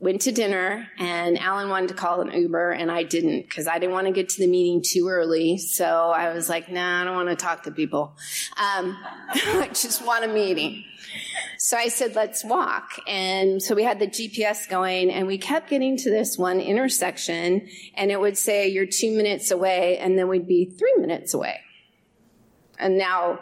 went 0.00 0.20
to 0.22 0.32
dinner, 0.32 0.88
and 0.98 1.38
Alan 1.38 1.68
wanted 1.68 1.88
to 1.88 1.94
call 1.94 2.20
an 2.20 2.30
Uber, 2.30 2.70
and 2.70 2.90
I 2.90 3.02
didn't 3.02 3.42
because 3.42 3.66
I 3.66 3.78
didn't 3.78 3.92
want 3.92 4.06
to 4.06 4.12
get 4.12 4.28
to 4.30 4.40
the 4.40 4.46
meeting 4.46 4.82
too 4.82 5.08
early. 5.08 5.58
So 5.58 5.84
I 5.84 6.32
was 6.32 6.48
like, 6.48 6.70
nah, 6.70 7.02
I 7.02 7.04
don't 7.04 7.16
want 7.16 7.28
to 7.30 7.36
talk 7.36 7.64
to 7.64 7.70
people. 7.70 8.16
Um, 8.56 8.96
I 9.30 9.68
just 9.72 10.04
want 10.04 10.24
a 10.24 10.28
meeting. 10.28 10.84
So 11.58 11.76
I 11.76 11.88
said, 11.88 12.14
let's 12.14 12.44
walk. 12.44 12.92
And 13.06 13.62
so 13.62 13.74
we 13.74 13.82
had 13.82 13.98
the 13.98 14.06
GPS 14.06 14.68
going 14.68 15.10
and 15.10 15.26
we 15.26 15.38
kept 15.38 15.68
getting 15.68 15.96
to 15.98 16.10
this 16.10 16.38
one 16.38 16.60
intersection 16.60 17.68
and 17.94 18.10
it 18.12 18.20
would 18.20 18.38
say 18.38 18.68
you're 18.68 18.86
two 18.86 19.16
minutes 19.16 19.50
away 19.50 19.98
and 19.98 20.16
then 20.16 20.28
we'd 20.28 20.46
be 20.46 20.66
three 20.66 20.94
minutes 20.98 21.34
away. 21.34 21.60
And 22.78 22.96
now 22.96 23.40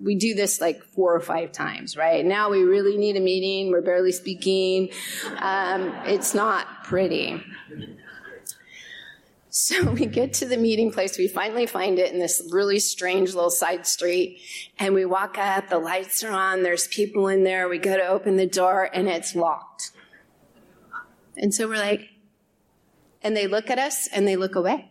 we 0.00 0.16
do 0.16 0.34
this 0.34 0.60
like 0.60 0.82
four 0.82 1.14
or 1.14 1.20
five 1.20 1.52
times, 1.52 1.96
right? 1.96 2.24
Now 2.24 2.50
we 2.50 2.62
really 2.62 2.96
need 2.96 3.16
a 3.16 3.20
meeting. 3.20 3.70
We're 3.70 3.82
barely 3.82 4.12
speaking. 4.12 4.90
Um, 5.38 5.94
it's 6.04 6.34
not 6.34 6.84
pretty. 6.84 7.42
So 9.56 9.90
we 9.92 10.06
get 10.06 10.32
to 10.34 10.46
the 10.46 10.56
meeting 10.56 10.90
place. 10.90 11.16
We 11.16 11.28
finally 11.28 11.66
find 11.66 11.98
it 11.98 12.12
in 12.12 12.18
this 12.18 12.46
really 12.50 12.80
strange 12.80 13.34
little 13.34 13.50
side 13.50 13.86
street. 13.86 14.40
And 14.78 14.94
we 14.94 15.04
walk 15.04 15.38
up, 15.38 15.68
the 15.68 15.78
lights 15.78 16.24
are 16.24 16.32
on, 16.32 16.62
there's 16.62 16.88
people 16.88 17.28
in 17.28 17.44
there. 17.44 17.68
We 17.68 17.78
go 17.78 17.96
to 17.96 18.06
open 18.06 18.36
the 18.36 18.46
door 18.46 18.90
and 18.92 19.08
it's 19.08 19.36
locked. 19.36 19.92
And 21.36 21.54
so 21.54 21.68
we're 21.68 21.76
like, 21.76 22.10
and 23.22 23.36
they 23.36 23.46
look 23.46 23.70
at 23.70 23.78
us 23.78 24.08
and 24.12 24.26
they 24.26 24.36
look 24.36 24.56
away. 24.56 24.90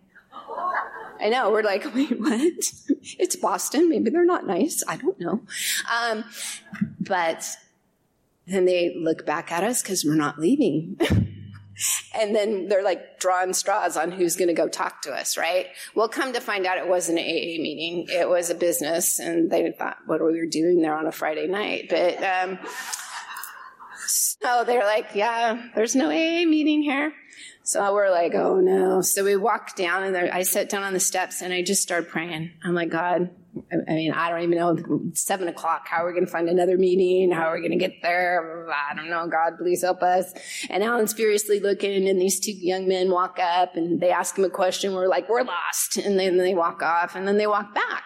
I 1.24 1.30
know. 1.30 1.52
We're 1.52 1.64
like, 1.64 1.86
wait, 1.96 2.20
what? 2.20 2.42
It's 3.20 3.36
Boston. 3.36 3.90
Maybe 3.90 4.10
they're 4.10 4.26
not 4.26 4.46
nice. 4.46 4.84
I 4.88 4.98
don't 4.98 5.20
know. 5.20 5.42
Um, 5.92 6.26
but 7.00 7.56
then 8.46 8.66
they 8.66 8.96
look 8.96 9.26
back 9.26 9.52
at 9.52 9.64
us 9.64 9.82
because 9.82 10.04
we're 10.04 10.16
not 10.16 10.38
leaving. 10.38 11.00
and 12.16 12.36
then 12.36 12.68
they're 12.68 12.84
like 12.84 13.20
drawing 13.20 13.54
straws 13.54 13.96
on 13.96 14.12
who's 14.12 14.36
going 14.36 14.50
to 14.50 14.54
go 14.54 14.68
talk 14.68 15.02
to 15.04 15.14
us, 15.14 15.38
right? 15.38 15.68
Well, 15.96 16.10
come 16.10 16.34
to 16.34 16.42
find 16.42 16.66
out 16.66 16.78
it 16.78 16.88
wasn't 16.88 17.20
an 17.20 17.26
AA 17.26 17.62
meeting. 17.62 18.08
It 18.10 18.28
was 18.28 18.50
a 18.50 18.56
business 18.56 19.20
and 19.20 19.50
they 19.50 19.72
thought 19.72 19.98
what 20.06 20.24
we 20.24 20.38
were 20.38 20.46
doing 20.46 20.82
there 20.82 20.96
on 20.96 21.08
a 21.08 21.12
Friday 21.12 21.48
night. 21.48 21.88
But, 21.90 22.22
um, 22.22 22.60
so 24.06 24.64
they're 24.66 24.84
like, 24.84 25.16
yeah, 25.16 25.70
there's 25.74 25.96
no 25.96 26.08
AA 26.08 26.46
meeting 26.46 26.84
here. 26.84 27.14
So 27.66 27.94
we're 27.94 28.12
like, 28.12 28.36
oh 28.36 28.60
no. 28.60 29.02
So 29.02 29.24
we 29.24 29.38
walked 29.38 29.78
down 29.78 30.04
and 30.04 30.16
I 30.16 30.44
sat 30.44 30.70
down 30.70 30.84
on 30.84 30.94
the 30.94 31.00
steps 31.00 31.42
and 31.42 31.54
I 31.54 31.62
just 31.64 31.82
started 31.82 32.10
praying. 32.10 32.52
I'm 32.64 32.76
like, 32.76 32.90
God, 32.90 33.30
I 33.72 33.94
mean, 33.94 34.12
I 34.12 34.30
don't 34.30 34.42
even 34.42 34.58
know. 34.58 35.12
Seven 35.14 35.48
o'clock. 35.48 35.88
How 35.88 36.04
are 36.04 36.08
we 36.08 36.14
going 36.14 36.26
to 36.26 36.32
find 36.32 36.50
another 36.50 36.78
meeting? 36.78 37.32
How 37.32 37.44
are 37.44 37.54
we 37.54 37.60
going 37.60 37.78
to 37.78 37.78
get 37.78 38.02
there? 38.02 38.68
I 38.70 38.96
don't 38.96 39.10
know. 39.10 39.28
God, 39.28 39.58
please 39.58 39.82
help 39.82 40.02
us. 40.02 40.34
And 40.70 40.84
Alan's 40.84 41.14
furiously 41.14 41.60
looking, 41.60 42.10
and 42.10 42.20
these 42.20 42.40
two 42.40 42.52
young 42.52 42.88
men 42.88 43.12
walk 43.12 43.38
up 43.40 43.76
and 43.76 44.02
they 44.02 44.10
ask 44.10 44.38
him 44.38 44.44
a 44.44 44.50
question. 44.50 44.94
We're 44.94 45.08
like, 45.08 45.30
we're 45.30 45.44
lost. 45.44 45.98
And 45.98 46.20
then 46.20 46.38
they 46.38 46.56
walk 46.56 46.82
off 46.82 47.16
and 47.16 47.28
then 47.28 47.38
they 47.38 47.48
walk 47.48 47.74
back. 47.76 48.04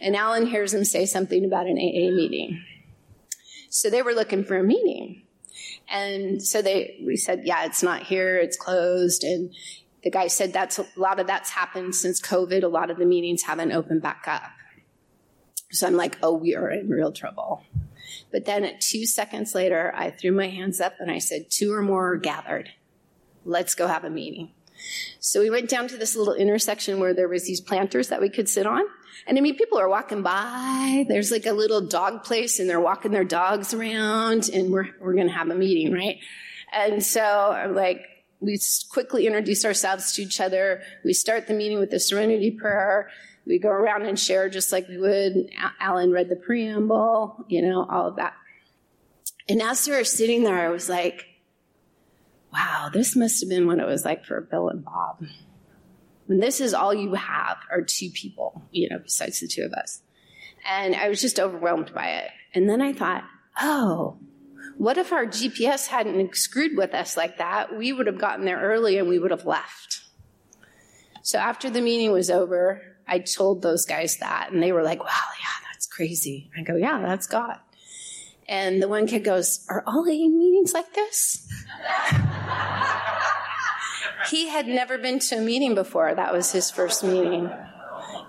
And 0.00 0.14
Alan 0.16 0.46
hears 0.46 0.72
him 0.72 0.84
say 0.84 1.06
something 1.06 1.44
about 1.44 1.66
an 1.66 1.76
AA 1.76 2.14
meeting. 2.14 2.64
So 3.68 3.90
they 3.90 4.02
were 4.02 4.14
looking 4.14 4.44
for 4.44 4.56
a 4.56 4.64
meeting. 4.64 5.23
And 5.88 6.42
so 6.42 6.62
they, 6.62 7.00
we 7.04 7.16
said, 7.16 7.42
yeah, 7.44 7.64
it's 7.64 7.82
not 7.82 8.04
here, 8.04 8.36
it's 8.38 8.56
closed. 8.56 9.22
And 9.22 9.54
the 10.02 10.10
guy 10.10 10.28
said 10.28 10.52
that's 10.52 10.78
a 10.78 10.86
lot 10.96 11.20
of 11.20 11.26
that's 11.26 11.50
happened 11.50 11.94
since 11.94 12.20
COVID. 12.20 12.62
A 12.62 12.68
lot 12.68 12.90
of 12.90 12.98
the 12.98 13.06
meetings 13.06 13.42
haven't 13.42 13.72
opened 13.72 14.02
back 14.02 14.24
up. 14.26 14.50
So 15.70 15.86
I'm 15.86 15.94
like, 15.94 16.18
oh, 16.22 16.34
we 16.34 16.54
are 16.54 16.70
in 16.70 16.88
real 16.88 17.12
trouble. 17.12 17.62
But 18.30 18.44
then 18.44 18.70
two 18.80 19.06
seconds 19.06 19.54
later, 19.54 19.92
I 19.96 20.10
threw 20.10 20.32
my 20.32 20.48
hands 20.48 20.80
up 20.80 20.94
and 21.00 21.10
I 21.10 21.18
said, 21.18 21.46
two 21.50 21.72
or 21.72 21.82
more 21.82 22.12
are 22.12 22.16
gathered. 22.16 22.70
Let's 23.44 23.74
go 23.74 23.86
have 23.86 24.04
a 24.04 24.10
meeting. 24.10 24.52
So 25.20 25.40
we 25.40 25.50
went 25.50 25.70
down 25.70 25.88
to 25.88 25.96
this 25.96 26.16
little 26.16 26.34
intersection 26.34 27.00
where 27.00 27.14
there 27.14 27.28
was 27.28 27.44
these 27.44 27.60
planters 27.60 28.08
that 28.08 28.20
we 28.20 28.28
could 28.28 28.48
sit 28.48 28.66
on. 28.66 28.82
And 29.26 29.38
I 29.38 29.40
mean, 29.40 29.56
people 29.56 29.78
are 29.78 29.88
walking 29.88 30.22
by. 30.22 31.04
There's 31.08 31.30
like 31.30 31.46
a 31.46 31.52
little 31.52 31.80
dog 31.80 32.24
place 32.24 32.58
and 32.58 32.68
they're 32.68 32.80
walking 32.80 33.12
their 33.12 33.24
dogs 33.24 33.74
around 33.74 34.48
and 34.52 34.70
we're, 34.70 34.88
we're 35.00 35.14
going 35.14 35.28
to 35.28 35.32
have 35.32 35.50
a 35.50 35.54
meeting, 35.54 35.92
right? 35.92 36.18
And 36.72 37.02
so 37.02 37.22
I'm 37.22 37.74
like, 37.74 38.02
we 38.40 38.58
quickly 38.90 39.26
introduce 39.26 39.64
ourselves 39.64 40.12
to 40.12 40.22
each 40.22 40.40
other. 40.40 40.82
We 41.04 41.14
start 41.14 41.46
the 41.46 41.54
meeting 41.54 41.78
with 41.78 41.90
the 41.90 42.00
serenity 42.00 42.50
prayer. 42.50 43.10
We 43.46 43.58
go 43.58 43.70
around 43.70 44.02
and 44.02 44.18
share 44.18 44.48
just 44.48 44.72
like 44.72 44.88
we 44.88 44.98
would. 44.98 45.50
Alan 45.80 46.10
read 46.10 46.28
the 46.28 46.36
preamble, 46.36 47.44
you 47.48 47.62
know, 47.62 47.86
all 47.88 48.08
of 48.08 48.16
that. 48.16 48.34
And 49.48 49.62
as 49.62 49.86
we 49.86 49.94
were 49.94 50.04
sitting 50.04 50.42
there, 50.42 50.58
I 50.58 50.68
was 50.68 50.88
like, 50.88 51.26
wow, 52.52 52.90
this 52.92 53.16
must 53.16 53.40
have 53.40 53.50
been 53.50 53.66
what 53.66 53.78
it 53.78 53.86
was 53.86 54.04
like 54.04 54.24
for 54.24 54.40
Bill 54.40 54.68
and 54.68 54.84
Bob 54.84 55.22
when 56.26 56.40
this 56.40 56.60
is 56.60 56.74
all 56.74 56.94
you 56.94 57.14
have 57.14 57.58
are 57.70 57.82
two 57.82 58.10
people, 58.10 58.62
you 58.70 58.88
know, 58.88 58.98
besides 58.98 59.40
the 59.40 59.48
two 59.48 59.62
of 59.62 59.72
us. 59.72 60.00
And 60.66 60.94
I 60.94 61.08
was 61.08 61.20
just 61.20 61.38
overwhelmed 61.38 61.92
by 61.92 62.08
it. 62.08 62.30
And 62.54 62.68
then 62.68 62.80
I 62.80 62.92
thought, 62.92 63.24
oh, 63.60 64.18
what 64.76 64.98
if 64.98 65.12
our 65.12 65.26
GPS 65.26 65.88
hadn't 65.88 66.36
screwed 66.36 66.76
with 66.76 66.94
us 66.94 67.16
like 67.16 67.38
that? 67.38 67.76
We 67.76 67.92
would 67.92 68.06
have 68.06 68.18
gotten 68.18 68.44
there 68.44 68.60
early 68.60 68.98
and 68.98 69.08
we 69.08 69.18
would 69.18 69.30
have 69.30 69.44
left. 69.44 70.02
So 71.22 71.38
after 71.38 71.70
the 71.70 71.80
meeting 71.80 72.12
was 72.12 72.30
over, 72.30 72.82
I 73.06 73.18
told 73.18 73.62
those 73.62 73.84
guys 73.84 74.16
that 74.18 74.50
and 74.50 74.62
they 74.62 74.72
were 74.72 74.82
like, 74.82 75.00
wow, 75.00 75.06
yeah, 75.40 75.68
that's 75.70 75.86
crazy. 75.86 76.50
I 76.56 76.62
go, 76.62 76.76
yeah, 76.76 77.00
that's 77.00 77.26
God. 77.26 77.58
And 78.48 78.82
the 78.82 78.88
one 78.88 79.06
kid 79.06 79.24
goes, 79.24 79.64
are 79.68 79.82
all 79.86 80.02
AA 80.02 80.28
meetings 80.28 80.74
like 80.74 80.92
this? 80.92 81.48
he 84.30 84.48
had 84.48 84.66
never 84.66 84.98
been 84.98 85.18
to 85.18 85.36
a 85.36 85.40
meeting 85.40 85.74
before. 85.74 86.14
That 86.14 86.32
was 86.32 86.52
his 86.52 86.70
first 86.70 87.04
meeting. 87.04 87.50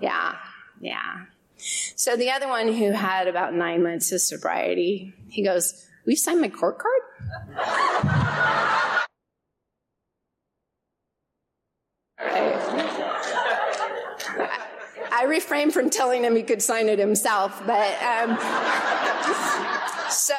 Yeah, 0.02 0.36
yeah. 0.80 1.26
So 1.96 2.16
the 2.16 2.32
other 2.32 2.48
one 2.48 2.72
who 2.72 2.92
had 2.92 3.28
about 3.28 3.54
nine 3.54 3.84
months 3.84 4.12
of 4.12 4.22
sobriety, 4.22 5.14
he 5.30 5.44
goes, 5.44 5.88
Will 6.06 6.12
you 6.12 6.18
sign 6.18 6.42
my 6.42 6.50
court 6.50 6.78
card? 6.78 7.02
I 15.12 15.24
refrained 15.28 15.74
from 15.74 15.90
telling 15.90 16.24
him 16.24 16.36
he 16.36 16.44
could 16.44 16.62
sign 16.62 16.90
it 16.90 17.00
himself, 17.00 17.60
but 17.66 18.02
um, 18.04 18.38
so 20.12 20.36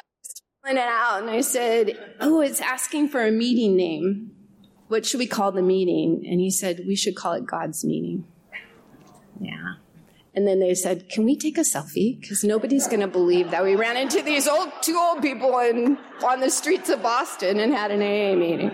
I 0.64 0.70
it 0.70 0.78
out 0.78 1.22
and 1.22 1.30
I 1.30 1.40
said, 1.40 2.14
"Oh, 2.20 2.40
it's 2.40 2.60
asking 2.60 3.08
for 3.08 3.26
a 3.26 3.32
meeting 3.32 3.74
name." 3.74 4.35
What 4.88 5.04
should 5.04 5.18
we 5.18 5.26
call 5.26 5.52
the 5.52 5.62
meeting? 5.62 6.24
And 6.26 6.40
he 6.40 6.50
said, 6.50 6.84
we 6.86 6.96
should 6.96 7.16
call 7.16 7.32
it 7.32 7.46
God's 7.46 7.84
meeting. 7.84 8.24
Yeah. 9.40 9.74
And 10.34 10.46
then 10.46 10.60
they 10.60 10.74
said, 10.74 11.08
can 11.08 11.24
we 11.24 11.34
take 11.34 11.56
a 11.56 11.62
selfie? 11.62 12.20
Because 12.20 12.44
nobody's 12.44 12.86
going 12.86 13.00
to 13.00 13.08
believe 13.08 13.50
that 13.52 13.64
we 13.64 13.74
ran 13.74 13.96
into 13.96 14.22
these 14.22 14.46
old, 14.46 14.70
two 14.82 14.96
old 14.98 15.22
people 15.22 15.58
in, 15.60 15.96
on 16.22 16.40
the 16.40 16.50
streets 16.50 16.90
of 16.90 17.02
Boston 17.02 17.58
and 17.58 17.72
had 17.72 17.90
an 17.90 18.02
AA 18.02 18.36
meeting. 18.38 18.70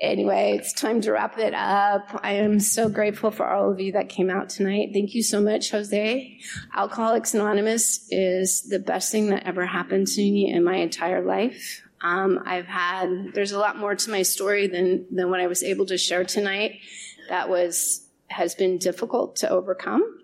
anyway, 0.00 0.56
it's 0.58 0.72
time 0.72 1.02
to 1.02 1.12
wrap 1.12 1.38
it 1.38 1.52
up. 1.52 2.18
I 2.22 2.32
am 2.32 2.60
so 2.60 2.88
grateful 2.88 3.30
for 3.30 3.46
all 3.46 3.70
of 3.70 3.78
you 3.78 3.92
that 3.92 4.08
came 4.08 4.30
out 4.30 4.48
tonight. 4.48 4.90
Thank 4.94 5.14
you 5.14 5.22
so 5.22 5.42
much, 5.42 5.70
Jose. 5.70 6.38
Alcoholics 6.74 7.34
Anonymous 7.34 8.06
is 8.10 8.62
the 8.62 8.78
best 8.78 9.12
thing 9.12 9.28
that 9.28 9.46
ever 9.46 9.66
happened 9.66 10.06
to 10.08 10.20
me 10.20 10.50
in 10.50 10.64
my 10.64 10.76
entire 10.76 11.22
life. 11.22 11.82
Um, 12.02 12.40
I've 12.44 12.66
had, 12.66 13.32
there's 13.32 13.52
a 13.52 13.58
lot 13.58 13.78
more 13.78 13.94
to 13.94 14.10
my 14.10 14.22
story 14.22 14.66
than, 14.66 15.06
than 15.10 15.30
what 15.30 15.40
I 15.40 15.46
was 15.46 15.62
able 15.62 15.86
to 15.86 15.96
share 15.96 16.24
tonight 16.24 16.80
that 17.28 17.48
was, 17.48 18.06
has 18.26 18.54
been 18.54 18.78
difficult 18.78 19.36
to 19.36 19.48
overcome, 19.48 20.20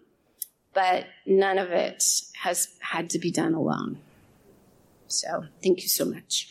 but 0.75 1.07
none 1.25 1.59
of 1.59 1.71
it 1.71 2.03
has 2.43 2.69
had 2.81 3.11
to 3.11 3.19
be 3.19 3.31
done 3.31 3.55
alone. 3.55 3.99
So 5.07 5.45
thank 5.63 5.83
you 5.83 5.89
so 5.89 6.05
much. 6.05 6.51